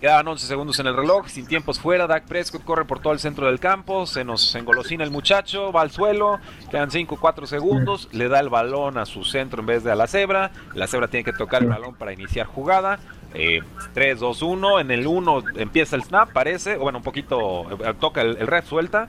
Quedaban 0.00 0.28
11 0.28 0.46
segundos 0.46 0.78
en 0.78 0.86
el 0.86 0.94
reloj, 0.94 1.26
sin 1.28 1.46
tiempos 1.46 1.80
fuera. 1.80 2.06
Dak 2.06 2.26
Prescott 2.26 2.62
corre 2.64 2.84
por 2.84 3.00
todo 3.00 3.14
el 3.14 3.18
centro 3.18 3.46
del 3.46 3.58
campo. 3.58 4.06
Se 4.06 4.24
nos 4.24 4.54
engolosina 4.54 5.02
el 5.04 5.10
muchacho, 5.10 5.72
va 5.72 5.80
al 5.80 5.90
suelo. 5.90 6.38
Quedan 6.70 6.90
5, 6.90 7.16
4 7.18 7.46
segundos. 7.46 8.08
Le 8.12 8.28
da 8.28 8.40
el 8.40 8.50
balón 8.50 8.98
a 8.98 9.06
su 9.06 9.24
centro 9.24 9.60
en 9.60 9.66
vez 9.66 9.84
de 9.84 9.92
a 9.92 9.94
la 9.94 10.06
cebra. 10.06 10.50
La 10.74 10.86
cebra 10.86 11.08
tiene 11.08 11.24
que 11.24 11.32
tocar 11.32 11.62
el 11.62 11.70
balón 11.70 11.94
para 11.94 12.12
iniciar 12.12 12.46
jugada. 12.46 12.98
3, 13.32 14.20
2, 14.20 14.42
1. 14.42 14.80
En 14.80 14.90
el 14.90 15.06
1 15.06 15.44
empieza 15.56 15.96
el 15.96 16.02
snap, 16.02 16.32
parece. 16.32 16.76
O 16.76 16.80
bueno, 16.80 16.98
un 16.98 17.04
poquito. 17.04 17.66
Eh, 17.84 17.94
toca 17.98 18.22
el, 18.22 18.36
red, 18.46 18.64
suelta. 18.64 19.08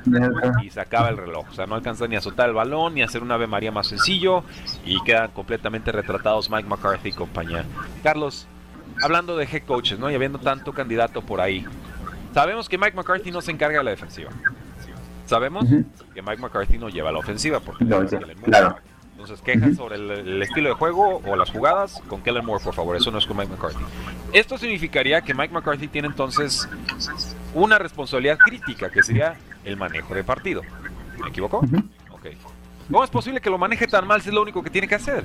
Y 0.63 0.69
se 0.69 0.79
acaba 0.79 1.09
el 1.09 1.17
reloj. 1.17 1.45
O 1.49 1.53
sea, 1.53 1.65
no 1.65 1.75
alcanza 1.75 2.07
ni 2.07 2.15
a 2.15 2.21
soltar 2.21 2.49
el 2.49 2.55
balón, 2.55 2.95
ni 2.95 3.01
a 3.01 3.05
hacer 3.05 3.21
una 3.21 3.35
Ave 3.35 3.47
María 3.47 3.71
más 3.71 3.87
sencillo. 3.87 4.43
Y 4.85 5.01
quedan 5.03 5.31
completamente 5.31 5.91
retratados 5.91 6.49
Mike 6.49 6.67
McCarthy 6.67 7.09
y 7.09 7.13
compañía. 7.13 7.65
Carlos, 8.03 8.47
hablando 9.01 9.37
de 9.37 9.45
head 9.45 9.63
coaches, 9.63 9.99
¿no? 9.99 10.09
Y 10.09 10.15
habiendo 10.15 10.39
tanto 10.39 10.73
candidato 10.73 11.21
por 11.21 11.41
ahí. 11.41 11.65
Sabemos 12.33 12.69
que 12.69 12.77
Mike 12.77 12.95
McCarthy 12.95 13.31
no 13.31 13.41
se 13.41 13.51
encarga 13.51 13.79
de 13.79 13.83
la 13.83 13.91
defensiva. 13.91 14.29
Sabemos 15.25 15.65
que 16.13 16.21
Mike 16.21 16.37
McCarthy 16.37 16.77
no 16.77 16.87
lleva 16.87 17.11
la 17.11 17.19
ofensiva 17.19 17.59
porque 17.59 17.85
claro. 18.45 18.77
Entonces, 19.17 19.41
quejas 19.41 19.75
sobre 19.75 19.95
el, 19.95 20.43
estilo 20.43 20.69
de 20.69 20.75
juego 20.75 21.23
o 21.25 21.35
las 21.35 21.49
jugadas 21.49 22.03
con 22.07 22.21
Kellen 22.21 22.45
Moore, 22.45 22.63
por 22.63 22.75
favor. 22.75 22.95
Eso 22.95 23.09
no 23.09 23.17
es 23.17 23.25
con 23.25 23.35
Mike 23.35 23.51
McCarthy. 23.51 23.83
Esto 24.31 24.59
significaría 24.59 25.21
que 25.21 25.33
Mike 25.33 25.51
McCarthy 25.51 25.87
tiene 25.87 26.07
entonces 26.07 26.69
una 27.55 27.79
responsabilidad 27.79 28.37
crítica, 28.37 28.91
que 28.91 29.01
sería 29.01 29.35
el 29.65 29.75
manejo 29.75 30.13
de 30.13 30.23
partido. 30.23 30.61
¿Me 31.19 31.29
equivoco? 31.29 31.65
Ok. 32.11 32.27
¿Cómo 32.91 33.03
es 33.03 33.09
posible 33.09 33.41
que 33.41 33.49
lo 33.49 33.57
maneje 33.57 33.87
tan 33.87 34.05
mal 34.05 34.21
si 34.21 34.29
es 34.29 34.35
lo 34.35 34.43
único 34.43 34.61
que 34.61 34.69
tiene 34.69 34.87
que 34.87 34.93
hacer? 34.93 35.23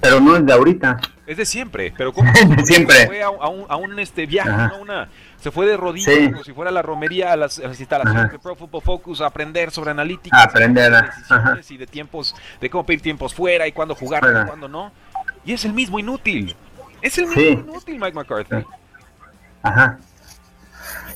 Pero 0.00 0.20
no 0.20 0.36
es 0.36 0.46
de 0.46 0.52
ahorita. 0.52 0.98
Es 1.26 1.36
de 1.36 1.44
siempre, 1.44 1.92
pero 1.96 2.12
¿cómo 2.14 2.32
siempre. 2.64 3.06
fue 3.06 3.22
a, 3.22 3.30
un, 3.30 3.66
a 3.68 3.76
un 3.76 3.98
este 3.98 4.26
viaje, 4.26 4.76
una, 4.80 5.08
se 5.40 5.50
fue 5.50 5.66
de 5.66 5.76
rodillas 5.76 6.30
como 6.30 6.44
si 6.44 6.52
fuera 6.52 6.70
la 6.70 6.82
romería 6.82 7.32
a 7.32 7.36
las, 7.36 7.58
instalaciones 7.58 8.32
de 8.32 8.38
Pro 8.38 8.56
Football 8.56 8.82
Focus 8.82 9.20
a 9.20 9.26
aprender 9.26 9.70
sobre 9.70 9.90
analítica, 9.90 10.36
a 10.36 10.44
aprender 10.44 10.92
y 11.68 11.76
de 11.76 11.86
tiempos, 11.86 12.34
de 12.60 12.68
cómo 12.68 12.84
pedir 12.84 13.00
tiempos 13.00 13.34
fuera 13.34 13.66
y 13.66 13.72
cuándo 13.72 13.94
jugar 13.94 14.22
y 14.24 14.46
cuándo 14.46 14.68
no. 14.68 14.92
Y 15.44 15.52
es 15.52 15.64
el 15.64 15.72
mismo 15.72 15.98
inútil. 15.98 16.54
Es 17.00 17.16
el 17.16 17.26
mismo 17.26 17.42
inútil 17.42 17.98
Mike 17.98 18.12
McCarthy. 18.12 18.66
Ajá. 19.62 19.98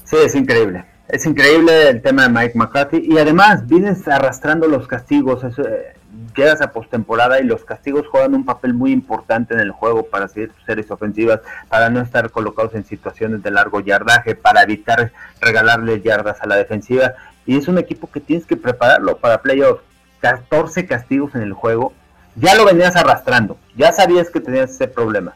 Sí, 0.05 0.17
es 0.25 0.35
increíble. 0.35 0.85
Es 1.09 1.27
increíble 1.27 1.91
el 1.91 2.01
tema 2.01 2.23
de 2.23 2.29
Mike 2.31 2.53
McCarthy 2.55 3.03
y 3.05 3.19
además 3.19 3.67
vienes 3.67 4.09
arrastrando 4.09 4.67
los 4.69 4.87
castigos. 4.87 5.45
Eso, 5.45 5.63
eh, 5.63 5.94
llegas 6.37 6.61
a 6.61 6.73
postemporada 6.73 7.41
y 7.41 7.45
los 7.45 7.65
castigos 7.65 8.07
juegan 8.09 8.35
un 8.35 8.45
papel 8.45 8.75
muy 8.75 8.93
importante 8.93 9.55
en 9.55 9.61
el 9.61 9.71
juego 9.71 10.05
para 10.05 10.29
seguir 10.29 10.53
series 10.67 10.91
ofensivas, 10.91 11.41
para 11.69 11.91
no 11.91 12.01
estar 12.01 12.31
colocados 12.31 12.75
en 12.75 12.85
situaciones 12.85 13.43
de 13.43 13.51
largo 13.51 13.81
yardaje, 13.81 14.35
para 14.35 14.63
evitar 14.63 15.13
regalarle 15.41 16.01
yardas 16.01 16.41
a 16.43 16.47
la 16.47 16.57
defensiva. 16.57 17.15
Y 17.47 17.59
es 17.59 17.69
un 17.69 17.79
equipo 17.79 18.11
que 18.11 18.21
tienes 18.21 18.47
que 18.47 18.57
prepararlo 18.57 19.19
para 19.19 19.43
playoffs. 19.43 19.83
14 20.21 20.87
castigos 20.87 21.35
en 21.35 21.43
el 21.43 21.53
juego. 21.53 21.93
Ya 22.37 22.55
lo 22.55 22.65
venías 22.65 22.97
arrastrando, 22.97 23.59
ya 23.77 23.93
sabías 23.93 24.31
que 24.31 24.41
tenías 24.41 24.71
ese 24.71 24.89
problema 24.89 25.35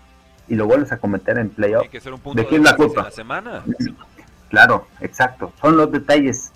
y 0.49 0.57
lo 0.57 0.67
vuelves 0.67 0.91
a 0.93 0.97
cometer 0.97 1.39
en 1.39 1.51
playoffs. 1.51 1.91
¿De 2.35 2.47
quién 2.47 2.65
la 2.65 2.75
culpa? 2.75 3.11
semana. 3.11 3.63
Claro, 4.49 4.89
exacto. 5.01 5.53
Son 5.61 5.77
los 5.77 5.93
detalles 5.93 6.53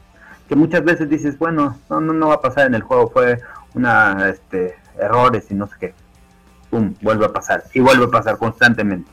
que 0.49 0.57
muchas 0.57 0.83
veces 0.83 1.09
dices, 1.09 1.39
bueno, 1.39 1.79
no, 1.89 2.01
no, 2.01 2.13
no 2.13 2.29
va 2.29 2.35
a 2.35 2.41
pasar 2.41 2.67
en 2.67 2.75
el 2.75 2.83
juego, 2.83 3.11
fue 3.11 3.39
una 3.75 4.29
este, 4.29 4.77
errores 4.99 5.47
y 5.51 5.55
no 5.55 5.67
sé 5.67 5.75
qué. 5.81 5.95
Pum, 6.71 6.95
vuelve 7.03 7.27
a 7.27 7.33
pasar. 7.33 7.65
Y 7.75 7.81
vuelve 7.81 8.05
a 8.05 8.09
pasar 8.09 8.39
constantemente. 8.39 9.11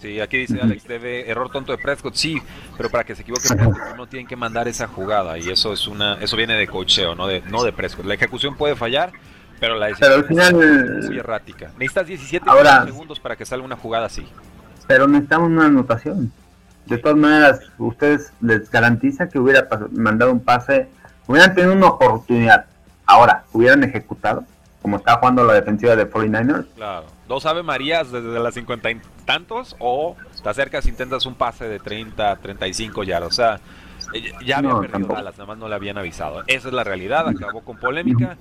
Sí, 0.00 0.20
aquí 0.20 0.38
dice 0.38 0.60
Alex, 0.60 0.84
debe 0.86 1.28
error 1.28 1.50
tonto 1.50 1.72
de 1.72 1.78
Prescott, 1.78 2.14
sí, 2.14 2.40
pero 2.76 2.88
para 2.88 3.02
que 3.02 3.16
se 3.16 3.22
equivoque 3.22 3.48
Prescott 3.48 3.96
no 3.96 4.06
tienen 4.06 4.28
que 4.28 4.36
mandar 4.36 4.68
esa 4.68 4.86
jugada 4.86 5.36
y 5.38 5.50
eso 5.50 5.72
es 5.72 5.88
una 5.88 6.14
eso 6.20 6.36
viene 6.36 6.54
de 6.54 6.68
cocheo, 6.68 7.16
no 7.16 7.26
de 7.26 7.42
no 7.50 7.64
de 7.64 7.72
Prescott. 7.72 8.06
La 8.06 8.14
ejecución 8.14 8.56
puede 8.56 8.76
fallar, 8.76 9.10
pero 9.58 9.74
la 9.74 9.86
decisión 9.86 10.12
al 10.12 10.24
final, 10.24 10.98
es 11.00 11.06
muy 11.06 11.18
errática. 11.18 11.72
Necesitas 11.78 12.06
17 12.06 12.46
segundos 12.86 13.18
para 13.18 13.34
que 13.34 13.44
salga 13.44 13.64
una 13.64 13.76
jugada 13.76 14.06
así. 14.06 14.24
Pero 14.86 15.08
necesitamos 15.08 15.50
una 15.50 15.66
anotación. 15.66 16.32
De 16.86 16.96
todas 16.96 17.18
maneras, 17.18 17.60
ustedes 17.76 18.32
les 18.40 18.70
garantiza 18.70 19.28
que 19.28 19.38
hubiera 19.38 19.68
mandado 19.90 20.32
un 20.32 20.40
pase, 20.40 20.88
hubieran 21.26 21.54
tenido 21.54 21.74
una 21.74 21.88
oportunidad. 21.88 22.66
Ahora, 23.08 23.44
hubieran 23.54 23.82
ejecutado, 23.82 24.44
como 24.82 24.98
está 24.98 25.16
jugando 25.16 25.42
la 25.42 25.54
defensiva 25.54 25.96
de 25.96 26.08
49ers. 26.10 26.66
Claro. 26.76 27.06
Dos 27.26 27.46
Ave 27.46 27.62
Marías 27.62 28.12
desde 28.12 28.38
las 28.38 28.52
50 28.52 28.90
y 28.90 29.00
tantos, 29.24 29.76
o 29.78 30.14
te 30.42 30.48
acercas 30.50 30.84
e 30.84 30.90
intentas 30.90 31.24
un 31.24 31.34
pase 31.34 31.66
de 31.66 31.78
30, 31.78 32.36
35 32.36 33.04
yardas. 33.04 33.30
O 33.30 33.32
sea, 33.32 33.60
eh, 34.12 34.30
ya 34.44 34.58
había 34.58 34.78
perdido 34.78 35.08
Dallas, 35.08 35.38
nada 35.38 35.46
más 35.46 35.56
no 35.56 35.68
le 35.68 35.74
habían 35.74 35.96
avisado. 35.96 36.44
Esa 36.46 36.68
es 36.68 36.74
la 36.74 36.84
realidad, 36.84 37.26
acabó 37.26 37.62
con 37.62 37.78
polémica. 37.78 38.36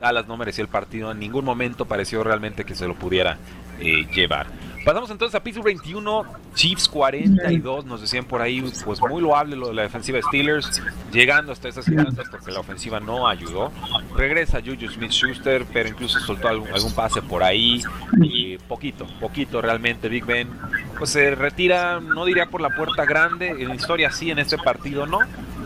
Dallas 0.00 0.26
no 0.26 0.36
mereció 0.36 0.62
el 0.62 0.68
partido, 0.68 1.12
en 1.12 1.20
ningún 1.20 1.44
momento 1.44 1.84
pareció 1.84 2.24
realmente 2.24 2.64
que 2.64 2.74
se 2.74 2.88
lo 2.88 2.96
pudiera 2.96 3.38
eh, 3.78 4.08
llevar. 4.12 4.46
Pasamos 4.84 5.10
entonces 5.10 5.34
a 5.34 5.42
Pittsburgh 5.42 5.66
21, 5.66 6.24
Chiefs 6.54 6.88
42, 6.88 7.84
nos 7.84 8.00
decían 8.00 8.24
por 8.24 8.40
ahí, 8.40 8.62
pues 8.84 9.00
muy 9.00 9.20
loable 9.20 9.54
lo 9.54 9.68
de 9.68 9.74
la 9.74 9.82
defensiva 9.82 10.16
de 10.16 10.22
Steelers, 10.22 10.82
llegando 11.12 11.52
hasta 11.52 11.68
esas 11.68 11.86
instancias 11.86 12.28
porque 12.30 12.50
la 12.50 12.60
ofensiva 12.60 12.98
no 12.98 13.28
ayudó. 13.28 13.70
Regresa 14.16 14.60
Juju 14.64 14.90
Smith-Schuster, 14.90 15.66
pero 15.70 15.90
incluso 15.90 16.18
soltó 16.20 16.48
algún, 16.48 16.92
pase 16.94 17.20
por 17.20 17.42
ahí, 17.42 17.82
y 18.22 18.56
poquito, 18.56 19.06
poquito 19.20 19.60
realmente. 19.60 20.08
Big 20.08 20.24
Ben, 20.24 20.48
pues 20.96 21.10
se 21.10 21.34
retira, 21.34 22.00
no 22.00 22.24
diría 22.24 22.46
por 22.46 22.62
la 22.62 22.70
puerta 22.70 23.04
grande, 23.04 23.48
en 23.48 23.74
historia 23.74 24.10
sí, 24.10 24.30
en 24.30 24.38
este 24.38 24.56
partido 24.56 25.04
no, 25.04 25.18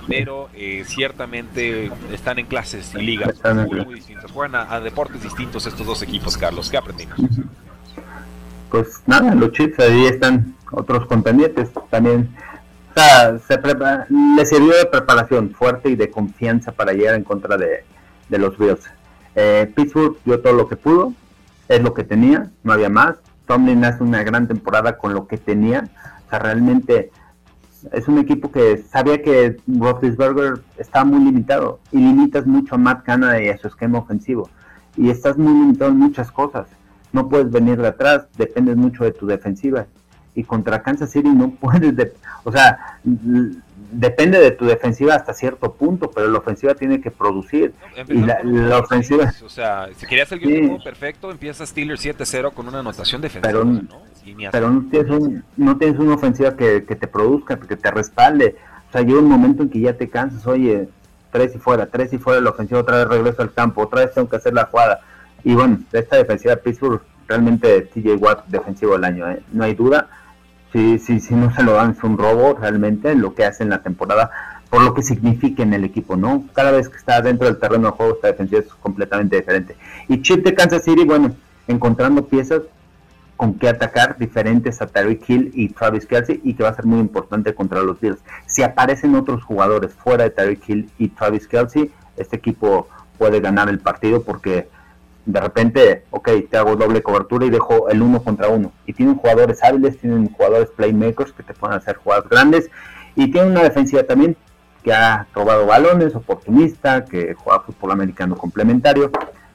pero 0.09 0.51
eh, 0.55 0.83
ciertamente 0.87 1.91
están 2.13 2.41
en 2.41 2.47
clases 2.47 2.93
y 2.95 3.03
ligas 3.03 3.41
muy, 3.55 3.95
distintas. 3.95 4.33
Juegan 4.33 4.67
a 4.69 4.81
deportes 4.81 5.23
distintos 5.23 5.67
estos 5.67 5.87
dos 5.87 6.03
equipos, 6.03 6.37
Carlos. 6.37 6.69
¿Qué 6.69 6.77
aprendimos? 6.77 7.17
Pues 8.75 9.05
nada, 9.07 9.37
los 9.37 9.53
Chiefs 9.53 9.79
ahí 9.79 10.07
están 10.07 10.53
otros 10.73 11.07
contendientes 11.07 11.71
también. 11.91 12.35
O 12.91 12.95
sea, 12.99 13.39
se 13.39 13.57
le 13.57 14.47
sirvió 14.47 14.77
de 14.77 14.87
preparación 14.87 15.51
fuerte 15.51 15.91
y 15.91 15.95
de 15.95 16.11
confianza 16.11 16.73
para 16.73 16.93
llegar 16.93 17.15
en 17.15 17.23
contra 17.23 17.57
de, 17.57 17.85
los 18.31 18.59
Bills. 18.59 18.85
Eh, 19.37 19.73
Pittsburgh 19.77 20.17
dio 20.25 20.41
todo 20.41 20.55
lo 20.55 20.67
que 20.69 20.75
pudo, 20.75 21.13
es 21.69 21.81
lo 21.83 21.95
que 21.95 22.03
tenía, 22.03 22.51
no 22.65 22.73
había 22.73 22.89
más. 22.89 23.15
Tomlin 23.47 23.85
hace 23.85 24.03
una 24.03 24.25
gran 24.25 24.49
temporada 24.49 24.99
con 24.99 25.15
lo 25.15 25.29
que 25.29 25.39
tenía. 25.39 25.89
O 26.27 26.31
sea, 26.31 26.41
realmente 26.41 27.13
es 27.93 28.09
un 28.09 28.19
equipo 28.19 28.51
que 28.51 28.79
sabía 28.79 29.23
que 29.23 29.57
Roethlisberger 29.69 30.63
estaba 30.79 31.05
muy 31.05 31.25
limitado 31.25 31.79
y 31.93 31.99
limitas 31.99 32.45
mucho 32.45 32.75
a 32.75 32.79
Matt 32.79 33.05
Canada 33.05 33.41
y 33.41 33.51
a 33.51 33.57
su 33.57 33.69
esquema 33.69 34.01
ofensivo. 34.01 34.51
Y 34.97 35.11
estás 35.11 35.39
muy 35.39 35.53
limitado 35.53 35.93
en 35.93 35.99
muchas 35.99 36.33
cosas 36.33 36.67
no 37.15 37.29
puedes 37.29 37.51
venir 37.51 37.81
de 37.81 37.89
atrás, 37.89 38.27
dependes 38.37 38.77
mucho 38.77 39.05
de 39.05 39.13
tu 39.13 39.27
defensiva. 39.27 39.87
Y 40.35 40.43
contra 40.43 40.83
Kansas 40.83 41.13
City 41.13 41.29
no 41.29 41.51
puedes, 41.61 42.13
o 42.43 42.53
sea, 42.53 42.99
depende 43.05 44.41
de 44.41 44.51
tu 44.51 44.65
defensiva 44.65 45.15
hasta 45.15 45.33
cierto 45.33 45.73
punto, 45.75 46.11
pero 46.11 46.29
la 46.29 46.39
ofensiva 46.39 46.75
tiene 46.75 47.01
que 47.01 47.13
producir. 47.13 47.73
y 48.09 48.19
la, 48.19 48.79
ofensiva... 48.79 49.33
O 49.45 49.49
sea, 49.49 49.89
si 49.97 50.07
querías 50.07 50.31
el 50.33 50.41
sí. 50.41 50.77
perfecto, 50.83 51.31
empieza 51.31 51.65
Steelers 51.65 52.05
7-0 52.05 52.53
con 52.53 52.67
una 52.67 52.81
anotación 52.81 53.23
defensiva, 53.23 53.53
pero, 53.53 53.65
¿no? 53.65 53.83
pero 54.51 54.71
no 54.71 54.91
tienes, 54.91 55.11
un, 55.11 55.45
no 55.57 55.79
tienes 55.79 55.99
una 56.01 56.15
ofensiva 56.15 56.57
que, 56.57 56.81
te 56.81 57.07
produzca, 57.07 57.59
que 57.59 57.77
te 57.77 57.91
respalde. 57.93 58.57
O 58.89 58.93
sea, 58.93 59.03
llega 59.03 59.21
un 59.21 59.29
momento 59.29 59.63
en 59.63 59.71
que 59.71 59.81
ya 59.81 59.97
te 59.97 60.11
cansas, 60.11 60.45
oye, 60.49 60.89
tres 61.31 61.55
y 61.55 61.59
fuera, 61.59 61.87
tres 61.87 62.13
y 62.13 62.19
fuera 62.19 62.41
la 62.41 62.51
ofensiva, 62.51 62.81
otra 62.81 62.99
vez 62.99 63.09
regreso 63.09 63.43
al 63.43 63.53
campo, 63.53 63.83
otra 63.83 64.05
vez 64.05 64.15
tengo 64.15 64.29
que 64.29 64.37
hacer 64.37 64.53
la 64.53 64.67
jugada 64.67 65.01
y 65.45 65.55
bueno, 65.55 65.79
esta 65.93 66.17
defensiva 66.17 66.55
de 66.55 66.63
Pittsburgh, 66.63 67.03
realmente 67.29 67.83
TJ 67.83 68.17
Watt 68.17 68.47
defensivo 68.49 68.93
del 68.95 69.05
año, 69.05 69.31
¿eh? 69.31 69.43
no 69.53 69.65
hay 69.65 69.75
duda. 69.75 70.09
Si, 70.73 70.99
si, 70.99 71.21
si 71.21 71.35
no 71.35 71.55
se 71.55 71.63
lo 71.63 71.75
dan, 71.75 71.93
es 71.93 72.03
un 72.03 72.19
robo 72.19 72.55
realmente 72.55 73.15
lo 73.15 73.35
que 73.35 73.45
hace 73.45 73.63
en 73.63 73.71
la 73.71 73.83
temporada, 73.83 74.31
por 74.71 74.83
lo 74.83 74.93
que 74.93 75.03
significa 75.03 75.63
en 75.63 75.73
el 75.73 75.85
equipo, 75.85 76.17
¿no? 76.17 76.45
Cada 76.53 76.73
vez 76.73 76.89
que 76.89 76.97
está 76.97 77.23
dentro 77.23 77.47
del 77.47 77.59
terreno 77.59 77.89
de 77.89 77.97
juego, 77.97 78.15
esta 78.15 78.29
defensiva 78.29 78.61
es 78.61 78.67
completamente 78.75 79.37
diferente. 79.37 79.77
Y 80.09 80.21
Chip 80.23 80.45
de 80.45 80.53
Kansas 80.53 80.83
City, 80.83 81.05
bueno, 81.05 81.37
encontrando 81.69 82.27
piezas 82.27 82.63
con 83.37 83.55
que 83.59 83.69
atacar 83.69 84.17
diferentes 84.19 84.81
a 84.81 84.87
Tyreek 84.87 85.29
Hill 85.29 85.51
y 85.55 85.69
Travis 85.69 86.07
Kelsey 86.07 86.41
y 86.43 86.55
que 86.55 86.63
va 86.63 86.71
a 86.71 86.75
ser 86.75 86.87
muy 86.87 87.01
importante 87.01 87.55
contra 87.55 87.83
los 87.83 88.01
Bills. 88.01 88.19
Si 88.47 88.63
aparecen 88.63 89.15
otros 89.15 89.43
jugadores 89.43 89.93
fuera 89.93 90.25
de 90.25 90.31
Tyreek 90.31 90.69
Hill 90.69 90.91
y 90.99 91.09
Travis 91.09 91.47
Kelsey, 91.47 91.91
este 92.17 92.37
equipo 92.37 92.89
puede 93.19 93.41
ganar 93.41 93.69
el 93.69 93.79
partido 93.79 94.23
porque 94.23 94.69
de 95.27 95.41
repente, 95.41 96.05
ok, 96.11 96.29
te 96.51 96.57
hago 96.57 96.77
doble 96.77 97.03
cobertura 97.03 97.47
y 97.47 97.51
dejo 97.51 97.89
el 97.89 98.03
uno 98.03 98.23
contra 98.23 98.49
uno. 98.49 98.73
Y 98.87 98.93
tienen 98.93 99.17
jugadores 99.17 99.63
hábiles, 99.63 99.99
tienen 99.99 100.31
jugadores 100.33 100.71
playmakers 100.71 101.33
que 101.33 101.43
te 101.43 101.55
pueden 101.55 101.77
hacer 101.77 101.97
jugadas 101.97 102.29
grandes 102.29 102.71
y 103.17 103.31
tienen 103.31 103.53
una 103.53 103.63
defensiva 103.63 104.03
también 104.03 104.37
que 104.83 104.93
ha 104.93 105.27
robado 105.35 105.67
balones, 105.67 106.15
oportunista, 106.15 107.05
que 107.05 107.35
juega 107.35 107.61
fútbol 107.61 107.93
americano 107.93 108.37
complementario, 108.37 109.11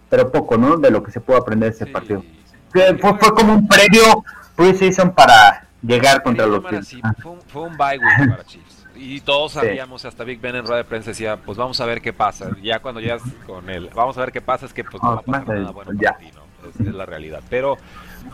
pero 0.09 0.31
poco, 0.31 0.57
¿no? 0.57 0.77
De 0.77 0.89
lo 0.89 1.03
que 1.03 1.11
se 1.11 1.21
puede 1.21 1.39
aprender 1.39 1.71
ese 1.71 1.85
partido. 1.85 2.23
Fue, 2.71 2.97
fue, 2.97 3.33
como 3.35 3.53
un 3.53 3.67
previo 3.67 4.23
preseason 4.55 5.13
para 5.13 5.67
llegar 5.83 6.23
contra 6.23 6.47
los 6.47 6.65
Chiefs. 6.65 6.95
Fue, 7.21 7.31
un, 7.31 7.41
fue 7.41 7.61
un 7.63 7.77
bye 7.77 7.99
week 7.99 8.29
para 8.29 8.43
Chiefs 8.43 8.78
y 8.99 9.21
todos 9.21 9.53
sabíamos, 9.53 10.05
hasta 10.05 10.23
Big 10.23 10.41
Ben 10.41 10.55
en 10.55 10.65
rueda 10.65 10.77
de 10.77 10.83
prensa 10.83 11.11
decía, 11.11 11.37
pues 11.37 11.57
vamos 11.57 11.79
a 11.79 11.85
ver 11.85 12.01
qué 12.01 12.13
pasa. 12.13 12.49
Ya 12.61 12.79
cuando 12.79 12.99
llegas 12.99 13.21
con 13.47 13.69
él, 13.69 13.89
vamos 13.95 14.17
a 14.17 14.21
ver 14.21 14.31
qué 14.31 14.41
pasa, 14.41 14.65
es 14.65 14.73
que 14.73 14.83
pues 14.83 15.01
no 15.01 15.09
va 15.09 15.15
a 15.15 15.21
pasar 15.21 15.47
nada 15.47 15.71
bueno 15.71 15.91
para 15.97 16.17
ti, 16.17 16.29
¿no? 16.35 16.69
Es, 16.69 16.87
es, 16.87 16.93
la 16.93 17.05
realidad. 17.05 17.41
Pero 17.49 17.77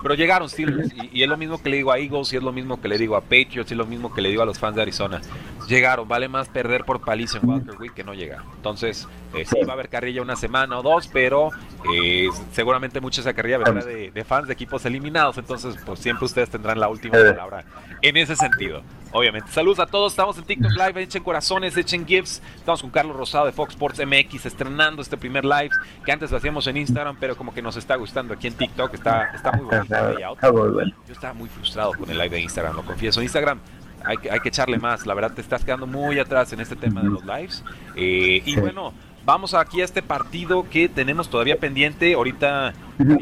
pero 0.01 0.15
llegaron 0.15 0.49
Steelers 0.49 0.93
y, 1.11 1.23
es 1.23 1.29
lo 1.29 1.37
mismo 1.37 1.61
que 1.61 1.69
le 1.69 1.77
digo 1.77 1.91
a 1.91 1.99
Eagles 1.99 2.31
y 2.33 2.37
es 2.37 2.43
lo 2.43 2.51
mismo 2.51 2.79
que 2.79 2.87
le 2.87 2.97
digo 2.97 3.15
a 3.15 3.21
Patriots 3.21 3.71
y 3.71 3.73
es 3.73 3.77
lo 3.77 3.85
mismo 3.85 4.13
que 4.13 4.21
le 4.21 4.29
digo 4.29 4.41
a 4.41 4.45
los 4.45 4.59
fans 4.59 4.75
de 4.75 4.81
Arizona. 4.81 5.21
Llegaron, 5.67 6.07
vale 6.07 6.27
más 6.27 6.47
perder 6.47 6.83
por 6.83 7.01
paliza 7.01 7.39
en 7.39 7.49
Walker 7.49 7.75
Week 7.79 7.93
que 7.93 8.03
no 8.03 8.13
llegar. 8.13 8.43
Entonces, 8.55 9.07
eh, 9.33 9.45
sí 9.45 9.63
va 9.65 9.71
a 9.71 9.73
haber 9.73 9.89
carrilla 9.89 10.21
una 10.21 10.35
semana 10.35 10.77
o 10.77 10.83
dos, 10.83 11.07
pero 11.07 11.49
eh, 11.91 12.29
seguramente 12.51 13.01
mucha 13.01 13.21
esa 13.21 13.33
carrilla 13.33 13.57
vendrá 13.57 13.83
de, 13.83 14.23
fans 14.23 14.47
de 14.47 14.53
equipos 14.53 14.85
eliminados. 14.85 15.37
Entonces, 15.37 15.75
pues 15.85 15.99
siempre 15.99 16.25
ustedes 16.25 16.49
tendrán 16.49 16.79
la 16.79 16.87
última 16.87 17.17
palabra 17.17 17.65
en 18.01 18.17
ese 18.17 18.35
sentido. 18.35 18.83
Obviamente. 19.11 19.49
Saludos 19.51 19.79
a 19.79 19.85
todos, 19.85 20.11
estamos 20.11 20.37
en 20.37 20.43
TikTok 20.43 20.71
Live, 20.71 21.01
echen 21.01 21.23
corazones, 21.23 21.77
echen 21.77 22.05
gifs. 22.05 22.41
Estamos 22.55 22.81
con 22.81 22.89
Carlos 22.89 23.15
Rosado 23.15 23.45
de 23.45 23.53
Fox 23.53 23.73
Sports 23.73 24.01
MX 24.05 24.45
estrenando 24.45 25.01
este 25.01 25.15
primer 25.15 25.45
live 25.45 25.69
que 26.05 26.11
antes 26.11 26.31
lo 26.31 26.37
hacíamos 26.37 26.67
en 26.67 26.77
Instagram, 26.77 27.15
pero 27.19 27.37
como 27.37 27.53
que 27.53 27.61
nos 27.61 27.77
está 27.77 27.95
gustando 27.95 28.33
aquí 28.33 28.47
en 28.47 28.55
TikTok, 28.55 28.93
está, 28.93 29.31
está 29.33 29.51
muy 29.53 29.65
bueno. 29.65 29.74
Yo 31.07 31.13
estaba 31.13 31.33
muy 31.33 31.49
frustrado 31.49 31.93
con 31.93 32.09
el 32.09 32.17
live 32.17 32.29
de 32.29 32.41
Instagram, 32.41 32.75
lo 32.75 32.83
confieso. 32.83 33.21
Instagram 33.21 33.59
hay 34.05 34.17
que, 34.17 34.31
hay 34.31 34.39
que 34.39 34.49
echarle 34.49 34.77
más. 34.77 35.05
La 35.05 35.13
verdad, 35.13 35.33
te 35.33 35.41
estás 35.41 35.63
quedando 35.63 35.87
muy 35.87 36.19
atrás 36.19 36.53
en 36.53 36.59
este 36.59 36.75
tema 36.75 37.01
de 37.01 37.09
los 37.09 37.25
lives. 37.25 37.63
Eh, 37.95 38.41
y 38.45 38.55
bueno, 38.59 38.93
vamos 39.25 39.53
aquí 39.53 39.81
a 39.81 39.85
este 39.85 40.01
partido 40.01 40.67
que 40.69 40.87
tenemos 40.87 41.29
todavía 41.29 41.57
pendiente. 41.57 42.13
Ahorita 42.13 42.73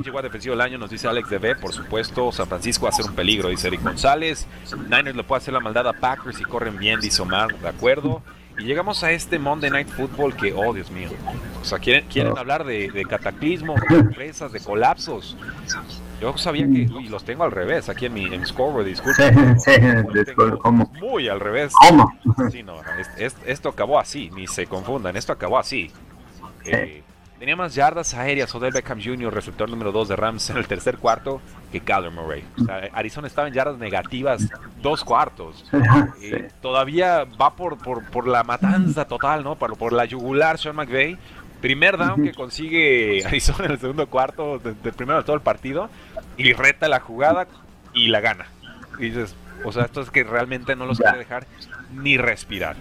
llegó 0.04 0.20
a 0.20 0.22
defensivo 0.22 0.54
del 0.54 0.62
año, 0.62 0.78
nos 0.78 0.90
dice 0.90 1.08
Alex 1.08 1.30
B 1.30 1.56
por 1.56 1.74
supuesto. 1.74 2.32
San 2.32 2.48
Francisco 2.48 2.84
va 2.84 2.90
a 2.90 2.94
ser 2.94 3.06
un 3.06 3.16
peligro, 3.16 3.50
dice 3.50 3.68
Eric 3.68 3.82
González. 3.82 4.46
Niners 4.90 5.16
le 5.16 5.24
puede 5.24 5.38
hacer 5.38 5.54
la 5.54 5.60
maldad 5.60 5.88
a 5.88 5.94
Packers 5.94 6.40
y 6.40 6.44
corren 6.44 6.78
bien, 6.78 7.00
dice 7.00 7.22
Omar, 7.22 7.58
de 7.58 7.68
acuerdo. 7.68 8.22
Y 8.58 8.66
llegamos 8.66 9.04
a 9.04 9.12
este 9.12 9.40
Monday 9.40 9.72
Night 9.72 9.88
Football 9.88 10.36
que, 10.36 10.54
oh 10.54 10.74
Dios 10.74 10.92
mío, 10.92 11.10
o 11.60 11.66
sea, 11.66 11.80
quieren, 11.80 12.06
quieren 12.08 12.38
hablar 12.38 12.64
de, 12.66 12.92
de 12.92 13.04
cataclismos, 13.06 13.82
de 13.90 13.96
sorpresas, 13.96 14.52
de 14.52 14.60
colapsos. 14.60 15.36
Yo 16.24 16.38
sabía 16.38 16.66
que, 16.66 16.90
uy, 16.90 17.10
los 17.10 17.26
tengo 17.26 17.44
al 17.44 17.52
revés 17.52 17.90
aquí 17.90 18.06
en 18.06 18.14
mi, 18.14 18.26
en 18.34 18.46
scoreboard. 18.46 18.88
Sí, 19.58 19.72
¿cómo? 20.62 20.90
Muy 21.02 21.28
al 21.28 21.42
revés. 21.42 21.74
¿Cómo? 21.90 22.18
Sí, 22.50 22.64
no, 22.64 22.76
esto 23.18 23.68
acabó 23.68 24.00
así, 24.00 24.32
ni 24.34 24.48
se 24.48 24.66
confundan, 24.66 25.18
esto 25.18 25.34
acabó 25.34 25.60
así. 25.60 25.92
Eh, 26.64 27.04
tenía 27.40 27.58
más 27.58 27.76
yardas 27.76 28.14
aéreas 28.14 28.56
Odell 28.56 28.72
Beckham 28.72 29.02
Jr., 29.04 29.34
receptor 29.34 29.70
número 29.70 29.92
2 29.92 30.08
de 30.08 30.16
Rams 30.16 30.50
en 30.50 30.56
el 30.56 30.66
tercer 30.66 30.98
cuarto, 30.98 31.42
que 31.74 31.82
Kyler 31.82 32.12
Murray. 32.12 32.46
O 32.58 32.64
sea, 32.64 32.90
Arizona 32.94 33.28
estaba 33.28 33.50
en 33.50 33.54
yardas 33.54 33.78
negativas 33.78 34.48
dos 34.82 35.04
cuartos. 35.04 35.66
Eh, 36.22 36.48
todavía 36.62 37.26
va 37.26 37.54
por, 37.54 37.78
por, 37.80 38.10
por, 38.10 38.30
la 38.30 38.44
matanza 38.44 39.04
total, 39.06 39.44
¿no? 39.44 39.56
Por, 39.56 39.78
por 39.78 39.92
la 39.92 40.06
yugular 40.06 40.58
Sean 40.58 40.78
McVay. 40.78 41.18
Primer 41.60 41.98
down 41.98 42.22
que 42.22 42.34
consigue 42.34 43.24
Arizona 43.26 43.66
en 43.66 43.72
el 43.72 43.80
segundo 43.80 44.08
cuarto, 44.08 44.60
del 44.60 44.94
primero 44.94 45.20
de 45.20 45.24
todo 45.24 45.38
el 45.38 45.42
partido, 45.42 45.90
y 46.38 46.54
reta 46.54 46.88
la 46.88 47.00
jugada 47.00 47.48
y 47.94 48.08
la 48.08 48.22
gana. 48.22 48.48
Y 49.00 49.06
dices, 49.06 49.36
o 49.64 49.72
sea, 49.72 49.84
esto 49.86 50.02
es 50.02 50.10
que 50.10 50.24
realmente 50.24 50.76
no 50.76 50.86
los 50.86 51.00
quiere 51.00 51.18
dejar 51.18 51.46
ni 51.94 52.18
respirar. 52.18 52.76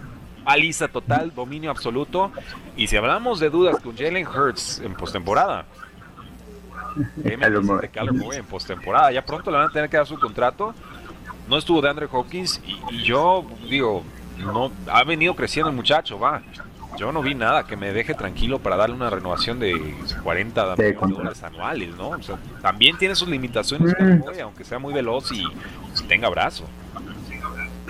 Aliza 0.44 0.88
total, 0.88 1.32
dominio 1.34 1.70
absoluto. 1.70 2.32
Y 2.76 2.88
si 2.88 2.96
hablamos 2.96 3.38
de 3.40 3.50
dudas 3.50 3.80
con 3.80 3.96
Jalen 3.96 4.26
Hurts 4.26 4.80
en 4.80 4.94
postemporada, 4.94 5.64
en 7.26 8.44
postemporada, 8.44 9.12
ya 9.12 9.24
pronto 9.24 9.50
le 9.50 9.58
van 9.58 9.68
a 9.68 9.72
tener 9.72 9.88
que 9.88 9.96
dar 9.96 10.06
su 10.06 10.18
contrato. 10.18 10.74
no 11.48 11.58
estuvo 11.58 11.80
de 11.80 11.90
Andre 11.90 12.08
Hopkins 12.10 12.60
y, 12.90 13.02
yo 13.02 13.46
digo, 13.68 14.04
no 14.38 14.72
ha 14.90 15.04
venido 15.04 15.34
creciendo 15.34 15.70
el 15.70 15.76
muchacho, 15.76 16.18
va. 16.18 16.42
Yo 16.98 17.10
no 17.12 17.22
vi 17.22 17.34
nada 17.34 17.64
que 17.64 17.76
me 17.76 17.92
deje 17.92 18.14
tranquilo 18.14 18.58
para 18.58 18.76
darle 18.76 18.94
una 18.94 19.10
renovación 19.10 19.58
de 19.58 19.94
40 20.22 20.76
dólares 20.76 21.42
anuales, 21.42 21.96
¿no? 21.96 22.10
O 22.10 22.22
sea, 22.22 22.38
también 22.60 22.96
tiene 22.98 23.14
sus 23.14 23.28
limitaciones, 23.28 23.94
mm. 23.98 24.40
aunque 24.42 24.64
sea 24.64 24.78
muy 24.78 24.92
veloz 24.92 25.32
y, 25.32 25.44
tenga 26.06 26.28
brazo. 26.28 26.64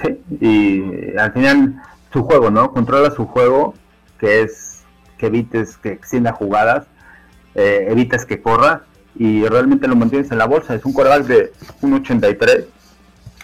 Sí, 0.03 0.21
y 0.41 1.17
al 1.17 1.33
final 1.33 1.83
su 2.13 2.23
juego, 2.25 2.51
¿no? 2.51 2.73
Controla 2.73 3.11
su 3.11 3.27
juego, 3.27 3.75
que 4.19 4.43
es 4.43 4.85
que 5.19 5.27
evites 5.27 5.77
que 5.77 5.91
extienda 5.91 6.33
jugadas, 6.33 6.87
eh, 7.55 7.87
evitas 7.89 8.25
que 8.25 8.41
corra 8.41 8.83
y 9.15 9.45
realmente 9.47 9.87
lo 9.89 9.97
mantienes 9.97 10.31
en 10.31 10.39
la 10.39 10.47
bolsa. 10.47 10.75
Es 10.75 10.85
un 10.85 10.93
coreback 10.93 11.25
de 11.25 11.53
1.83, 11.83 12.65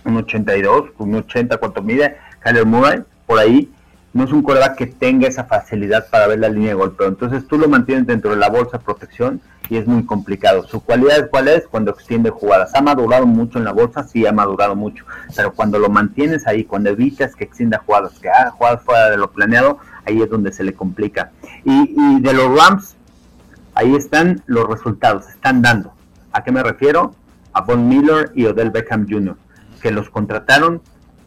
1.82, 0.04 0.92
1.80, 0.94 1.58
cuánto 1.58 1.82
mide, 1.82 2.16
Kyler 2.40 2.64
Murray, 2.64 3.02
por 3.26 3.38
ahí. 3.38 3.70
No 4.12 4.24
es 4.24 4.32
un 4.32 4.42
coreback 4.42 4.76
que 4.76 4.86
tenga 4.86 5.28
esa 5.28 5.44
facilidad 5.44 6.08
para 6.10 6.26
ver 6.26 6.38
la 6.38 6.48
línea 6.48 6.70
de 6.70 6.74
golpeo. 6.74 7.08
Entonces 7.08 7.46
tú 7.46 7.58
lo 7.58 7.68
mantienes 7.68 8.06
dentro 8.06 8.30
de 8.30 8.36
la 8.36 8.48
bolsa 8.48 8.78
protección 8.78 9.40
y 9.68 9.76
es 9.76 9.86
muy 9.86 10.04
complicado. 10.04 10.66
Su 10.66 10.82
cualidad 10.82 11.28
cuál 11.30 11.48
es 11.48 11.66
cuando 11.66 11.90
extiende 11.90 12.30
jugadas. 12.30 12.74
¿Ha 12.74 12.80
madurado 12.80 13.26
mucho 13.26 13.58
en 13.58 13.64
la 13.64 13.72
bolsa? 13.72 14.02
Sí, 14.02 14.26
ha 14.26 14.32
madurado 14.32 14.74
mucho. 14.74 15.04
Pero 15.36 15.52
cuando 15.52 15.78
lo 15.78 15.90
mantienes 15.90 16.46
ahí, 16.46 16.64
cuando 16.64 16.90
evitas 16.90 17.34
que 17.34 17.44
extienda 17.44 17.82
jugadas, 17.84 18.18
que 18.18 18.30
haga 18.30 18.50
jugadas 18.50 18.82
fuera 18.82 19.10
de 19.10 19.18
lo 19.18 19.30
planeado, 19.30 19.78
ahí 20.06 20.22
es 20.22 20.30
donde 20.30 20.52
se 20.52 20.64
le 20.64 20.72
complica. 20.72 21.30
Y, 21.64 21.94
y 21.96 22.20
de 22.20 22.32
los 22.32 22.56
Rams, 22.56 22.96
ahí 23.74 23.94
están 23.94 24.42
los 24.46 24.66
resultados, 24.66 25.28
están 25.28 25.60
dando. 25.60 25.92
¿A 26.32 26.42
qué 26.42 26.50
me 26.50 26.62
refiero? 26.62 27.14
A 27.52 27.60
Von 27.60 27.88
Miller 27.88 28.32
y 28.34 28.46
Odell 28.46 28.70
Beckham 28.70 29.06
Jr., 29.08 29.36
que 29.82 29.90
los 29.90 30.08
contrataron, 30.10 30.80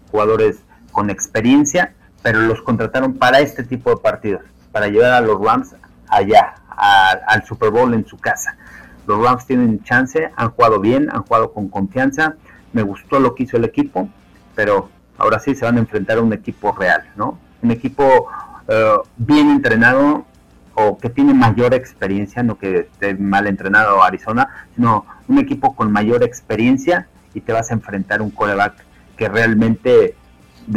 jugadores 0.09 0.57
con 0.91 1.09
experiencia, 1.09 1.93
pero 2.21 2.39
los 2.41 2.61
contrataron 2.61 3.13
para 3.13 3.39
este 3.39 3.63
tipo 3.63 3.89
de 3.89 3.97
partidos, 3.97 4.41
para 4.71 4.87
llevar 4.87 5.13
a 5.13 5.21
los 5.21 5.39
Rams 5.39 5.75
allá, 6.07 6.55
al 6.67 7.43
Super 7.45 7.69
Bowl 7.69 7.93
en 7.93 8.05
su 8.05 8.17
casa. 8.17 8.57
Los 9.07 9.23
Rams 9.23 9.45
tienen 9.45 9.83
chance, 9.83 10.31
han 10.35 10.51
jugado 10.51 10.79
bien, 10.79 11.09
han 11.11 11.23
jugado 11.23 11.51
con 11.51 11.69
confianza. 11.69 12.35
Me 12.73 12.81
gustó 12.81 13.19
lo 13.19 13.35
que 13.35 13.43
hizo 13.43 13.57
el 13.57 13.65
equipo, 13.65 14.09
pero 14.55 14.89
ahora 15.17 15.39
sí 15.39 15.55
se 15.55 15.65
van 15.65 15.77
a 15.77 15.79
enfrentar 15.79 16.17
a 16.17 16.21
un 16.21 16.33
equipo 16.33 16.71
real, 16.71 17.03
¿no? 17.15 17.37
Un 17.61 17.71
equipo 17.71 18.27
eh, 18.67 18.95
bien 19.17 19.49
entrenado, 19.49 20.25
o 20.73 20.97
que 20.97 21.09
tiene 21.09 21.33
mayor 21.33 21.73
experiencia, 21.73 22.43
no 22.43 22.57
que 22.57 22.87
esté 22.91 23.15
mal 23.15 23.47
entrenado 23.47 24.01
Arizona, 24.03 24.47
sino 24.75 25.05
un 25.27 25.39
equipo 25.39 25.75
con 25.75 25.91
mayor 25.91 26.23
experiencia 26.23 27.07
y 27.33 27.41
te 27.41 27.51
vas 27.53 27.71
a 27.71 27.73
enfrentar 27.73 28.21
un 28.21 28.31
coreback 28.31 28.75
que 29.17 29.27
realmente 29.27 30.15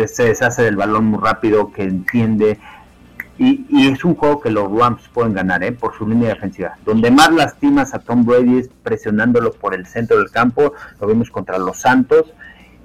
se 0.07 0.25
deshace 0.25 0.63
del 0.63 0.77
balón 0.77 1.07
muy 1.07 1.21
rápido, 1.21 1.73
que 1.73 1.83
entiende. 1.83 2.59
Y, 3.37 3.89
es 3.91 4.05
un 4.05 4.15
juego 4.15 4.41
que 4.41 4.51
los 4.51 4.71
Rams 4.71 5.09
pueden 5.13 5.35
ganar 5.35 5.65
¿eh? 5.65 5.73
por 5.73 5.97
su 5.97 6.07
línea 6.07 6.31
defensiva. 6.31 6.77
Donde 6.85 7.11
más 7.11 7.33
lastimas 7.33 7.93
a 7.95 7.99
Tom 7.99 8.25
Brady 8.25 8.59
es 8.59 8.71
presionándolo 8.83 9.53
por 9.53 9.75
el 9.75 9.87
centro 9.87 10.19
del 10.19 10.31
campo. 10.31 10.73
Lo 11.01 11.07
vimos 11.09 11.31
contra 11.31 11.59
los 11.59 11.81
Santos 11.81 12.33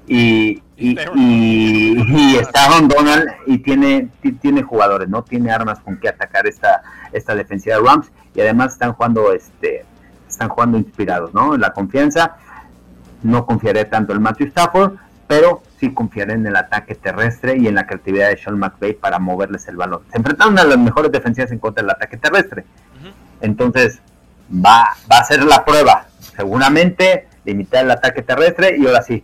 y, 0.08 0.64
y, 0.76 0.98
y, 1.16 2.36
está 2.38 2.68
Donald 2.82 3.30
y 3.46 3.60
tiene, 3.60 4.10
tiene 4.42 4.64
jugadores, 4.64 5.08
¿no? 5.08 5.24
Tiene 5.24 5.52
armas 5.52 5.80
con 5.82 5.98
que 5.98 6.10
atacar 6.10 6.48
esta, 6.48 6.82
esta 7.12 7.36
defensiva 7.36 7.76
de 7.76 7.84
Rams 7.84 8.12
y 8.34 8.42
además 8.42 8.74
están 8.74 8.94
jugando 8.94 9.32
este 9.32 9.86
están 10.28 10.50
jugando 10.50 10.78
inspirados, 10.78 11.34
¿no? 11.34 11.58
La 11.58 11.74
confianza, 11.74 12.38
no 13.24 13.46
confiaré 13.46 13.86
tanto 13.86 14.14
en 14.14 14.22
Matthew 14.22 14.48
Stafford, 14.48 14.94
pero 15.30 15.62
sí 15.80 15.94
confiaré 15.94 16.34
en 16.34 16.48
el 16.48 16.56
ataque 16.56 16.96
terrestre 16.96 17.56
y 17.56 17.68
en 17.68 17.76
la 17.76 17.86
creatividad 17.86 18.30
de 18.30 18.38
Sean 18.38 18.58
McVay 18.58 18.94
para 18.94 19.20
moverles 19.20 19.68
el 19.68 19.78
balón. 19.78 20.02
Se 20.12 20.18
enfrentaron 20.18 20.58
a 20.58 20.64
las 20.64 20.80
mejores 20.80 21.12
defensivas 21.12 21.52
en 21.52 21.60
contra 21.60 21.84
del 21.84 21.92
ataque 21.92 22.18
terrestre. 22.18 22.66
Entonces, 23.40 24.00
va, 24.52 24.88
va 25.10 25.20
a 25.20 25.24
ser 25.24 25.44
la 25.44 25.64
prueba. 25.64 26.08
Seguramente 26.36 27.28
limitar 27.46 27.86
el 27.86 27.92
ataque 27.92 28.24
terrestre 28.24 28.76
y 28.76 28.88
ahora 28.88 29.04
sí, 29.04 29.24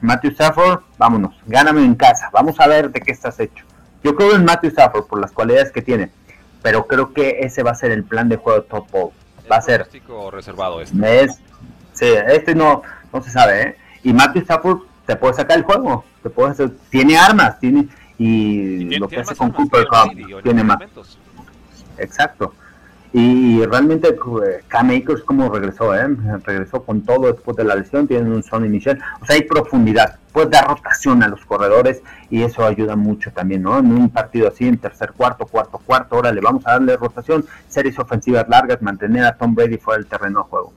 Matthew 0.00 0.30
Stafford, 0.30 0.82
vámonos, 0.98 1.34
gáname 1.46 1.84
en 1.84 1.96
casa, 1.96 2.30
vamos 2.32 2.60
a 2.60 2.68
ver 2.68 2.92
de 2.92 3.00
qué 3.00 3.10
estás 3.10 3.40
hecho. 3.40 3.64
Yo 4.04 4.14
creo 4.14 4.36
en 4.36 4.44
Matthew 4.44 4.70
Stafford 4.70 5.06
por 5.08 5.20
las 5.20 5.32
cualidades 5.32 5.72
que 5.72 5.82
tiene, 5.82 6.12
pero 6.62 6.86
creo 6.86 7.12
que 7.12 7.38
ese 7.40 7.64
va 7.64 7.72
a 7.72 7.74
ser 7.74 7.90
el 7.90 8.04
plan 8.04 8.28
de 8.28 8.36
juego 8.36 8.60
de 8.60 8.68
Top 8.68 8.88
Bowl. 8.92 9.10
Va 9.50 9.56
a 9.56 9.62
ser. 9.62 9.88
reservado 10.30 10.80
este. 10.80 11.24
Es, 11.24 11.40
sí, 11.92 12.06
este 12.28 12.54
no, 12.54 12.82
no 13.12 13.20
se 13.20 13.30
sabe, 13.30 13.62
¿eh? 13.62 13.76
Y 14.04 14.12
Matthew 14.12 14.42
Stafford 14.42 14.87
te 15.08 15.16
puede 15.16 15.32
sacar 15.32 15.56
el 15.56 15.64
juego, 15.64 16.04
te 16.22 16.28
puede 16.28 16.68
tiene 16.90 17.16
armas, 17.16 17.58
tiene 17.58 17.88
y, 18.18 18.98
lo 18.98 19.08
que 19.08 19.20
hace 19.20 19.34
con 19.34 19.52
Cooper 19.52 19.86
Cup 19.86 20.42
tiene 20.42 20.62
más. 20.62 20.80
Exacto. 21.96 22.52
Y 23.14 23.64
realmente 23.64 24.08
eh, 24.08 24.64
Cam 24.68 24.90
Akers 24.90 25.22
como 25.22 25.48
regresó, 25.48 25.94
¿eh? 25.94 26.14
regresó 26.44 26.82
con 26.82 27.00
todo 27.06 27.32
después 27.32 27.56
de 27.56 27.64
la 27.64 27.74
lesión, 27.74 28.06
tienen 28.06 28.30
un 28.30 28.42
Sonny 28.42 28.68
Michel, 28.68 29.00
o 29.22 29.24
sea, 29.24 29.36
hay 29.36 29.44
profundidad, 29.44 30.18
puede 30.30 30.50
dar 30.50 30.68
rotación 30.68 31.22
a 31.22 31.28
los 31.28 31.42
corredores 31.46 32.02
y 32.28 32.42
eso 32.42 32.66
ayuda 32.66 32.94
mucho 32.94 33.32
también, 33.32 33.62
¿no? 33.62 33.78
En 33.78 33.90
un 33.90 34.10
partido 34.10 34.48
así, 34.48 34.68
en 34.68 34.76
tercer 34.76 35.12
cuarto, 35.12 35.46
cuarto, 35.46 35.78
cuarto, 35.78 36.16
ahora 36.16 36.32
le 36.32 36.42
vamos 36.42 36.66
a 36.66 36.72
darle 36.72 36.98
rotación, 36.98 37.46
series 37.66 37.98
ofensivas 37.98 38.46
largas, 38.46 38.82
mantener 38.82 39.24
a 39.24 39.38
Tom 39.38 39.54
Brady 39.54 39.78
fuera 39.78 40.00
del 40.00 40.06
terreno 40.06 40.40
de 40.40 40.50
juego. 40.50 40.74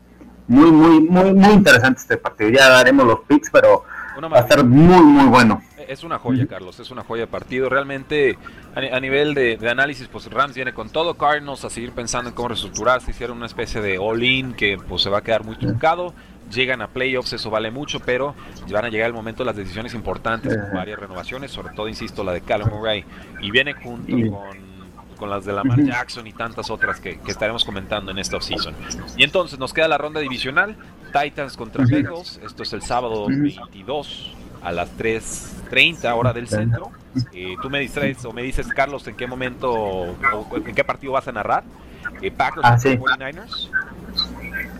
Muy, 0.47 0.71
muy, 0.71 1.01
muy, 1.01 1.33
muy 1.33 1.51
interesante 1.51 1.99
este 1.99 2.15
partido, 2.15 2.49
ya 2.49 2.69
daremos 2.69 3.05
los 3.05 3.19
picks, 3.27 3.49
pero 3.51 3.83
va 4.19 4.37
a 4.37 4.41
estar 4.41 4.63
muy, 4.63 5.03
muy 5.03 5.25
bueno. 5.25 5.61
Es 5.87 6.03
una 6.03 6.19
joya, 6.19 6.47
Carlos, 6.47 6.79
es 6.79 6.91
una 6.91 7.03
joya 7.03 7.21
de 7.23 7.27
partido. 7.27 7.69
Realmente, 7.69 8.37
a, 8.75 8.99
nivel 8.99 9.33
de, 9.33 9.57
análisis, 9.69 10.07
pues 10.07 10.29
Rams 10.31 10.55
viene 10.55 10.73
con 10.73 10.89
todo. 10.89 11.15
Cardinals 11.15 11.65
a 11.65 11.69
seguir 11.69 11.91
pensando 11.91 12.29
en 12.29 12.35
cómo 12.35 12.49
reestructurarse. 12.49 13.11
Hicieron 13.11 13.37
una 13.37 13.45
especie 13.45 13.81
de 13.81 13.97
all-in 13.97 14.53
que 14.53 14.77
pues 14.77 15.01
se 15.01 15.09
va 15.09 15.19
a 15.19 15.21
quedar 15.21 15.43
muy 15.43 15.55
truncado. 15.55 16.13
Llegan 16.51 16.81
a 16.81 16.87
playoffs, 16.87 17.33
eso 17.33 17.49
vale 17.49 17.71
mucho, 17.71 17.99
pero 18.01 18.35
van 18.69 18.85
a 18.85 18.89
llegar 18.89 19.07
el 19.07 19.13
momento 19.13 19.43
de 19.43 19.47
las 19.47 19.55
decisiones 19.55 19.93
importantes 19.93 20.57
con 20.57 20.73
varias 20.73 20.99
renovaciones, 20.99 21.49
sobre 21.51 21.73
todo, 21.73 21.87
insisto, 21.87 22.23
la 22.23 22.33
de 22.33 22.41
Callum 22.41 22.69
Murray. 22.69 23.05
Y 23.41 23.51
viene 23.51 23.73
junto 23.73 24.11
con 24.11 24.70
con 25.21 25.29
las 25.29 25.45
de 25.45 25.53
Lamar 25.53 25.79
Jackson 25.83 26.25
y 26.25 26.33
tantas 26.33 26.71
otras 26.71 26.99
que, 26.99 27.19
estaremos 27.27 27.63
comentando 27.63 28.09
en 28.09 28.17
esta 28.17 28.37
offseason. 28.37 28.73
Y 29.17 29.23
entonces 29.23 29.59
nos 29.59 29.71
queda 29.71 29.87
la 29.87 29.99
ronda 29.99 30.19
divisional, 30.19 30.75
Titans 31.13 31.55
contra 31.55 31.85
Bengals, 31.85 32.39
esto 32.43 32.63
es 32.63 32.73
el 32.73 32.81
sábado 32.81 33.27
22 33.27 34.35
a 34.63 34.71
las 34.71 34.97
3.30 34.97 36.11
hora 36.15 36.33
del 36.33 36.47
centro. 36.47 36.89
Eh, 37.33 37.55
tú 37.61 37.69
me 37.69 37.79
distraes 37.81 38.25
o 38.25 38.33
me 38.33 38.41
dices, 38.41 38.67
Carlos, 38.67 39.07
en 39.07 39.15
qué 39.15 39.27
momento 39.27 39.71
o 39.71 40.15
en 40.55 40.73
qué 40.73 40.83
partido 40.83 41.13
vas 41.13 41.27
a 41.27 41.31
narrar. 41.31 41.63
Eh, 42.19 42.31
Packers 42.31 42.65
ah, 42.65 42.77
contra 42.81 42.97
49ers. 42.97 43.69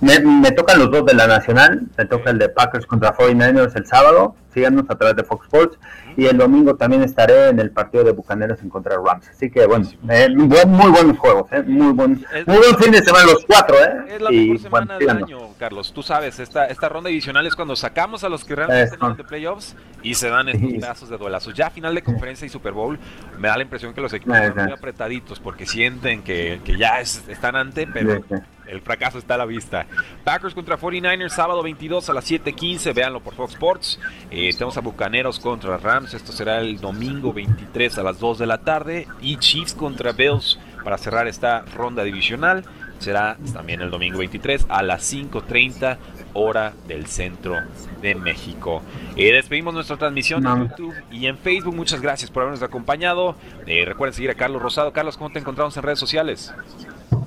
Me, 0.01 0.51
tocan 0.51 0.79
los 0.79 0.89
dos 0.89 1.05
de 1.05 1.13
la 1.13 1.27
Nacional, 1.27 1.83
me 1.95 2.05
toca 2.05 2.31
el 2.31 2.39
de 2.39 2.49
Packers 2.49 2.87
contra 2.87 3.15
49ers 3.15 3.75
el 3.75 3.85
sábado, 3.85 4.35
síganos 4.51 4.85
a 4.89 4.95
través 4.95 5.15
de 5.15 5.23
Fox 5.23 5.45
Sports, 5.45 5.77
y 6.17 6.25
el 6.25 6.39
domingo 6.39 6.75
también 6.75 7.03
estaré 7.03 7.49
en 7.49 7.59
el 7.59 7.69
partido 7.69 8.03
de 8.03 8.11
Bucaneros 8.11 8.61
en 8.63 8.69
contra 8.69 8.97
de 8.97 9.03
Rams. 9.05 9.29
Así 9.29 9.51
que 9.51 9.67
bueno, 9.67 9.87
eh, 10.09 10.27
muy, 10.29 10.89
buenos 10.89 11.19
juegos, 11.19 11.51
eh, 11.51 11.61
muy, 11.67 11.93
buen, 11.93 12.25
muy 12.47 12.57
buen 12.57 12.77
fin 12.79 12.91
de 12.91 13.03
semana 13.03 13.25
los 13.25 13.45
cuatro. 13.45 13.75
Eh, 13.77 14.15
es 14.15 14.21
la 14.21 14.31
mejor 14.31 14.59
semana 14.59 14.97
del 14.97 15.09
año, 15.11 15.39
Carlos. 15.59 15.93
Tú 15.93 16.01
sabes, 16.01 16.39
esta, 16.39 16.65
esta 16.65 16.89
ronda 16.89 17.09
divisional 17.09 17.45
es 17.45 17.55
cuando 17.55 17.75
sacamos 17.75 18.23
a 18.23 18.29
los 18.29 18.43
que 18.43 18.55
realmente 18.55 18.95
están 18.95 19.15
de 19.15 19.23
playoffs 19.23 19.75
y 20.01 20.15
se 20.15 20.29
dan 20.29 20.49
estos 20.49 20.71
pedazos 20.71 21.09
de 21.09 21.17
duelazos. 21.17 21.53
Ya 21.53 21.67
a 21.67 21.69
final 21.69 21.93
de 21.93 22.01
conferencia 22.01 22.45
y 22.47 22.49
Super 22.49 22.73
Bowl 22.73 22.97
me 23.37 23.49
da 23.49 23.55
la 23.55 23.63
impresión 23.63 23.93
que 23.93 24.01
los 24.01 24.11
equipos 24.13 24.35
están 24.35 24.65
muy 24.65 24.73
apretaditos 24.73 25.39
porque 25.39 25.67
sienten 25.67 26.23
que, 26.23 26.59
que 26.65 26.75
ya 26.75 26.99
están 26.99 27.55
ante, 27.55 27.85
pero 27.85 28.23
el 28.67 28.81
fracaso 28.81 29.17
está 29.17 29.35
a 29.35 29.37
la 29.37 29.45
vista. 29.45 29.85
Packers 30.23 30.53
contra 30.53 30.77
49ers, 30.77 31.29
sábado 31.29 31.61
22 31.63 32.09
a 32.09 32.13
las 32.13 32.25
7:15. 32.25 32.93
Véanlo 32.93 33.21
por 33.21 33.35
Fox 33.35 33.53
Sports. 33.53 33.99
Eh, 34.29 34.51
tenemos 34.53 34.77
a 34.77 34.81
Bucaneros 34.81 35.39
contra 35.39 35.77
Rams. 35.77 36.13
Esto 36.13 36.31
será 36.31 36.59
el 36.59 36.79
domingo 36.79 37.33
23 37.33 37.97
a 37.97 38.03
las 38.03 38.19
2 38.19 38.39
de 38.39 38.45
la 38.45 38.59
tarde. 38.59 39.07
Y 39.21 39.37
Chiefs 39.37 39.73
contra 39.73 40.11
Bills 40.11 40.59
para 40.83 40.97
cerrar 40.97 41.27
esta 41.27 41.61
ronda 41.75 42.03
divisional. 42.03 42.63
Será 42.99 43.37
también 43.53 43.81
el 43.81 43.89
domingo 43.89 44.19
23 44.19 44.67
a 44.69 44.83
las 44.83 45.03
5:30 45.03 45.97
hora 46.33 46.73
del 46.87 47.07
centro 47.07 47.55
de 48.01 48.15
México. 48.15 48.81
Eh, 49.15 49.33
despedimos 49.33 49.73
nuestra 49.73 49.97
transmisión 49.97 50.45
en 50.45 50.69
YouTube 50.69 50.93
y 51.11 51.25
en 51.25 51.37
Facebook. 51.37 51.75
Muchas 51.75 52.01
gracias 52.01 52.29
por 52.29 52.43
habernos 52.43 52.63
acompañado. 52.63 53.35
Eh, 53.65 53.85
recuerden 53.85 54.13
seguir 54.13 54.29
a 54.29 54.35
Carlos 54.35 54.61
Rosado. 54.61 54.93
Carlos, 54.93 55.17
¿cómo 55.17 55.31
te 55.31 55.39
encontramos 55.39 55.75
en 55.77 55.83
redes 55.83 55.99
sociales? 55.99 56.53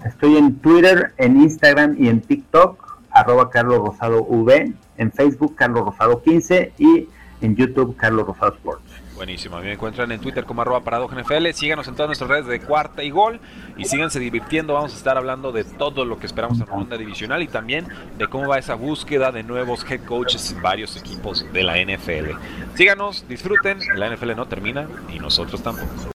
Estoy 0.05 0.37
en 0.37 0.57
Twitter, 0.57 1.15
en 1.17 1.41
Instagram 1.41 1.97
y 1.99 2.09
en 2.09 2.21
TikTok, 2.21 3.01
arroba 3.11 3.49
Carlos 3.49 3.79
Rosado 3.79 4.23
V, 4.23 4.73
en 4.99 5.13
Facebook 5.13 5.55
Carlos 5.57 5.87
Rosado 5.87 6.23
15 6.23 6.73
y 6.79 7.09
en 7.41 7.57
YouTube 7.57 7.97
Carlos 7.97 8.27
Rosado 8.27 8.55
Sports. 8.55 9.05
Buenísimo, 9.15 9.57
a 9.57 9.61
me 9.61 9.73
encuentran 9.73 10.11
en 10.11 10.21
Twitter 10.21 10.45
como 10.45 10.61
arroba 10.61 10.81
NFL, 10.81 11.49
síganos 11.53 11.87
en 11.87 11.95
todas 11.95 12.09
nuestras 12.09 12.29
redes 12.29 12.47
de 12.47 12.61
cuarta 12.61 13.05
y 13.05 13.11
gol 13.11 13.41
y 13.77 13.85
síganse 13.85 14.19
divirtiendo, 14.19 14.75
vamos 14.75 14.93
a 14.93 14.97
estar 14.97 15.17
hablando 15.17 15.53
de 15.53 15.63
todo 15.63 16.05
lo 16.05 16.19
que 16.19 16.27
esperamos 16.27 16.59
en 16.61 16.67
la 16.67 16.73
ronda 16.73 16.97
divisional 16.97 17.41
y 17.43 17.47
también 17.47 17.87
de 18.19 18.27
cómo 18.27 18.49
va 18.49 18.59
esa 18.59 18.75
búsqueda 18.75 19.31
de 19.31 19.45
nuevos 19.45 19.87
head 19.89 20.05
coaches 20.05 20.51
en 20.51 20.61
varios 20.61 20.97
equipos 20.97 21.47
de 21.53 21.63
la 21.63 21.77
NFL. 21.77 22.33
Síganos, 22.75 23.27
disfruten, 23.29 23.79
la 23.95 24.13
NFL 24.13 24.35
no 24.35 24.47
termina 24.47 24.89
y 25.15 25.21
nosotros 25.21 25.63
tampoco. 25.63 26.13